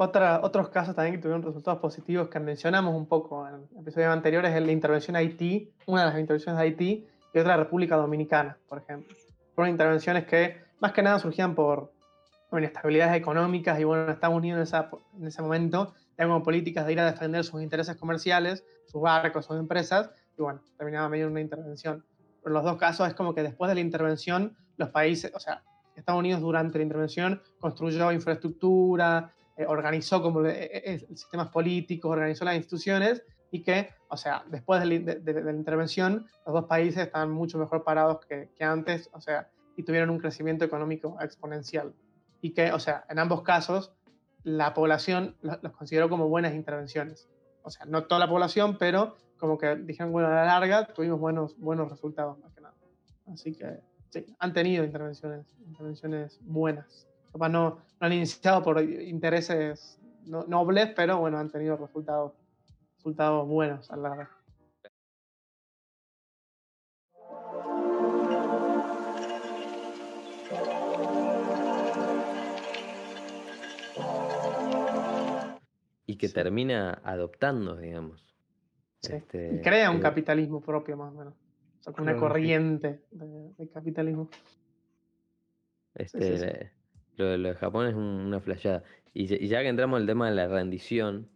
Otra, 0.00 0.42
otros 0.44 0.68
casos 0.68 0.94
también 0.94 1.16
que 1.16 1.22
tuvieron 1.22 1.42
resultados 1.42 1.80
positivos 1.80 2.28
que 2.28 2.38
mencionamos 2.38 2.94
un 2.94 3.06
poco 3.06 3.48
en 3.48 3.66
episodios 3.80 4.12
anteriores 4.12 4.54
es 4.54 4.62
la 4.64 4.70
intervención 4.70 5.16
a 5.16 5.18
Haití, 5.18 5.72
una 5.86 6.02
de 6.02 6.10
las 6.10 6.20
intervenciones 6.20 6.56
de 6.56 6.64
Haití 6.64 7.08
y 7.34 7.38
otra 7.40 7.54
de 7.54 7.64
República 7.64 7.96
Dominicana, 7.96 8.56
por 8.68 8.78
ejemplo. 8.78 9.16
Fueron 9.56 9.72
intervenciones 9.72 10.24
que 10.24 10.54
más 10.78 10.92
que 10.92 11.02
nada 11.02 11.18
surgían 11.18 11.56
por 11.56 11.92
inestabilidades 12.52 13.16
económicas 13.16 13.80
y 13.80 13.82
bueno, 13.82 14.08
Estados 14.12 14.36
Unidos 14.36 14.58
en, 14.58 14.62
esa, 14.62 14.88
en 15.18 15.26
ese 15.26 15.42
momento 15.42 15.94
tenían 16.14 16.44
políticas 16.44 16.86
de 16.86 16.92
ir 16.92 17.00
a 17.00 17.10
defender 17.10 17.42
sus 17.42 17.60
intereses 17.60 17.96
comerciales, 17.96 18.64
sus 18.86 19.02
barcos, 19.02 19.46
sus 19.46 19.56
empresas 19.56 20.12
y 20.38 20.42
bueno, 20.42 20.60
terminaba 20.76 21.08
medio 21.08 21.26
una 21.26 21.40
intervención. 21.40 22.04
Pero 22.44 22.54
los 22.54 22.62
dos 22.62 22.76
casos 22.76 23.08
es 23.08 23.14
como 23.14 23.34
que 23.34 23.42
después 23.42 23.68
de 23.68 23.74
la 23.74 23.80
intervención 23.80 24.56
los 24.76 24.90
países, 24.90 25.32
o 25.34 25.40
sea, 25.40 25.64
Estados 25.96 26.20
Unidos 26.20 26.40
durante 26.40 26.78
la 26.78 26.84
intervención 26.84 27.42
construyó 27.58 28.12
infraestructura, 28.12 29.32
eh, 29.58 29.66
organizó 29.66 30.22
como 30.22 30.46
eh, 30.46 30.70
eh, 30.72 30.98
sistemas 31.16 31.48
políticos, 31.48 32.12
organizó 32.12 32.44
las 32.44 32.54
instituciones 32.54 33.24
y 33.50 33.64
que, 33.64 33.88
o 34.06 34.16
sea, 34.16 34.44
después 34.46 34.80
de, 34.80 35.42
la 35.42 35.50
intervención, 35.50 36.26
los 36.46 36.54
dos 36.54 36.66
países 36.66 37.06
estaban 37.06 37.32
mucho 37.32 37.58
mejor 37.58 37.82
parados 37.82 38.24
que, 38.24 38.48
antes, 38.60 39.10
o 39.12 39.20
sea, 39.20 39.50
y 39.76 39.82
tuvieron 39.82 40.10
un 40.10 40.18
crecimiento 40.18 40.64
económico 40.64 41.16
exponencial. 41.20 41.92
Y 42.40 42.54
que, 42.54 42.72
o 42.72 42.78
sea, 42.78 43.04
en 43.08 43.18
ambos 43.18 43.42
casos, 43.42 43.92
la 44.44 44.74
población 44.74 45.34
los, 45.40 45.58
consideró 45.72 46.08
como 46.08 46.28
buenas 46.28 46.54
intervenciones. 46.54 47.28
O 47.62 47.70
sea, 47.70 47.84
no 47.84 48.04
toda 48.04 48.20
la 48.20 48.28
población, 48.28 48.76
pero 48.78 49.16
como 49.38 49.58
que 49.58 49.74
dijeron, 49.74 50.12
bueno, 50.12 50.28
a 50.28 50.34
la 50.34 50.44
larga 50.44 50.86
tuvimos 50.86 51.18
buenos, 51.18 51.58
buenos 51.58 51.90
resultados, 51.90 52.38
más 52.38 52.52
que 52.52 52.60
nada. 52.60 52.76
Así 53.32 53.56
que, 53.56 53.80
sí, 54.10 54.24
han 54.38 54.52
tenido 54.52 54.84
intervenciones, 54.84 55.52
intervenciones 55.66 56.38
buenas 56.42 57.08
no, 57.38 57.48
no 57.48 57.78
han 58.00 58.12
iniciado 58.12 58.62
por 58.62 58.80
intereses 58.82 59.98
nobles, 60.28 60.90
pero 60.94 61.18
bueno, 61.18 61.38
han 61.38 61.50
tenido 61.50 61.76
resultados, 61.76 62.32
resultados 62.96 63.46
buenos 63.46 63.90
a 63.90 63.96
la 63.96 64.08
larga. 64.08 64.30
Y 76.06 76.16
que 76.16 76.28
termina 76.28 77.00
adoptando, 77.04 77.76
digamos. 77.76 78.34
Este, 79.02 79.54
y 79.54 79.60
crea 79.60 79.90
un 79.90 80.00
capitalismo 80.00 80.60
propio, 80.60 80.96
más 80.96 81.12
o 81.12 81.18
menos. 81.18 81.34
O 81.80 81.82
sea, 81.82 82.02
una 82.02 82.16
corriente 82.16 83.02
de, 83.10 83.68
capitalismo. 83.68 84.28
Este, 85.94 86.72
lo, 87.18 87.48
de 87.48 87.54
Japón 87.54 87.86
es 87.86 87.94
una 87.94 88.40
flayada. 88.40 88.82
Y, 89.14 89.26
ya 89.48 89.62
que 89.62 89.68
entramos 89.68 90.00
al 90.00 90.06
tema 90.06 90.28
de 90.28 90.36
la 90.36 90.46
rendición, 90.46 91.28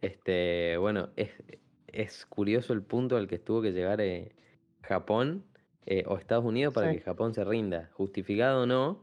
este, 0.00 0.76
bueno, 0.78 1.10
es, 1.16 1.30
es 1.88 2.26
curioso 2.26 2.72
el 2.72 2.82
punto 2.82 3.16
al 3.16 3.28
que 3.28 3.36
estuvo 3.36 3.60
que 3.62 3.72
llegar 3.72 4.00
eh, 4.00 4.32
Japón 4.82 5.44
eh, 5.86 6.04
o 6.06 6.16
Estados 6.16 6.44
Unidos 6.44 6.74
para 6.74 6.92
que 6.92 7.00
Japón 7.00 7.34
se 7.34 7.44
rinda. 7.44 7.90
Justificado 7.92 8.62
o 8.62 8.66
no, 8.66 9.00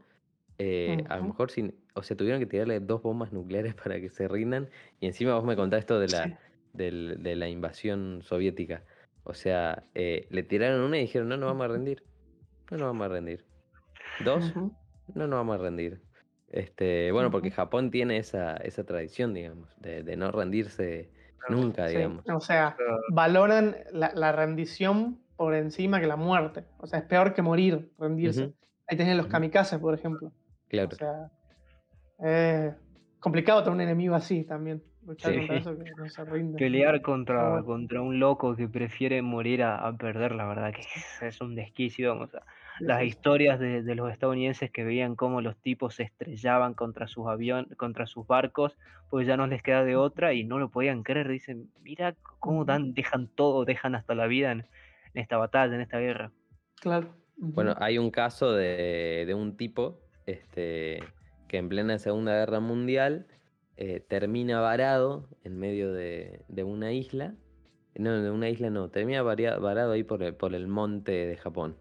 eh, 0.58 1.04
a 1.08 1.18
lo 1.18 1.24
mejor 1.24 1.50
sin, 1.50 1.74
o 1.94 2.02
sea, 2.02 2.16
tuvieron 2.16 2.40
que 2.40 2.46
tirarle 2.46 2.80
dos 2.80 3.02
bombas 3.02 3.32
nucleares 3.32 3.74
para 3.82 4.00
que 4.00 4.08
se 4.08 4.28
rindan. 4.28 4.68
Y 5.00 5.06
encima 5.06 5.34
vos 5.34 5.44
me 5.44 5.56
contás 5.56 5.80
esto 5.80 6.00
de 6.00 6.08
la, 6.08 6.38
de 6.72 7.36
la 7.36 7.48
invasión 7.48 8.22
soviética. 8.22 8.82
O 9.24 9.34
sea, 9.34 9.84
le 9.94 10.42
tiraron 10.44 10.82
una 10.82 10.98
y 10.98 11.02
dijeron, 11.02 11.28
no, 11.28 11.36
no 11.36 11.46
vamos 11.46 11.64
a 11.64 11.68
rendir. 11.68 12.04
No 12.70 12.78
nos 12.78 12.86
vamos 12.86 13.04
a 13.06 13.08
rendir. 13.08 13.44
Dos, 14.24 14.54
no 14.56 15.26
nos 15.26 15.30
vamos 15.30 15.58
a 15.58 15.62
rendir. 15.62 16.00
Este, 16.50 17.10
bueno, 17.12 17.30
porque 17.30 17.50
Japón 17.50 17.90
tiene 17.90 18.18
esa, 18.18 18.56
esa 18.58 18.84
tradición, 18.84 19.34
digamos, 19.34 19.68
de, 19.80 20.16
no 20.16 20.30
rendirse 20.30 21.10
nunca, 21.48 21.86
digamos. 21.86 22.24
O 22.28 22.40
sea, 22.40 22.76
valoran 23.12 23.76
la, 23.92 24.32
rendición 24.32 25.18
por 25.36 25.54
encima 25.54 26.00
que 26.00 26.06
la 26.06 26.16
muerte. 26.16 26.64
O 26.78 26.86
sea, 26.86 27.00
es 27.00 27.04
peor 27.04 27.34
que 27.34 27.42
morir, 27.42 27.90
rendirse. 27.98 28.52
Ahí 28.88 28.96
tienen 28.96 29.16
los 29.16 29.26
kamikazes, 29.26 29.78
por 29.80 29.94
ejemplo. 29.94 30.32
Claro. 30.68 30.90
O 30.92 30.94
sea, 30.94 31.30
es 32.20 32.74
complicado 33.18 33.62
tener 33.62 33.74
un 33.74 33.80
enemigo 33.80 34.14
así 34.14 34.44
también. 34.44 34.82
Luchar 35.04 35.36
contra 35.36 35.56
eso 35.56 35.78
que 35.84 35.90
no 35.96 36.08
se 36.08 36.24
rinde. 36.24 36.58
Pelear 36.58 37.02
contra, 37.02 37.62
contra 37.64 38.00
un 38.00 38.18
loco 38.18 38.56
que 38.56 38.68
prefiere 38.68 39.22
morir 39.22 39.62
a, 39.62 39.92
perder, 39.96 40.32
la 40.34 40.46
verdad 40.46 40.72
que 40.72 41.26
es 41.26 41.40
un 41.40 41.54
desquicio. 41.54 42.18
O 42.18 42.26
sea, 42.26 42.42
las 42.80 43.04
historias 43.04 43.58
de, 43.58 43.94
los 43.94 44.12
estadounidenses 44.12 44.70
que 44.70 44.84
veían 44.84 45.16
cómo 45.16 45.40
los 45.40 45.56
tipos 45.56 45.94
se 45.94 46.04
estrellaban 46.04 46.74
contra 46.74 47.06
sus 47.06 47.26
aviones, 47.26 47.76
contra 47.76 48.06
sus 48.06 48.26
barcos, 48.26 48.76
pues 49.08 49.26
ya 49.26 49.36
no 49.36 49.46
les 49.46 49.62
queda 49.62 49.84
de 49.84 49.96
otra 49.96 50.34
y 50.34 50.44
no 50.44 50.58
lo 50.58 50.70
podían 50.70 51.02
creer. 51.02 51.28
Dicen, 51.28 51.70
mira 51.82 52.14
cómo 52.38 52.64
dan, 52.64 52.94
dejan 52.94 53.28
todo, 53.28 53.64
dejan 53.64 53.94
hasta 53.94 54.14
la 54.14 54.26
vida 54.26 54.52
en, 54.52 54.66
esta 55.14 55.38
batalla, 55.38 55.74
en 55.74 55.80
esta 55.80 55.98
guerra. 55.98 56.30
Claro. 56.80 57.14
Bueno, 57.38 57.74
hay 57.78 57.98
un 57.98 58.10
caso 58.10 58.52
de, 58.52 59.30
un 59.36 59.56
tipo 59.56 60.00
este, 60.26 61.02
que 61.48 61.58
en 61.58 61.68
plena 61.68 61.98
Segunda 61.98 62.32
Guerra 62.32 62.60
Mundial 62.60 63.26
eh, 63.76 64.00
termina 64.00 64.60
varado 64.60 65.28
en 65.44 65.58
medio 65.58 65.92
de, 65.92 66.44
una 66.64 66.92
isla. 66.92 67.34
No, 67.94 68.22
de 68.22 68.30
una 68.30 68.50
isla 68.50 68.68
no, 68.68 68.90
termina 68.90 69.22
varado 69.22 69.92
ahí 69.92 70.02
por 70.02 70.36
por 70.36 70.54
el 70.54 70.66
monte 70.66 71.12
de 71.12 71.36
Japón. 71.38 71.76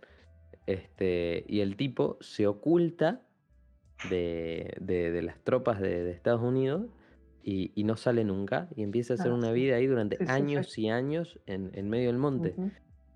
Este, 0.68 1.46
y 1.48 1.60
el 1.60 1.76
tipo 1.76 2.18
se 2.22 2.48
oculta 2.48 3.22
de, 4.10 5.22
las 5.24 5.40
tropas 5.40 5.80
de, 5.80 6.10
Estados 6.12 6.42
Unidos 6.42 6.88
y, 7.44 7.84
no 7.84 7.98
sale 7.98 8.24
nunca 8.24 8.68
y 8.76 8.84
empieza 8.84 9.14
a 9.14 9.16
hacer 9.16 9.32
ah, 9.32 9.36
una 9.36 9.52
vida 9.52 9.76
ahí 9.76 9.86
durante 9.86 10.18
años 10.28 10.78
y 10.78 10.90
años 10.90 11.40
en, 11.46 11.90
medio 11.90 12.08
del 12.08 12.18
monte. 12.18 12.56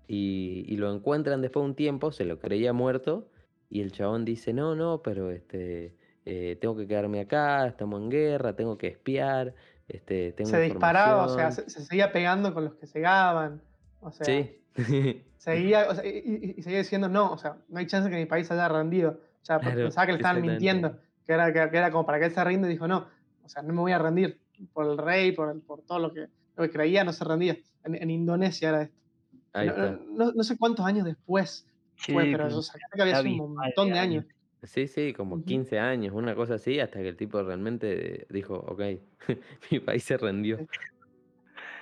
y, 0.06 0.76
lo 0.76 0.94
encuentran 0.94 1.42
después 1.42 1.64
de 1.64 1.70
un 1.70 1.74
tiempo, 1.74 2.12
se 2.12 2.24
lo 2.24 2.38
creía 2.38 2.72
muerto 2.72 3.28
y 3.70 3.80
el 3.80 3.92
chabón 3.92 4.24
dice, 4.24 4.52
no, 4.52 4.74
no, 4.74 5.00
pero 5.02 5.30
este, 5.30 5.94
eh, 6.26 6.58
tengo 6.60 6.76
que 6.76 6.86
quedarme 6.86 7.20
acá, 7.20 7.66
estamos 7.66 8.00
en 8.02 8.10
guerra, 8.10 8.54
tengo 8.54 8.76
que 8.76 8.88
espiar. 8.88 9.54
Este, 9.88 10.32
tengo 10.32 10.50
se 10.50 10.60
disparaba, 10.60 11.24
o 11.24 11.28
sea, 11.28 11.50
se, 11.50 11.68
seguía 11.68 12.12
pegando 12.12 12.52
con 12.52 12.64
los 12.64 12.74
que 12.74 12.86
llegaban. 12.86 13.62
O 14.00 14.10
sea, 14.10 14.24
sí. 14.26 14.56
seguía, 15.36 15.86
y, 16.04 16.62
seguía 16.62 16.78
diciendo, 16.78 17.08
no, 17.08 17.32
o 17.32 17.38
sea, 17.38 17.56
no 17.68 17.78
hay 17.78 17.86
chance 17.86 18.10
que 18.10 18.16
mi 18.16 18.26
país 18.26 18.50
haya 18.50 18.68
rendido. 18.68 19.20
O 19.42 19.44
sea, 19.44 19.58
pensaba 19.58 20.06
que 20.06 20.12
le 20.12 20.18
estaban 20.18 20.42
mintiendo, 20.42 20.98
que 21.26 21.32
era, 21.32 21.52
que, 21.52 21.76
era 21.76 21.90
como 21.90 22.04
para 22.04 22.18
que 22.18 22.26
él 22.26 22.32
se 22.32 22.44
rinde, 22.44 22.68
y 22.68 22.72
dijo, 22.72 22.86
no, 22.86 23.06
o 23.42 23.48
sea, 23.48 23.62
no 23.62 23.72
me 23.72 23.80
voy 23.80 23.92
a 23.92 23.98
rendir 23.98 24.40
por 24.72 24.86
el 24.86 24.98
rey, 24.98 25.32
por, 25.32 25.60
por 25.62 25.82
todo 25.82 25.98
lo 25.98 26.12
que, 26.12 26.26
lo 26.56 26.64
que 26.64 26.70
creía, 26.70 27.04
no 27.04 27.12
se 27.12 27.24
rendía. 27.24 27.56
En, 27.84 28.10
Indonesia 28.10 28.68
era 28.68 28.82
esto. 28.82 29.98
no, 30.12 30.32
no, 30.32 30.42
sé 30.44 30.58
cuántos 30.58 30.84
años 30.84 31.06
después 31.06 31.66
fue, 31.96 32.24
pero 32.30 32.54
o 32.54 32.62
sea, 32.62 32.78
que 32.92 33.02
había 33.02 33.22
sido 33.22 33.44
un 33.44 33.54
montón 33.54 33.88
de 33.90 33.98
años. 33.98 34.26
Sí, 34.62 34.86
sí, 34.86 35.14
como 35.14 35.42
15 35.42 35.78
años, 35.78 36.14
una 36.14 36.34
cosa 36.34 36.54
así, 36.54 36.80
hasta 36.80 36.98
que 36.98 37.08
el 37.08 37.16
tipo 37.16 37.42
realmente 37.42 38.26
dijo, 38.28 38.54
ok, 38.54 38.82
mi 39.70 39.80
país 39.80 40.04
se 40.04 40.18
rendió. 40.18 40.58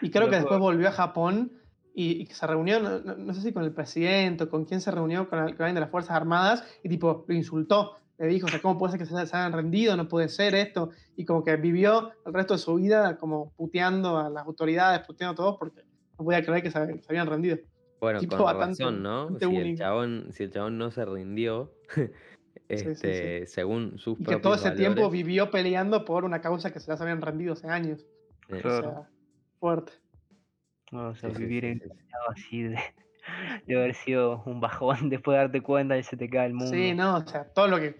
Y 0.01 0.11
creo 0.11 0.31
que 0.31 0.37
después 0.37 0.61
volvió 0.61 0.89
a 0.89 0.93
Japón 0.93 1.58
y, 2.01 2.27
que 2.27 2.35
se 2.35 2.47
reunió, 2.47 2.79
no, 2.79 3.35
sé 3.35 3.41
si 3.41 3.53
con 3.53 3.65
el 3.65 3.73
presidente 3.73 4.45
o 4.45 4.49
con 4.49 4.65
quién 4.65 4.81
se 4.81 4.93
reunió, 4.93 5.29
con, 5.29 5.41
alguien 5.41 5.75
de 5.75 5.81
las 5.81 5.91
Fuerzas 5.91 6.15
Armadas, 6.15 6.65
y 6.85 6.89
tipo, 6.89 7.25
lo 7.27 7.35
insultó. 7.35 7.97
Le 8.19 8.29
dijo, 8.29 8.47
o 8.47 8.49
sea, 8.49 8.63
¿cómo 8.63 8.79
puede 8.79 8.93
ser 8.93 9.01
que 9.01 9.07
se, 9.07 9.27
se 9.27 9.37
hayan 9.37 9.53
rendido? 9.53 9.97
No 9.97 10.07
puede 10.07 10.29
ser 10.29 10.55
esto. 10.55 10.91
Y 11.17 11.25
como 11.25 11.43
que 11.43 11.57
vivió 11.57 12.13
el 12.25 12.33
resto 12.33 12.55
de 12.55 12.59
su 12.59 12.77
vida 12.77 13.17
como 13.17 13.51
puteando 13.57 14.17
a 14.17 14.31
las 14.31 14.47
autoridades, 14.47 15.05
puteando 15.07 15.33
a 15.33 15.35
todos, 15.35 15.57
porque 15.59 15.83
no 16.17 16.25
podía 16.25 16.45
creer 16.45 16.63
que 16.63 16.71
se, 16.71 16.79
habían 16.79 17.27
rendido. 17.27 17.59
Bueno, 18.01 18.21
con 18.29 18.57
razón, 18.57 19.03
¿no? 19.03 19.37
Si 19.37 19.57
el, 19.57 19.77
chabón, 19.77 20.29
si 20.31 20.45
el, 20.45 20.53
chabón, 20.53 20.79
no 20.79 20.93
se 20.93 21.05
rindió, 21.05 21.73
este, 22.69 23.45
según 23.47 23.99
sus 23.99 24.21
y 24.21 24.25
que 24.25 24.37
todo 24.37 24.55
ese 24.55 24.71
tiempo 24.71 25.11
vivió 25.11 25.51
peleando 25.51 26.05
por 26.05 26.25
una 26.25 26.41
causa 26.41 26.73
que 26.73 26.79
se 26.79 26.93
las 26.93 27.01
habían 27.01 27.21
rendido 27.21 27.55
hace 27.55 27.69
años. 27.69 28.07
O 28.49 28.57
sea, 28.61 29.09
fuerte. 29.59 29.93
O 30.93 31.15
sea, 31.15 31.31
vivir 31.31 31.65
en 31.65 31.83
así 32.31 32.63
de, 33.67 33.77
haber 33.77 33.95
sido 33.95 34.43
un 34.47 34.61
bajón 34.61 35.09
después 35.11 35.35
de 35.35 35.39
darte 35.39 35.61
cuenta 35.61 35.99
y 35.99 36.03
se 36.03 36.17
te 36.17 36.29
cae 36.29 36.47
el 36.47 36.55
mundo. 36.55 36.73
Sí, 36.73 36.95
no, 36.95 37.17
o 37.17 37.27
sea, 37.27 37.45
todo 37.45 37.69
lo 37.69 37.79
que, 37.79 37.95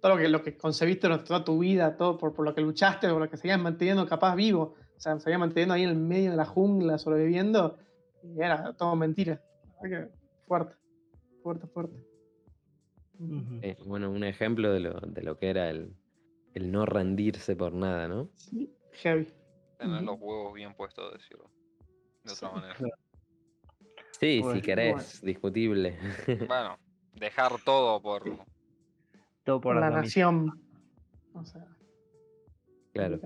todo 0.00 0.14
lo 0.14 0.18
que, 0.18 0.28
lo 0.28 0.42
que 0.42 0.56
concebiste 0.56 1.08
toda 1.18 1.44
tu 1.44 1.58
vida, 1.58 1.96
todo 1.96 2.18
por, 2.18 2.34
por 2.34 2.44
lo 2.44 2.54
que 2.54 2.60
luchaste, 2.60 3.08
por 3.08 3.20
lo 3.20 3.28
que 3.28 3.36
seguías 3.36 3.60
manteniendo 3.60 4.06
capaz 4.06 4.34
vivo, 4.36 4.74
o 4.96 5.00
sea, 5.00 5.14
se 5.14 5.24
seguías 5.24 5.40
manteniendo 5.40 5.74
ahí 5.74 5.82
en 5.82 5.90
el 5.90 5.96
medio 5.96 6.30
de 6.30 6.36
la 6.36 6.44
jungla, 6.44 6.98
sobreviviendo, 6.98 7.78
y 8.22 8.40
era 8.40 8.72
todo 8.74 8.94
mentira. 8.96 9.40
fuerte, 10.46 10.74
fuerte, 11.42 11.66
fuerte. 11.66 11.96
Eh, 13.62 13.76
bueno, 13.84 14.10
un 14.10 14.22
ejemplo 14.22 14.72
de 14.72 14.80
lo, 14.80 15.00
de 15.00 15.22
lo 15.22 15.38
que 15.38 15.50
era 15.50 15.70
el, 15.70 15.92
el 16.54 16.70
no 16.70 16.86
rendirse 16.86 17.56
por 17.56 17.72
nada, 17.72 18.06
¿no? 18.06 18.30
Sí, 18.36 18.72
heavy. 18.92 19.28
Tener 19.76 20.02
los 20.02 20.20
huevos 20.20 20.54
bien 20.54 20.74
puestos, 20.74 21.12
decirlo. 21.12 21.50
De 22.28 22.32
otra 22.34 22.48
Sí, 22.50 22.54
manera. 22.54 22.74
Sí, 24.20 24.40
Bueno, 24.40 24.54
si 24.56 24.62
querés, 24.62 25.20
discutible. 25.22 25.96
Bueno, 26.48 26.76
dejar 27.14 27.52
todo 27.64 28.00
por. 28.02 28.22
Todo 29.44 29.60
por 29.60 29.74
la 29.76 29.82
la 29.82 29.90
nación. 29.90 30.60
O 31.34 31.44
sea, 31.44 31.64
Claro. 32.92 33.18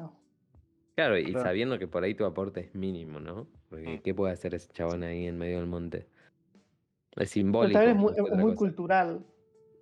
Claro, 0.94 1.16
y 1.16 1.24
Claro. 1.32 1.42
sabiendo 1.46 1.78
que 1.78 1.88
por 1.88 2.04
ahí 2.04 2.14
tu 2.14 2.26
aporte 2.26 2.60
es 2.60 2.74
mínimo, 2.74 3.18
¿no? 3.20 3.46
Porque 3.70 3.96
Mm. 3.98 4.02
¿qué 4.02 4.14
puede 4.14 4.34
hacer 4.34 4.54
ese 4.54 4.70
chabón 4.72 5.02
ahí 5.02 5.26
en 5.26 5.38
medio 5.38 5.56
del 5.58 5.66
monte? 5.66 5.98
Es 6.00 6.06
Pero 7.16 7.26
simbólico. 7.26 7.78
también 7.78 7.96
es 7.96 8.02
muy, 8.02 8.50
es 8.52 8.56
cultural. 8.58 9.24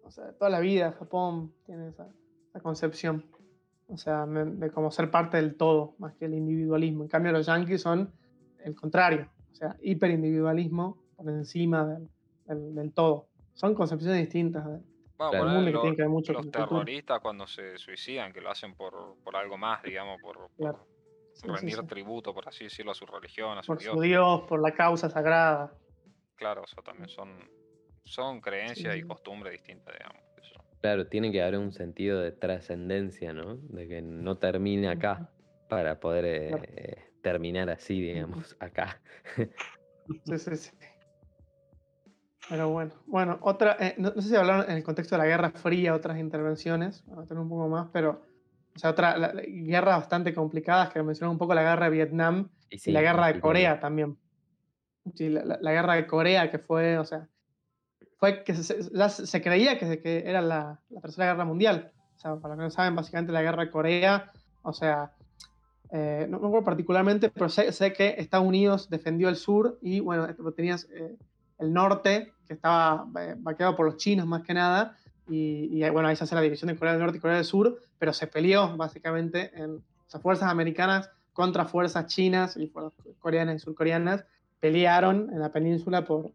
O 0.04 0.10
sea, 0.12 0.32
toda 0.34 0.50
la 0.50 0.60
vida 0.60 0.92
Japón 0.92 1.52
tiene 1.66 1.88
esa, 1.88 2.08
esa 2.50 2.60
concepción. 2.60 3.26
O 3.88 3.96
sea, 3.96 4.24
me- 4.26 4.44
de 4.44 4.70
como 4.70 4.92
ser 4.92 5.10
parte 5.10 5.36
del 5.38 5.56
todo, 5.56 5.96
más 5.98 6.14
que 6.14 6.26
el 6.26 6.34
individualismo. 6.34 7.02
En 7.02 7.08
cambio, 7.08 7.32
los 7.32 7.46
yankees 7.46 7.82
son 7.82 8.12
el 8.64 8.74
contrario. 8.74 9.30
O 9.50 9.54
sea, 9.54 9.76
hiperindividualismo 9.82 10.98
por 11.16 11.28
encima 11.28 11.86
del, 11.86 12.08
del- 12.46 12.74
del 12.74 12.92
todo. 12.92 13.28
Son 13.54 13.74
concepciones 13.74 14.18
distintas 14.20 14.64
de- 14.66 14.70
Bueno, 14.70 15.32
Claro. 15.32 15.38
por 15.44 15.46
del 15.48 15.54
mundo 15.56 15.70
que 15.72 15.78
tienen 15.80 15.96
que 15.96 16.02
ver 16.02 16.08
mucho 16.10 16.32
los 16.32 16.42
con 16.42 16.46
la 16.52 16.58
cultura. 16.60 16.80
terroristas 16.84 17.20
cuando 17.20 17.46
se 17.46 17.76
suicidan, 17.78 18.32
que 18.32 18.40
lo 18.40 18.50
hacen 18.50 18.74
por, 18.74 19.16
por 19.22 19.36
algo 19.36 19.58
más, 19.58 19.82
digamos, 19.82 20.20
por, 20.22 20.36
por 20.36 20.50
Claro. 20.56 20.86
Sí, 21.34 21.42
sí, 21.46 21.54
rendir 21.54 21.76
sí. 21.76 21.86
tributo, 21.86 22.32
por 22.34 22.48
así 22.48 22.64
decirlo, 22.64 22.92
a 22.92 22.94
su 22.94 23.06
religión, 23.06 23.56
a 23.58 23.62
su 23.62 23.68
Por 23.68 23.78
dios. 23.78 23.94
su 23.94 24.00
Dios, 24.00 24.42
por 24.48 24.60
la 24.62 24.72
causa 24.74 25.08
sagrada. 25.10 25.74
Claro, 26.36 26.64
eso 26.64 26.82
también 26.82 27.08
son, 27.08 27.38
son 28.04 28.40
creencias 28.40 28.96
y 28.96 29.02
sí. 29.02 29.06
costumbres 29.06 29.52
distintas, 29.52 29.94
digamos. 29.98 30.22
Claro, 30.80 31.06
tiene 31.06 31.30
que 31.30 31.42
haber 31.42 31.58
un 31.58 31.72
sentido 31.72 32.20
de 32.20 32.32
trascendencia, 32.32 33.34
¿no? 33.34 33.56
De 33.56 33.86
que 33.86 34.00
no 34.00 34.38
termine 34.38 34.88
acá 34.88 35.30
para 35.68 36.00
poder 36.00 36.24
eh, 36.26 37.09
terminar 37.22 37.70
así, 37.70 38.00
digamos, 38.00 38.56
acá. 38.60 39.00
Sí, 39.36 40.38
sí, 40.38 40.56
sí. 40.56 40.70
Pero 42.48 42.68
bueno, 42.70 42.92
bueno, 43.06 43.38
otra, 43.42 43.76
eh, 43.78 43.94
no, 43.98 44.12
no 44.14 44.20
sé 44.22 44.28
si 44.30 44.36
hablaron 44.36 44.68
en 44.68 44.76
el 44.76 44.82
contexto 44.82 45.14
de 45.14 45.22
la 45.22 45.28
Guerra 45.28 45.50
Fría, 45.50 45.94
otras 45.94 46.18
intervenciones, 46.18 47.04
vamos 47.06 47.24
a 47.24 47.28
tener 47.28 47.40
un 47.42 47.48
poco 47.48 47.68
más, 47.68 47.88
pero, 47.92 48.22
o 48.74 48.78
sea, 48.78 48.90
otra, 48.90 49.16
la- 49.16 49.32
la- 49.32 49.42
guerras 49.42 49.98
bastante 50.00 50.34
complicadas 50.34 50.90
que 50.92 51.00
mencionaron 51.02 51.34
un 51.34 51.38
poco 51.38 51.54
la 51.54 51.62
Guerra 51.62 51.84
de 51.84 51.90
Vietnam 51.92 52.48
Y 52.70 52.76
y 52.76 52.78
sí, 52.78 52.90
la 52.92 53.02
Guerra 53.02 53.28
de. 53.32 53.40
Corea 53.40 53.78
también. 53.78 54.18
Sí, 55.14 55.28
la, 55.28 55.58
la- 55.60 55.72
Guerra 55.72 55.94
de 55.94 56.06
Corea 56.06 56.50
que 56.50 56.58
fue, 56.58 56.98
o 56.98 57.04
sea, 57.04 57.28
fue 58.18 58.42
que 58.42 58.54
se 58.54 58.82
se 58.82 59.42
creía 59.42 59.78
que, 59.78 60.00
que 60.00 60.28
era 60.28 60.40
la, 60.40 60.80
la 60.88 61.00
Tercera 61.00 61.32
Guerra 61.32 61.44
Mundial. 61.44 61.92
O 62.16 62.18
sea, 62.18 62.36
para 62.36 62.54
los 62.54 62.58
que 62.62 62.64
no 62.64 62.70
saben, 62.70 62.96
básicamente 62.96 63.32
la 63.32 63.42
Guerra 63.42 63.64
de 63.64 63.70
Corea, 63.70 64.32
o 64.62 64.72
sea, 64.72 65.12
eh, 65.92 66.26
no 66.28 66.36
acuerdo 66.38 66.64
particularmente, 66.64 67.30
pero 67.30 67.48
sé, 67.48 67.72
sé 67.72 67.92
que 67.92 68.14
Estados 68.18 68.46
Unidos 68.46 68.88
defendió 68.90 69.28
el 69.28 69.36
sur 69.36 69.78
y, 69.82 70.00
bueno, 70.00 70.26
esto- 70.26 70.52
tenías 70.52 70.88
eh, 70.92 71.16
el 71.58 71.72
norte, 71.72 72.32
que 72.46 72.54
estaba 72.54 73.06
eh, 73.20 73.34
vaqueado 73.38 73.76
por 73.76 73.86
los 73.86 73.96
chinos 73.96 74.26
más 74.26 74.42
que 74.42 74.54
nada, 74.54 74.96
y, 75.28 75.68
y, 75.72 75.88
bueno, 75.90 76.08
ahí 76.08 76.16
se 76.16 76.24
hace 76.24 76.34
la 76.34 76.40
división 76.40 76.68
de 76.68 76.76
Corea 76.76 76.92
del 76.94 77.02
Norte 77.02 77.18
y 77.18 77.20
Corea 77.20 77.36
del 77.36 77.44
Sur, 77.44 77.78
pero 77.98 78.12
se 78.12 78.26
peleó 78.26 78.76
básicamente 78.76 79.52
en 79.54 79.82
o 80.12 80.18
fuerzas 80.18 80.50
americanas 80.50 81.08
contra 81.32 81.64
fuerzas 81.66 82.06
chinas 82.06 82.56
y 82.56 82.72
coreanas 83.20 83.56
y 83.56 83.58
surcoreanas, 83.60 84.24
pelearon 84.58 85.30
en 85.32 85.38
la 85.38 85.52
península 85.52 86.04
por, 86.04 86.32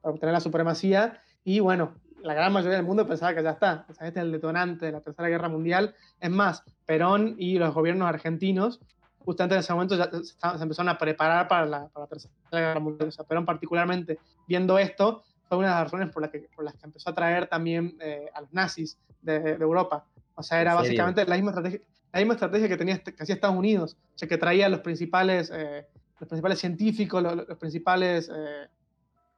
obtener 0.00 0.32
la 0.32 0.40
supremacía, 0.40 1.20
y 1.44 1.60
bueno, 1.60 1.92
la 2.22 2.34
gran 2.34 2.52
mayoría 2.52 2.76
del 2.76 2.86
mundo 2.86 3.06
pensaba 3.06 3.34
que 3.34 3.42
ya 3.42 3.50
está, 3.50 3.84
o 3.88 3.92
este 3.92 4.06
es 4.06 4.16
el 4.16 4.32
detonante 4.32 4.86
de 4.86 4.92
la 4.92 5.00
Tercera 5.00 5.28
Guerra 5.28 5.48
Mundial. 5.48 5.94
Es 6.20 6.30
más, 6.30 6.64
Perón 6.86 7.36
y 7.38 7.58
los 7.58 7.74
gobiernos 7.74 8.08
argentinos, 8.08 8.80
justamente 9.28 9.54
en 9.56 9.60
ese 9.60 9.74
momento 9.74 9.94
ya 9.94 10.10
se, 10.10 10.24
se 10.24 10.62
empezaron 10.62 10.88
a 10.88 10.96
preparar 10.96 11.46
para 11.48 11.66
la, 11.66 11.88
para 11.88 12.04
la 12.04 12.08
Tercera 12.08 12.32
Guerra 12.50 12.80
Mundial. 12.80 13.08
O 13.08 13.12
sea, 13.12 13.26
Perón 13.26 13.44
particularmente, 13.44 14.18
viendo 14.46 14.78
esto, 14.78 15.22
fue 15.46 15.58
una 15.58 15.66
de 15.68 15.74
las 15.74 15.82
razones 15.84 16.10
por, 16.10 16.22
la 16.22 16.30
que, 16.30 16.48
por 16.56 16.64
las 16.64 16.72
que 16.74 16.86
empezó 16.86 17.10
a 17.10 17.14
traer 17.14 17.46
también 17.46 17.94
eh, 18.00 18.30
a 18.32 18.40
los 18.40 18.50
nazis 18.54 18.96
de, 19.20 19.38
de 19.40 19.50
Europa. 19.62 20.06
O 20.34 20.42
sea, 20.42 20.62
era 20.62 20.72
básicamente 20.74 21.26
la 21.26 21.34
misma 21.34 21.50
estrategia, 21.50 21.80
la 22.10 22.20
misma 22.20 22.34
estrategia 22.34 22.68
que, 22.68 22.76
tenía, 22.78 22.94
este- 22.94 23.14
que 23.14 23.22
hacía 23.22 23.34
Estados 23.34 23.56
Unidos, 23.56 23.98
o 24.14 24.18
sea, 24.18 24.26
que 24.28 24.38
traía 24.38 24.64
a 24.64 24.68
los 24.70 24.80
principales, 24.80 25.52
eh, 25.54 25.86
los 26.20 26.28
principales 26.28 26.58
científicos, 26.58 27.22
lo- 27.22 27.34
lo- 27.34 27.44
los, 27.44 27.58
principales... 27.58 28.30
eh, 28.34 28.66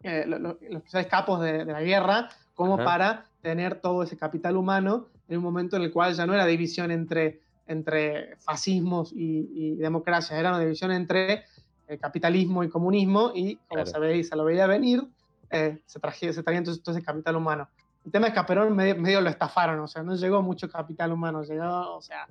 eh, 0.05 0.25
lo- 0.27 0.39
lo- 0.39 0.59
los 0.61 0.81
principales 0.83 1.09
capos 1.09 1.41
de, 1.43 1.65
de 1.65 1.73
la 1.73 1.83
guerra, 1.83 2.29
como 2.55 2.75
Ajá. 2.77 2.85
para 2.85 3.25
tener 3.43 3.81
todo 3.81 4.03
ese 4.05 4.17
capital 4.17 4.57
humano 4.57 5.09
en 5.29 5.39
un 5.39 5.43
momento 5.45 5.77
en 5.77 5.83
el 5.83 5.91
cual 5.93 6.15
ya 6.15 6.27
no 6.27 6.35
era 6.35 6.47
división 6.47 6.91
entre, 6.91 7.41
entre 7.71 8.37
fascismos 8.39 9.13
y, 9.13 9.49
y 9.55 9.77
democracia, 9.77 10.39
era 10.39 10.51
una 10.51 10.59
división 10.61 10.91
entre 10.93 11.45
eh, 11.87 11.99
capitalismo 11.99 12.63
y 12.65 12.69
comunismo, 12.69 13.33
y 13.35 13.57
como 13.69 13.85
Claro. 13.85 13.87
se, 13.91 13.99
veía, 13.99 14.25
se 14.25 14.37
lo 14.37 14.45
veía 14.45 14.67
venir, 14.67 15.03
eh, 15.51 15.81
se, 15.87 15.99
traje, 16.01 16.33
se 16.33 16.43
traía 16.43 16.59
entonces 16.59 16.83
ese 16.87 17.03
capital 17.03 17.37
humano. 17.37 17.69
El 18.05 18.13
tema 18.13 18.29
es 18.29 18.33
que 18.33 18.41
a 18.41 18.47
Perón 18.47 18.75
medio, 18.75 18.97
medio 18.97 19.21
lo 19.21 19.29
estafaron, 19.31 19.79
o 19.81 19.87
sea, 19.87 20.03
no 20.03 20.15
llegó 20.17 20.43
mucho 20.43 20.69
capital 20.69 21.13
humano, 21.13 21.43
llegó, 21.43 21.97
o 21.97 22.03
sea, 22.03 22.27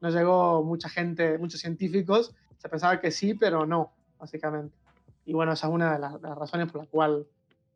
no 0.00 0.10
llegó 0.10 0.62
mucha 0.64 0.88
gente, 0.88 1.38
muchos 1.38 1.60
científicos, 1.60 2.34
se 2.58 2.68
pensaba 2.68 3.00
que 3.00 3.10
sí, 3.10 3.34
pero 3.34 3.64
no, 3.66 3.92
básicamente. 4.18 4.74
Y 5.24 5.32
bueno, 5.32 5.52
esa 5.52 5.68
es 5.68 5.72
una 5.72 5.92
de 5.94 5.98
las, 6.00 6.20
de 6.20 6.28
las 6.28 6.36
razones 6.38 6.70
por 6.72 6.80
la 6.82 6.86
cual 6.88 7.26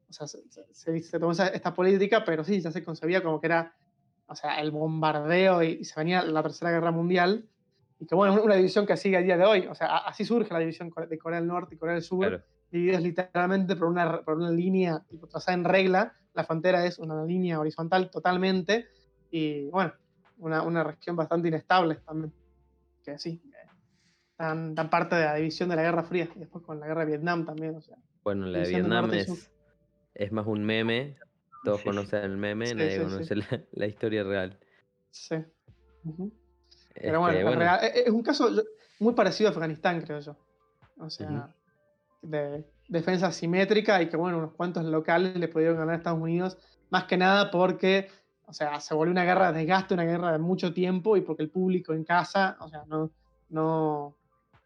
o 0.09 0.12
sea, 0.12 0.27
se, 0.27 0.39
se- 0.73 1.03
se- 1.03 1.19
tomó 1.19 1.33
esta 1.33 1.75
política, 1.75 2.25
pero 2.25 2.45
sí, 2.45 2.61
ya 2.61 2.71
se 2.71 2.85
concebía 2.85 3.23
como 3.23 3.41
que 3.41 3.47
era 3.49 3.75
o 4.27 4.35
sea, 4.35 4.61
el 4.61 4.70
bombardeo 4.70 5.62
y, 5.62 5.79
y 5.81 5.85
se 5.85 5.99
venía 5.99 6.22
la 6.22 6.43
Tercera 6.43 6.70
Guerra 6.70 6.91
Mundial. 6.91 7.49
Y 7.99 8.07
que 8.07 8.14
bueno, 8.14 8.35
es 8.37 8.45
una 8.45 8.57
división 8.57 8.85
que 8.87 8.97
sigue 8.97 9.16
a 9.16 9.22
día 9.22 9.37
de 9.39 9.45
hoy. 9.45 9.66
O 9.68 9.74
sea, 9.74 9.87
a- 9.89 10.09
así 10.09 10.24
surge 10.24 10.53
la 10.53 10.59
división 10.61 10.91
de 11.09 11.18
Corea 11.18 11.39
del 11.41 11.49
Norte 11.49 11.74
y 11.74 11.79
Corea 11.79 11.95
del 11.95 12.03
Sur, 12.03 12.27
Claro. 12.29 12.43
divididos 12.70 13.01
literalmente 13.03 13.74
por 13.77 13.89
una, 13.89 14.20
por 14.22 14.37
una 14.37 14.51
línea 14.51 15.03
tipo, 15.09 15.27
trazada 15.27 15.57
en 15.57 15.64
regla. 15.64 16.12
La 16.35 16.45
frontera 16.45 16.85
es 16.85 16.99
una 16.99 17.24
línea 17.24 17.59
horizontal 17.59 18.11
totalmente. 18.11 18.87
Y 19.31 19.70
bueno, 19.70 19.93
una, 20.39 20.62
una 20.62 20.85
región 20.85 21.16
bastante 21.16 21.49
inestable 21.49 21.95
también. 22.05 22.33
Que 23.03 23.18
sí, 23.18 23.41
tan, 24.37 24.74
tan 24.74 24.91
parte 24.91 25.16
de 25.16 25.24
la 25.24 25.35
división 25.37 25.68
de 25.70 25.77
la 25.77 25.83
Guerra 25.83 26.03
Fría. 26.03 26.29
Y 26.37 26.41
después 26.41 26.62
con 26.64 26.79
la 26.81 26.87
Guerra 26.87 27.01
de 27.03 27.07
Vietnam 27.12 27.47
también. 27.47 27.77
O 27.77 27.81
sea, 27.81 27.97
Bueno, 28.22 28.45
la 28.47 28.59
de 28.59 28.68
Vietnam 28.68 29.11
es, 29.14 29.51
es 30.14 30.33
más 30.33 30.47
un 30.47 30.64
meme. 30.64 31.16
Todos 31.67 31.81
Sí. 31.81 31.85
conocen 31.89 32.23
el 32.25 32.37
meme, 32.37 32.67
Sí, 32.69 32.75
nadie 32.75 32.97
sí, 32.97 33.03
conoce 33.03 33.37
la, 33.37 33.61
la 33.73 33.87
historia 33.87 34.23
real. 34.25 34.59
sí. 35.11 35.35
Ujú. 36.05 36.33
Este, 36.95 37.01
Pero 37.09 37.21
bueno, 37.21 37.39
es, 37.39 37.45
bueno, 37.45 37.59
real. 37.61 37.81
Es- 37.85 38.07
es 38.07 38.11
un 38.11 38.23
caso 38.23 38.49
muy 39.01 39.14
parecido 39.14 39.49
a 39.49 39.53
Afganistán, 39.53 40.01
creo 40.01 40.21
yo. 40.21 40.37
O 40.99 41.11
sea, 41.11 41.29
Ujú. 41.29 42.29
de 42.31 42.64
defensa 42.89 43.33
simétrica 43.33 44.01
y 44.01 44.09
que, 44.09 44.17
bueno, 44.17 44.39
unos 44.39 44.53
cuantos 44.53 44.85
locales 44.85 45.35
le 45.37 45.49
pudieron 45.49 45.77
ganar 45.77 45.95
a 45.95 45.99
Estados 45.99 46.21
Unidos, 46.21 46.57
más 46.91 47.05
que 47.05 47.17
nada 47.17 47.51
porque, 47.51 48.09
o 48.47 48.53
sea, 48.53 48.79
se 48.81 48.95
volvió 48.95 49.11
una 49.11 49.25
guerra 49.25 49.51
de 49.51 49.59
desgaste, 49.59 49.95
una 49.95 50.05
guerra 50.05 50.31
de 50.33 50.39
mucho 50.39 50.73
tiempo 50.73 51.17
y 51.17 51.21
porque 51.23 51.43
el 51.43 51.51
público 51.51 51.93
en 51.93 52.05
casa, 52.05 52.57
o 52.61 52.69
sea, 52.69 52.85
no, 52.87 53.11
no, 53.49 54.17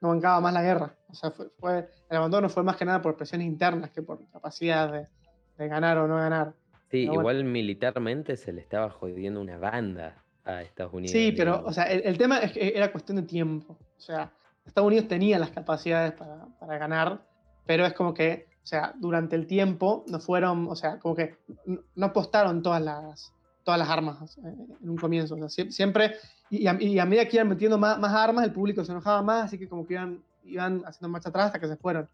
no 0.02 0.08
bancaba 0.10 0.40
más 0.40 0.52
la 0.52 0.62
guerra. 0.62 0.94
O 1.08 1.14
sea, 1.14 1.30
fue, 1.30 1.48
fue- 1.58 1.88
el 2.10 2.16
abandono 2.18 2.48
fue 2.50 2.62
más 2.62 2.76
que 2.76 2.84
nada 2.84 3.00
por 3.00 3.16
presiones 3.16 3.46
internas 3.46 3.90
que 3.90 4.02
por 4.02 4.18
capacidad 4.30 4.92
de, 4.92 5.08
de 5.56 5.68
ganar 5.68 5.96
o 5.98 6.06
no 6.06 6.16
ganar. 6.16 6.52
Sí, 6.90 7.02
pero 7.06 7.14
bueno. 7.14 7.20
igual 7.20 7.44
militarmente 7.44 8.36
se 8.36 8.52
le 8.52 8.60
estaba 8.60 8.90
jodiendo 8.90 9.40
una 9.40 9.56
banda 9.58 10.22
a 10.44 10.62
Estados 10.62 10.92
Unidos. 10.94 11.12
Sí, 11.12 11.32
pero, 11.36 11.52
digamos. 11.52 11.70
o 11.70 11.72
sea, 11.74 11.84
el, 11.84 12.02
el 12.04 12.18
tema 12.18 12.38
es 12.38 12.52
que 12.52 12.72
era 12.74 12.90
cuestión 12.92 13.16
de 13.16 13.22
tiempo. 13.22 13.78
O 13.96 14.00
sea, 14.00 14.32
Estados 14.66 14.86
Unidos 14.88 15.08
tenía 15.08 15.38
las 15.38 15.50
capacidades 15.50 16.12
para, 16.12 16.46
para 16.58 16.78
ganar, 16.78 17.22
pero 17.66 17.86
es 17.86 17.92
como 17.94 18.12
que, 18.14 18.46
o 18.62 18.66
sea, 18.66 18.92
durante 18.98 19.36
el 19.36 19.46
tiempo 19.46 20.04
no 20.08 20.18
fueron, 20.20 20.66
o 20.68 20.76
sea, 20.76 20.98
como 20.98 21.14
que 21.14 21.36
no, 21.66 22.06
apostaron 22.06 22.62
todas 22.62 22.82
las, 22.82 23.32
todas 23.64 23.78
las 23.78 23.88
armas 23.88 24.38
eh, 24.38 24.54
en 24.82 24.88
un 24.90 24.96
comienzo. 24.96 25.34
O 25.34 25.38
sea, 25.38 25.46
sie- 25.48 25.70
siempre, 25.70 26.14
y 26.50 26.66
a, 26.66 26.76
y 26.80 26.98
a 26.98 27.04
medida 27.06 27.26
que 27.26 27.36
iban 27.36 27.48
metiendo 27.48 27.78
más, 27.78 27.98
más 27.98 28.12
armas, 28.14 28.44
el 28.44 28.52
público 28.52 28.84
se 28.84 28.92
enojaba 28.92 29.22
más, 29.22 29.44
así 29.46 29.58
que 29.58 29.68
como 29.68 29.86
que 29.86 29.94
iban, 29.94 30.22
iban 30.44 30.82
haciendo 30.86 31.08
marcha 31.10 31.28
atrás 31.28 31.46
hasta 31.46 31.60
que 31.60 31.68
se 31.68 31.76
fueron, 31.76 32.08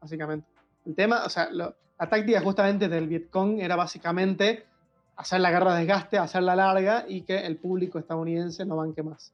básicamente. 0.00 0.46
El 0.84 0.94
tema, 0.94 1.24
o 1.24 1.28
sea, 1.28 1.50
lo- 1.50 1.74
la 1.98 2.08
táctica 2.08 2.40
justamente 2.40 2.88
del 2.88 3.08
Vietcong 3.08 3.60
era 3.60 3.76
básicamente 3.76 4.64
hacer 5.16 5.40
la 5.40 5.50
guerra 5.50 5.72
de 5.74 5.80
desgaste, 5.80 6.18
hacerla 6.18 6.54
larga 6.56 7.04
y 7.08 7.22
que 7.22 7.38
el 7.46 7.56
público 7.56 7.98
estadounidense 7.98 8.64
no 8.66 8.76
banque 8.76 9.02
más. 9.02 9.32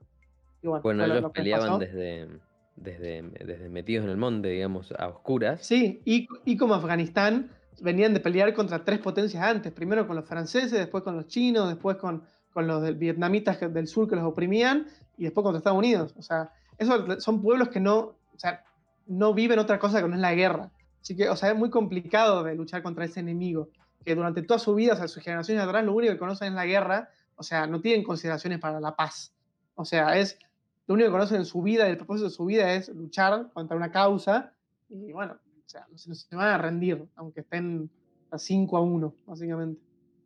Y 0.62 0.68
bueno, 0.68 0.82
Bueno, 0.82 1.04
ellos 1.04 1.32
peleaban 1.32 1.66
pasó. 1.66 1.78
desde, 1.78 2.28
desde, 2.76 3.22
desde 3.44 3.68
metidos 3.68 4.04
en 4.04 4.10
el 4.10 4.16
monte, 4.16 4.48
digamos, 4.48 4.92
a 4.96 5.08
oscuras. 5.08 5.60
Sí, 5.66 6.00
y, 6.04 6.28
y 6.44 6.56
como 6.56 6.74
Afganistán 6.74 7.50
venían 7.80 8.14
de 8.14 8.20
pelear 8.20 8.54
contra 8.54 8.84
tres 8.84 9.00
potencias 9.00 9.42
antes, 9.42 9.72
primero 9.72 10.06
con 10.06 10.14
los 10.14 10.24
franceses, 10.24 10.70
después 10.72 11.02
con 11.02 11.16
los 11.16 11.26
chinos, 11.26 11.68
después 11.68 11.96
con, 11.96 12.22
con 12.52 12.68
los 12.68 12.80
del- 12.82 12.94
vietnamitas 12.94 13.58
del 13.58 13.88
sur 13.88 14.08
que 14.08 14.14
los 14.14 14.24
oprimían 14.24 14.86
y 15.18 15.24
después 15.24 15.42
contra 15.42 15.58
Estados 15.58 15.78
Unidos. 15.78 16.14
O 16.16 16.22
sea, 16.22 16.52
esos 16.78 17.24
son 17.24 17.42
pueblos 17.42 17.70
que 17.70 17.80
no, 17.80 17.98
o 17.98 18.14
sea, 18.36 18.62
no 19.08 19.34
viven 19.34 19.58
otra 19.58 19.80
cosa 19.80 20.00
que 20.00 20.06
no 20.06 20.14
es 20.14 20.20
la 20.20 20.34
guerra. 20.34 20.70
Así 21.03 21.14
que, 21.16 21.28
o 21.28 21.36
sea, 21.36 21.50
es 21.50 21.57
muy 21.57 21.68
complicado 21.68 22.42
de 22.44 22.55
luchar 22.55 22.82
contra 22.82 23.05
ese 23.05 23.20
enemigo, 23.20 23.68
que 24.05 24.14
durante 24.14 24.42
toda 24.42 24.59
su 24.59 24.74
vida, 24.74 24.94
o 24.94 24.96
sea, 24.96 25.09
sus 25.09 25.22
generaciones 25.22 25.62
atrás, 25.62 25.84
lo 25.84 25.92
único 25.92 26.12
que 26.12 26.18
conocen 26.18 26.48
es 26.48 26.55
la 26.55 26.64
guerra, 26.64 27.11
o 27.36 27.42
sea, 27.42 27.66
no 27.66 27.80
tienen 27.80 28.05
consideraciones 28.05 28.59
para 28.61 28.80
la 28.80 28.94
paz. 28.96 29.34
O 29.74 29.84
sea, 29.84 30.16
es 30.16 30.38
lo 30.86 30.94
único 30.94 31.09
que 31.09 31.12
conocen 31.12 31.38
en 31.38 31.44
su 31.44 31.61
vida, 31.62 31.88
el 31.88 31.96
propósito 31.96 32.28
de 32.28 32.34
su 32.34 32.44
vida 32.46 32.72
es 32.74 32.88
luchar 32.88 33.50
contra 33.53 33.76
una 33.76 33.90
causa, 33.90 34.53
y 34.88 35.12
bueno, 35.12 35.34
o 35.34 35.68
sea, 35.68 35.86
no 35.90 35.98
se, 35.98 36.14
se 36.14 36.36
van 36.36 36.48
a 36.48 36.59
rendir, 36.59 37.05
aunque 37.16 37.40
estén 37.40 37.90
a 38.30 38.38
5 38.38 38.76
a 38.76 38.80
1, 38.80 39.14
básicamente. 39.26 39.80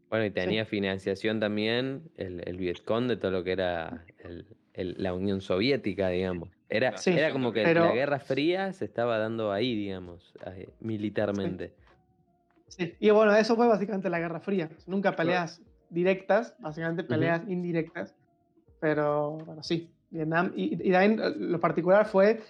Bueno, 0.08 0.24
y 0.26 0.30
tenía 0.30 0.64
financiación 0.64 1.40
también 1.40 2.02
el, 2.16 2.42
el 2.46 2.56
Vietcong 2.58 3.08
de 3.08 3.16
todo 3.16 3.30
lo 3.32 3.44
que 3.44 3.52
era 3.52 4.04
el- 4.18 4.46
el- 4.76 4.94
la 4.98 5.12
Unión 5.14 5.40
Soviética, 5.40 6.08
digamos. 6.08 6.50
Era, 6.68 6.96
Sí, 6.98 7.10
era 7.10 7.30
como 7.32 7.52
que 7.52 7.62
la 7.62 7.68
pero- 7.68 7.92
Guerra 7.92 8.18
Fría 8.20 8.72
se 8.72 8.84
estaba 8.84 9.18
dando 9.18 9.52
ahí, 9.52 9.74
digamos, 9.76 10.34
eh, 10.46 10.68
militarmente. 10.80 11.74
Sí, 12.68 12.94
y 12.98 13.10
bueno, 13.10 13.34
eso 13.36 13.54
fue 13.56 13.68
básicamente 13.68 14.10
la 14.10 14.18
Guerra 14.18 14.40
Fría. 14.40 14.68
Nunca 14.86 15.14
peleas 15.14 15.62
directas, 15.90 16.54
básicamente 16.58 17.04
peleas 17.04 17.42
indirectas, 17.48 18.14
pero 18.80 19.32
bueno, 19.46 19.62
sí, 19.62 19.90
Vietnam. 20.10 20.52
Y, 20.56 20.74
y 20.88 20.92
también 20.92 21.20
eh, 21.22 21.32
lo 21.38 21.60
particular 21.60 22.06
fue 22.06 22.40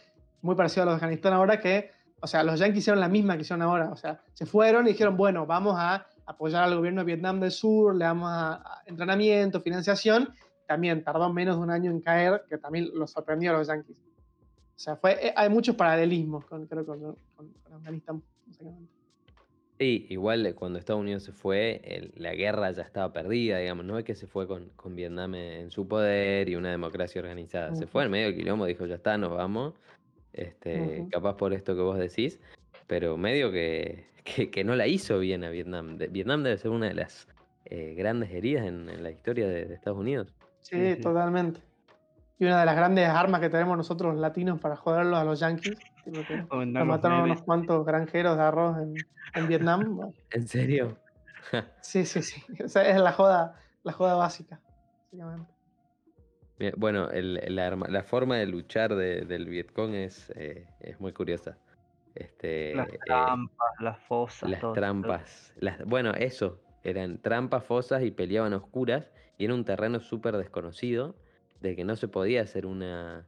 muy 0.42 0.54
parecido 0.54 0.82
a 0.82 0.86
lo 0.86 0.90
de 0.92 0.96
Afganistán 0.96 1.32
ahora, 1.34 1.60
que, 1.60 1.90
o 2.20 2.26
sea, 2.26 2.42
los 2.42 2.58
yanquis 2.58 2.78
hicieron 2.78 3.00
la 3.00 3.08
misma 3.08 3.36
que 3.36 3.42
hicieron 3.42 3.62
ahora. 3.62 3.90
O 3.90 3.96
sea, 3.96 4.20
se 4.32 4.46
fueron 4.46 4.86
y 4.86 4.92
dijeron, 4.92 5.16
bueno, 5.16 5.46
vamos 5.46 5.74
a 5.78 6.06
apoyar 6.24 6.64
al 6.64 6.74
gobierno 6.76 7.02
de 7.02 7.06
Vietnam 7.06 7.38
del 7.40 7.50
Sur, 7.52 7.94
le 7.94 8.04
damos 8.04 8.30
a, 8.32 8.54
a 8.54 8.82
entrenamiento, 8.86 9.60
financiación. 9.60 10.30
También 10.66 11.02
tardó 11.04 11.32
menos 11.32 11.56
de 11.56 11.62
un 11.62 11.70
año 11.70 11.90
en 11.90 12.00
caer, 12.00 12.42
que 12.48 12.58
también 12.58 12.90
los 12.94 13.10
sorprendió 13.10 13.50
a 13.54 13.58
los 13.58 13.68
yanquis. 13.68 13.98
O 13.98 14.78
sea, 14.78 14.96
fue, 14.96 15.12
eh, 15.28 15.32
hay 15.36 15.48
muchos 15.48 15.74
paralelismos 15.76 16.44
con, 16.44 16.66
creo, 16.66 16.84
con, 16.84 17.00
con- 17.34 17.52
con 17.62 17.72
Afganistán, 17.72 18.22
básicamente. 18.46 18.92
Sí, 19.78 20.06
igual 20.08 20.54
cuando 20.54 20.78
Estados 20.78 21.00
Unidos 21.02 21.22
se 21.22 21.32
fue, 21.32 21.80
el- 21.84 22.12
la 22.16 22.34
guerra 22.34 22.70
ya 22.72 22.82
estaba 22.82 23.12
perdida, 23.12 23.58
digamos, 23.58 23.84
no 23.84 23.98
es 23.98 24.04
que 24.04 24.14
se 24.14 24.26
fue 24.26 24.46
con, 24.46 24.70
con 24.70 24.96
Vietnam 24.96 25.34
en, 25.34 25.70
su 25.70 25.86
poder 25.86 26.48
y 26.48 26.56
una 26.56 26.70
democracia 26.70 27.20
organizada, 27.20 27.74
se 27.74 27.86
fue 27.86 28.04
en 28.04 28.10
medio 28.10 28.26
del 28.26 28.36
quilombo, 28.36 28.64
dijo, 28.66 28.86
ya 28.86 28.94
está, 28.96 29.16
nos 29.18 29.32
vamos, 29.32 29.74
este, 30.32 31.06
capaz 31.10 31.36
por 31.36 31.52
esto 31.52 31.74
que 31.74 31.82
vos 31.82 31.98
decís, 31.98 32.40
pero 32.86 33.16
medio 33.16 33.50
que, 33.52 34.06
que, 34.24 34.50
que 34.50 34.64
no 34.64 34.76
la 34.76 34.86
hizo 34.86 35.18
bien 35.18 35.44
a 35.44 35.50
Vietnam. 35.50 35.98
Vietnam 36.10 36.42
debe 36.42 36.56
ser 36.58 36.70
una 36.70 36.88
de 36.88 36.94
las 36.94 37.28
eh, 37.66 37.94
grandes 37.96 38.30
heridas 38.30 38.66
en, 38.66 38.88
en 38.88 39.02
la 39.02 39.10
historia 39.10 39.46
de, 39.48 39.66
de 39.66 39.74
Estados 39.74 39.98
Unidos. 39.98 40.32
Sí, 40.68 40.96
totalmente. 41.02 41.60
Y 42.38 42.44
una 42.44 42.60
de 42.60 42.66
las 42.66 42.76
grandes 42.76 43.08
armas 43.08 43.40
que 43.40 43.48
tenemos 43.48 43.76
nosotros 43.76 44.12
los 44.12 44.20
latinos 44.20 44.60
para 44.60 44.76
joderlos 44.76 45.18
a 45.18 45.24
los 45.24 45.40
en 45.42 46.72
nos 46.72 46.86
mataron 46.86 47.18
memes. 47.22 47.32
unos 47.32 47.42
cuantos 47.44 47.86
granjeros 47.86 48.36
de 48.36 48.42
arroz 48.42 48.76
en, 48.78 49.06
en 49.34 49.48
Vietnam. 49.48 50.12
¿En 50.30 50.48
serio? 50.48 50.96
sí, 51.80 52.04
sí, 52.04 52.22
sí. 52.22 52.42
O 52.62 52.68
sea, 52.68 52.88
es 52.88 53.00
la 53.00 53.12
joda, 53.12 53.60
la 53.84 53.92
joda 53.92 54.14
básica, 54.14 54.60
básicamente. 55.12 55.52
Bien, 56.58 56.74
Bueno, 56.76 57.10
el- 57.10 57.40
la, 57.54 57.66
arma- 57.66 57.88
la 57.88 58.02
forma 58.02 58.36
de 58.36 58.46
luchar 58.46 58.94
de- 58.96 59.24
del 59.24 59.46
Vietcong 59.46 59.94
es, 59.94 60.30
eh, 60.36 60.66
es 60.80 60.98
muy 61.00 61.12
curiosa. 61.12 61.58
Este, 62.14 62.74
Las 62.74 62.88
eh, 62.88 62.98
trampas, 63.06 63.68
las 63.80 63.98
fosas, 64.00 64.50
las 64.50 64.60
todo. 64.60 64.72
trampas. 64.72 65.52
Las, 65.56 65.84
bueno, 65.84 66.12
eso, 66.12 66.60
eran 66.82 67.20
trampas, 67.20 67.64
fosas 67.64 68.02
y 68.02 68.10
peleaban 68.10 68.52
a 68.54 68.56
oscuras. 68.56 69.10
Y 69.38 69.44
era 69.44 69.54
un 69.54 69.64
terreno 69.64 70.00
súper 70.00 70.36
desconocido, 70.36 71.14
de 71.60 71.76
que 71.76 71.84
no 71.84 71.96
se 71.96 72.08
podía 72.08 72.42
hacer 72.42 72.66
una, 72.66 73.26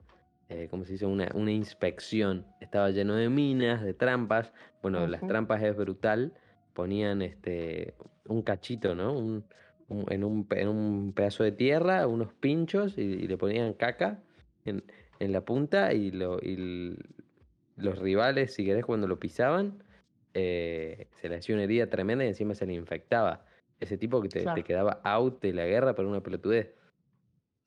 eh, 0.48 0.68
¿cómo 0.70 0.84
se 0.84 0.92
dice? 0.92 1.06
Una, 1.06 1.30
una 1.34 1.52
inspección. 1.52 2.46
Estaba 2.60 2.90
lleno 2.90 3.14
de 3.14 3.28
minas, 3.28 3.82
de 3.82 3.94
trampas. 3.94 4.52
Bueno, 4.82 5.06
las 5.06 5.20
trampas 5.26 5.62
es 5.62 5.76
brutal. 5.76 6.32
Ponían 6.74 7.22
este 7.22 7.94
un 8.26 8.42
cachito, 8.42 8.94
¿no? 8.94 9.12
Un, 9.12 9.44
un- 9.88 10.04
en, 10.10 10.22
un, 10.24 10.46
en 10.50 10.68
un 10.68 11.12
pedazo 11.14 11.42
de 11.44 11.52
tierra, 11.52 12.06
unos 12.06 12.32
pinchos 12.34 12.98
y, 12.98 13.02
y 13.02 13.26
le 13.26 13.36
ponían 13.38 13.72
caca 13.74 14.22
en, 14.64 14.84
en 15.18 15.32
la 15.32 15.40
punta 15.44 15.92
y, 15.94 16.10
lo, 16.10 16.38
y 16.40 16.96
los 17.76 17.98
rivales, 17.98 18.54
si 18.54 18.64
querés, 18.64 18.84
cuando 18.84 19.06
lo 19.08 19.18
pisaban, 19.18 19.82
eh, 20.34 21.08
se 21.20 21.28
le 21.28 21.36
hacía 21.36 21.54
una 21.54 21.64
herida 21.64 21.88
tremenda 21.88 22.24
y 22.24 22.28
encima 22.28 22.54
se 22.54 22.66
le 22.66 22.74
infectaba. 22.74 23.44
Ese 23.80 23.98
tipo 23.98 24.20
que 24.22 24.28
te, 24.28 24.44
te 24.44 24.64
quedaba 24.64 25.00
out 25.04 25.40
de 25.40 25.52
la 25.52 25.66
guerra 25.66 25.94
por 25.94 26.04
una 26.06 26.22
pelotudez. 26.22 26.74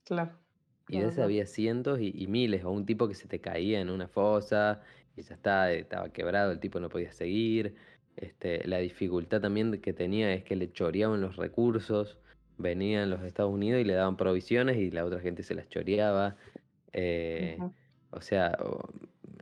Claro. 0.04 0.32
Y 0.88 1.00
de 1.00 1.08
esas 1.08 1.20
había 1.20 1.46
cientos 1.46 2.00
y, 2.02 2.12
y 2.14 2.28
miles, 2.28 2.66
o 2.66 2.72
un 2.72 2.86
tipo 2.86 3.08
que 3.08 3.16
se 3.16 3.28
te 3.28 3.40
caía 3.40 3.80
en 3.80 3.90
una 3.90 4.08
fosa 4.08 4.82
y 5.16 5.22
ya 5.22 5.36
está, 5.36 5.72
estaba 5.72 6.10
quebrado, 6.12 6.52
el 6.52 6.60
tipo 6.60 6.80
no 6.80 6.90
podía 6.90 7.12
seguir. 7.12 7.76
Este, 8.16 8.68
la 8.68 8.80
dificultad 8.80 9.42
también 9.42 9.80
que 9.80 9.94
tenía 9.94 10.34
es 10.34 10.44
que 10.44 10.56
le 10.56 10.72
choreaban 10.72 11.22
los 11.22 11.38
recursos, 11.38 12.18
venían 12.58 13.10
los 13.10 13.24
Estados 13.24 13.54
Unidos 13.54 13.82
y 13.82 13.86
le 13.86 13.94
daban 13.94 14.18
provisiones 14.18 14.78
y 14.78 14.92
la 14.92 15.06
otra 15.06 15.20
gente 15.20 15.44
se 15.44 15.56
las 15.56 15.70
choreaba. 15.70 16.36
eh, 16.94 17.58
o 18.12 18.22
sea, 18.22 18.58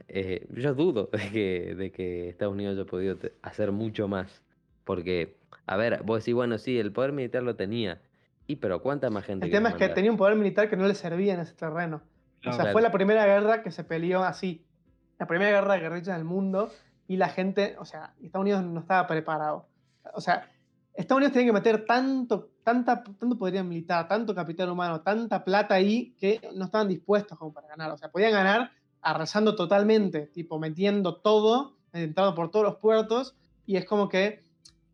eh, 0.08 0.48
yo 0.52 0.74
dudo 0.76 1.10
de 1.12 1.32
que, 1.32 1.76
de 1.76 1.92
que 1.92 2.30
Estados 2.30 2.54
Unidos 2.54 2.76
haya 2.78 2.86
podido 2.86 3.18
hacer 3.42 3.72
mucho 3.72 4.08
más. 4.08 4.44
Porque, 4.90 5.38
a 5.68 5.78
ver, 5.78 6.02
vos 6.02 6.22
decís, 6.22 6.34
bueno, 6.34 6.58
sí, 6.58 6.80
el 6.80 6.92
poder 6.92 7.12
militar 7.12 7.44
lo 7.44 7.56
tenía. 7.56 8.02
Y 8.48 8.56
pero 8.56 8.82
¿cuánta 8.82 9.12
más 9.12 9.24
gente 9.24 9.46
El 9.46 9.52
tema 9.52 9.70
es 9.70 9.76
que 9.76 9.88
tenía 9.90 10.10
un 10.10 10.18
poder 10.18 10.36
militar 10.36 10.68
que 10.68 10.76
no 10.76 10.88
le 10.88 10.96
servía 10.96 11.36
en 11.36 11.42
ese 11.42 11.54
terreno. 11.54 12.02
O 12.40 12.52
sea, 12.52 12.56
Claro. 12.56 12.72
fue 12.72 12.82
la 12.82 12.92
primera 12.92 13.24
guerra 13.24 13.62
que 13.62 13.70
se 13.70 13.84
peleó 13.84 14.24
así. 14.24 14.66
La 15.20 15.28
primera 15.28 15.52
guerra 15.52 15.76
de 15.76 15.82
guerrillas 15.82 16.18
del 16.18 16.26
mundo 16.26 16.72
y 17.08 17.18
la 17.18 17.30
gente, 17.30 17.76
o 17.78 17.86
sea, 17.86 18.16
Estados 18.20 18.42
Unidos 18.42 18.64
no 18.64 18.80
estaba 18.80 19.06
preparado. 19.06 19.68
O 20.16 20.22
sea, 20.22 20.50
Estados 20.96 21.20
Unidos 21.20 21.34
tenía 21.34 21.50
que 21.50 21.54
meter 21.54 21.86
tanto, 21.86 22.50
tanta, 22.64 23.04
tanto 23.04 23.38
poder 23.38 23.64
militar, 23.64 24.08
tanto 24.08 24.34
capital 24.34 24.72
humano, 24.72 25.02
tanta 25.02 25.46
plata 25.46 25.76
ahí 25.76 26.16
que 26.20 26.42
no 26.56 26.66
estaban 26.66 26.88
dispuestos 26.88 27.38
como 27.38 27.54
para 27.54 27.68
ganar. 27.68 27.92
O 27.92 27.98
sea, 28.00 28.10
podían 28.10 28.32
ganar 28.32 28.72
arrasando 29.04 29.56
totalmente, 29.56 30.26
tipo 30.26 30.58
metiendo 30.58 31.18
todo, 31.18 31.78
entrando 31.94 32.34
por 32.34 32.50
todos 32.50 32.66
los 32.66 32.78
puertos 32.78 33.36
y 33.68 33.78
es 33.78 33.86
como 33.86 34.10
que 34.10 34.49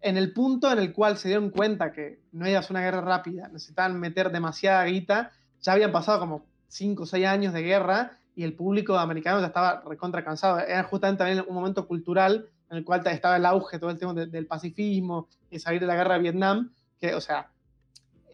en 0.06 0.18
el 0.18 0.34
punto 0.34 0.72
en 0.72 0.78
el 0.78 0.94
cual 0.94 1.18
se 1.18 1.30
dieron 1.30 1.50
cuenta 1.50 1.92
que 1.92 2.20
no 2.32 2.48
iba 2.48 2.60
a 2.60 2.62
ser 2.62 2.74
una 2.74 2.82
guerra 2.82 3.02
rápida, 3.02 3.48
necesitaban 3.48 4.00
meter 4.00 4.32
demasiada 4.32 4.86
guita, 4.86 5.32
ya 5.62 5.74
habían 5.74 5.92
pasado 5.92 6.20
como 6.20 6.46
5 6.68 7.04
o 7.04 7.06
6 7.08 7.26
años 7.26 7.54
de 7.54 7.64
guerra 7.64 8.20
y 8.36 8.44
el 8.44 8.54
público 8.54 9.00
americano 9.00 9.40
ya 9.40 9.48
estaba 9.48 9.82
recontra 9.84 10.24
cansado. 10.24 10.60
Era 10.60 10.84
justamente 10.84 11.24
también 11.24 11.44
un 11.48 11.56
momento 11.56 11.88
cultural 11.88 12.48
en 12.70 12.78
el 12.78 12.86
cual 12.86 13.02
estaba 13.08 13.38
el 13.38 13.48
auge, 13.48 13.80
todo 13.80 13.90
el 13.90 13.98
tema 13.98 14.14
de- 14.14 14.28
del 14.28 14.46
pacifismo 14.46 15.28
y 15.50 15.58
salir 15.58 15.82
de 15.82 15.88
la 15.88 15.96
guerra 15.96 16.16
de 16.16 16.20
Vietnam, 16.22 16.72
que, 17.00 17.16
o 17.16 17.22
sea, 17.22 17.50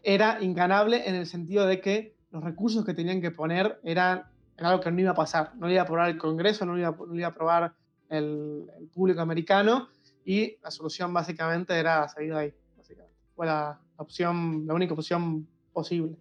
era 0.02 0.42
inganable 0.42 1.08
en 1.08 1.14
el 1.14 1.26
sentido 1.26 1.64
de 1.66 1.80
que 1.80 2.14
los 2.32 2.44
recursos 2.44 2.84
que 2.84 2.92
tenían 2.92 3.22
que 3.22 3.30
poner 3.30 3.80
eran, 3.82 4.24
era 4.58 4.68
algo 4.68 4.82
que 4.82 4.90
no 4.90 5.00
iba 5.00 5.12
a 5.12 5.14
pasar. 5.14 5.52
No 5.54 5.70
iba 5.70 5.80
a 5.80 5.84
aprobar 5.84 6.10
el 6.10 6.18
Congreso, 6.18 6.66
no 6.66 6.76
iba, 6.76 6.94
iba 7.14 7.26
a 7.28 7.30
aprobar 7.30 7.72
el 8.10 8.66
público 8.92 9.22
americano 9.22 9.88
y 10.24 10.56
la 10.62 10.70
solución 10.70 11.12
básicamente 11.12 11.74
era 11.78 12.08
salir 12.08 12.32
de 12.32 12.38
ahí. 12.38 12.54
Básicamente. 12.76 13.16
Fue 13.34 13.46
la 13.46 13.80
opción, 13.96 14.64
la 14.66 14.74
única 14.74 14.94
opción 14.94 15.46
posible. 15.72 16.16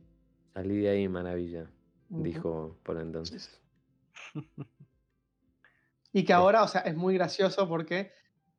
Salí 0.53 0.77
de 0.77 0.89
ahí, 0.89 1.07
maravilla, 1.07 1.69
dijo 2.09 2.77
por 2.83 2.97
entonces. 2.99 3.61
Y 6.13 6.25
que 6.25 6.33
ahora, 6.33 6.63
o 6.63 6.67
sea, 6.67 6.81
es 6.81 6.95
muy 6.95 7.13
gracioso 7.13 7.67
porque 7.69 8.11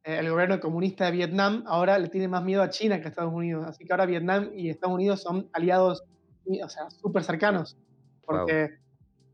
eh, 0.05 0.16
el 0.18 0.30
gobierno 0.30 0.59
comunista 0.61 1.05
de 1.07 1.11
Vietnam 1.12 1.64
ahora 1.66 1.99
le 1.99 2.09
tiene 2.09 2.28
más 2.28 2.43
miedo 2.43 2.62
a 2.62 2.70
China 2.70 2.99
que 2.99 3.07
a 3.07 3.09
Estados 3.11 3.32
Unidos. 3.32 3.66
Así 3.66 3.84
que 3.84 3.93
ahora 3.93 4.07
Vietnam 4.07 4.51
y 4.55 4.70
Estados 4.70 4.95
Unidos 4.95 5.20
son 5.22 5.51
aliados, 5.53 6.03
o 6.47 6.68
sea, 6.68 6.88
súper 6.90 7.22
cercanos. 7.24 7.76
Porque 8.24 8.78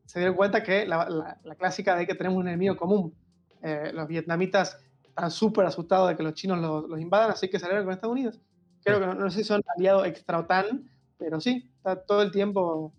se 0.04 0.18
dieron 0.18 0.36
cuenta 0.36 0.62
que 0.62 0.84
la, 0.86 1.08
la- 1.08 1.38
la 1.44 1.54
clásica 1.54 1.94
de 1.94 2.06
que 2.06 2.14
tenemos 2.14 2.38
un 2.38 2.48
enemigo 2.48 2.76
común. 2.76 3.14
Eh, 3.62 3.90
los 3.92 4.08
vietnamitas 4.08 4.78
están 5.18 5.30
súper 5.32 5.66
asustados 5.66 6.08
de 6.08 6.16
que 6.16 6.22
los 6.22 6.34
chinos 6.34 6.58
los, 6.60 6.88
los 6.88 7.00
invadan, 7.00 7.32
así 7.32 7.48
que 7.48 7.58
salieron 7.58 7.84
con 7.84 7.92
Estados 7.92 8.12
Unidos. 8.12 8.40
Creo 8.84 9.00
que 9.00 9.06
no, 9.06 9.14
no 9.14 9.30
sé 9.30 9.38
si 9.38 9.44
son 9.44 9.60
aliados 9.76 10.06
extra 10.06 10.38
OTAN, 10.38 10.88
pero 11.18 11.40
sí, 11.40 11.68
está 11.76 11.96
todo 11.96 12.22
el 12.22 12.30
tiempo 12.30 12.92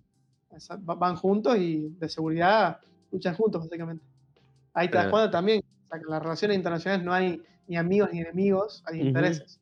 van 0.84 1.16
juntos 1.16 1.58
y 1.58 1.90
de 1.98 2.10
seguridad 2.10 2.80
luchan 3.12 3.36
juntos, 3.36 3.62
básicamente. 3.62 4.04
Ahí 4.74 4.90
te 4.90 4.98
das 4.98 5.08
cuenta 5.08 5.32
también, 5.32 5.62
o 5.62 5.88
sea, 5.88 5.98
que 5.98 6.04
en 6.04 6.12
las 6.12 6.22
relaciones 6.22 6.58
internacionales 6.58 7.06
no 7.06 7.14
hay 7.14 7.42
ni 7.68 7.78
amigos 7.78 8.10
ni 8.12 8.20
enemigos, 8.20 8.84
hay 8.86 9.02
intereses. 9.02 9.62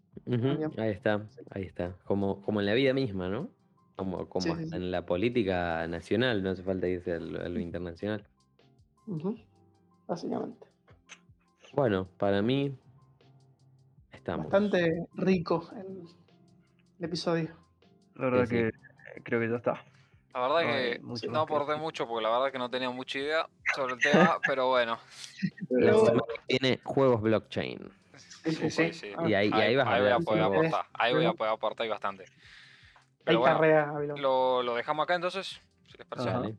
Ahí 0.78 0.90
está, 0.90 1.28
ahí 1.52 1.64
está. 1.64 1.94
Como, 2.06 2.42
como 2.42 2.60
en 2.60 2.66
la 2.66 2.74
vida 2.74 2.94
misma, 2.94 3.30
¿no? 3.30 3.50
Como, 3.96 4.28
como 4.28 4.44
Sí, 4.44 4.52
sí, 4.56 4.76
en 4.76 4.90
la 4.90 5.06
política 5.06 5.86
nacional, 5.88 6.42
no 6.42 6.50
hace 6.50 6.64
falta 6.64 6.88
irse 6.88 7.14
a 7.14 7.20
lo, 7.20 7.40
a 7.40 7.50
lo 7.50 7.60
internacional. 7.60 8.26
Básicamente. 10.08 10.68
Bueno, 11.78 12.08
para 12.18 12.42
mí 12.42 12.76
estamos. 14.12 14.50
Bastante 14.50 15.06
rico 15.14 15.70
el, 15.76 16.08
el 16.98 17.06
episodio. 17.06 17.56
La 18.16 18.32
verdad 18.32 18.48
Sí, 18.48 18.50
sí. 18.50 18.56
que 18.56 19.22
creo 19.22 19.40
que 19.40 19.48
ya 19.48 19.58
está. 19.58 19.86
La 20.34 20.40
verdad 20.48 20.62
No 20.64 20.68
que 20.68 21.00
mucho 21.04 21.28
no 21.28 21.46
que 21.46 21.54
aporté 21.54 21.76
mucho 21.76 22.08
porque 22.08 22.24
la 22.24 22.32
verdad 22.32 22.52
que 22.52 22.58
no 22.58 22.72
tenía 22.72 22.90
mucha 22.90 23.20
idea. 23.20 23.48
sobre 23.76 23.94
el 23.94 24.00
tema, 24.02 24.40
pero 24.48 24.70
bueno. 24.70 24.98
La 25.70 25.94
semana 26.00 26.24
que 26.48 26.58
viene, 26.60 26.80
juegos 26.84 27.22
blockchain. 27.22 27.92
Sí, 28.44 28.72
sí, 28.72 28.94
sí. 28.94 29.12
Y 29.28 29.36
ahí, 29.36 29.50
y 29.50 29.54
ahí 29.54 29.76
vas 29.76 29.88
a 29.88 30.00
voy 30.00 30.10
a 30.10 30.18
poder 30.20 30.44
aportar. 30.46 30.86
Ahí 30.94 31.14
voy 31.14 31.26
a 31.26 31.34
poder 31.34 31.54
aportar 31.54 31.86
y 31.86 31.90
bastante. 31.90 32.24
Hay 32.24 32.30
Pero 33.24 33.40
bueno, 33.42 33.56
carrera, 33.56 33.86
Gabilón. 33.94 34.20
lo, 34.20 34.64
lo 34.64 34.74
dejamos 34.74 35.04
acá 35.04 35.14
entonces, 35.14 35.62
si 35.92 35.98
les 36.00 36.08
parece. 36.08 36.58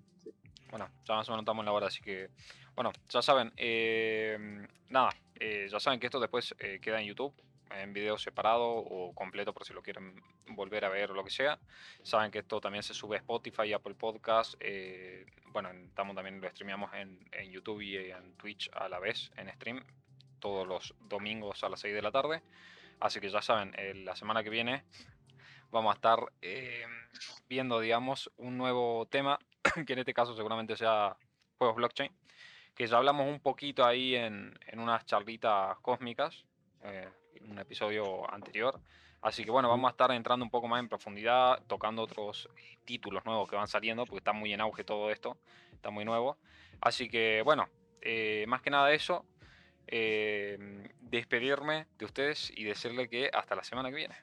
Bueno, 0.71 0.89
ya 1.05 1.14
más 1.14 1.29
o 1.29 1.33
menos 1.33 1.43
estamos 1.43 1.62
en 1.62 1.66
la 1.66 1.73
hora, 1.73 1.87
así 1.87 2.01
que. 2.01 2.29
Bueno, 2.75 2.93
ya 3.09 3.23
saben. 3.23 3.53
eh, 3.57 4.66
nada, 4.89 5.11
eh, 5.41 5.66
ya 5.71 5.81
saben 5.81 5.99
que 6.01 6.07
esto 6.07 6.21
después 6.21 6.55
eh, 6.59 6.79
queda 6.81 7.01
en 7.01 7.07
YouTube, 7.07 7.35
en 7.71 7.93
video 7.93 8.19
separado 8.19 8.64
o 8.69 9.14
completo 9.14 9.53
por 9.53 9.64
si 9.64 9.73
lo 9.73 9.83
quieren 9.83 10.23
volver 10.49 10.85
a 10.85 10.89
ver 10.89 11.11
o 11.11 11.14
lo 11.14 11.25
que 11.25 11.31
sea. 11.31 11.59
Saben 12.03 12.31
que 12.31 12.39
esto 12.41 12.61
también 12.61 12.83
se 12.83 12.95
sube 12.95 13.16
a 13.16 13.21
Spotify, 13.21 13.73
Apple 13.73 13.95
Podcast. 13.95 14.55
eh, 14.61 15.27
bueno, 15.47 15.71
en- 15.71 15.87
estamos 15.87 16.14
también 16.14 16.41
lo 16.41 16.49
streameamos 16.51 16.93
en, 16.95 17.19
en 17.33 17.51
YouTube 17.51 17.81
y 17.81 17.97
en 17.97 18.35
Twitch 18.37 18.69
a 18.75 18.89
la 18.89 18.99
vez, 18.99 19.31
en 19.37 19.51
stream, 19.55 19.83
todos 20.41 20.66
los 20.69 20.95
domingos 21.01 21.64
a 21.64 21.69
las 21.71 21.81
6 21.81 21.95
de 21.95 22.03
la 22.03 22.11
tarde. 22.12 22.43
Así 23.01 23.19
que 23.21 23.31
ya 23.31 23.41
saben, 23.41 23.73
eh, 23.79 23.95
la 23.95 24.14
semana 24.14 24.43
que 24.45 24.51
viene 24.51 24.85
vamos 25.71 25.93
a 25.93 25.97
estar 25.97 26.19
eh, 26.43 26.85
viendo, 27.49 27.81
digamos, 27.81 28.31
un 28.37 28.57
nuevo 28.59 29.07
tema, 29.07 29.39
que 29.87 29.93
en 29.93 29.99
este 30.01 30.14
caso 30.14 30.35
seguramente 30.35 30.77
sea 30.77 31.16
juegos 31.59 31.77
blockchain, 31.77 32.11
que 32.75 32.87
ya 32.87 32.97
hablamos 32.97 33.27
un 33.27 33.41
poquito 33.41 33.85
ahí 33.85 34.14
en, 34.14 34.57
en 34.66 34.79
unas 34.79 35.05
charlitas 35.05 35.77
cósmicas, 35.81 36.45
eh, 36.83 37.09
en 37.35 37.51
un 37.51 37.59
episodio 37.59 38.31
anterior. 38.33 38.81
Así 39.21 39.45
que 39.45 39.51
bueno, 39.51 39.69
vamos 39.69 39.89
a 39.89 39.93
estar 39.93 40.12
entrando 40.12 40.45
un 40.45 40.51
poco 40.51 40.69
más 40.69 40.79
en 40.81 40.89
profundidad, 40.89 41.61
tocando 41.66 42.03
otros 42.03 42.49
títulos 42.85 43.25
nuevos 43.25 43.51
que 43.51 43.57
van 43.57 43.66
saliendo, 43.66 44.05
porque 44.07 44.19
está 44.19 44.33
muy 44.33 44.53
en 44.53 44.61
auge 44.61 44.85
todo 44.85 45.11
esto, 45.11 45.37
está 45.73 45.91
muy 45.91 46.05
nuevo. 46.05 46.39
Así 46.81 47.09
que 47.09 47.43
bueno, 47.45 47.69
eh, 48.01 48.45
más 48.47 48.62
que 48.62 48.71
nada 48.71 48.93
eso, 48.93 49.25
eh, 49.89 50.89
despedirme 51.01 51.87
de 51.99 52.05
ustedes 52.05 52.53
y 52.55 52.62
decirle 52.64 53.09
que 53.09 53.31
hasta 53.33 53.57
la 53.57 53.64
semana 53.64 53.89
que 53.91 53.97
viene. 53.97 54.16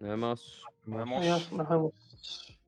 Nos 0.00 0.10
vemos. 0.10 0.64
Nos 0.86 0.98
vemos. 0.98 1.20
Adiós, 1.20 1.52
nos 1.52 1.68
vemos. 1.68 2.58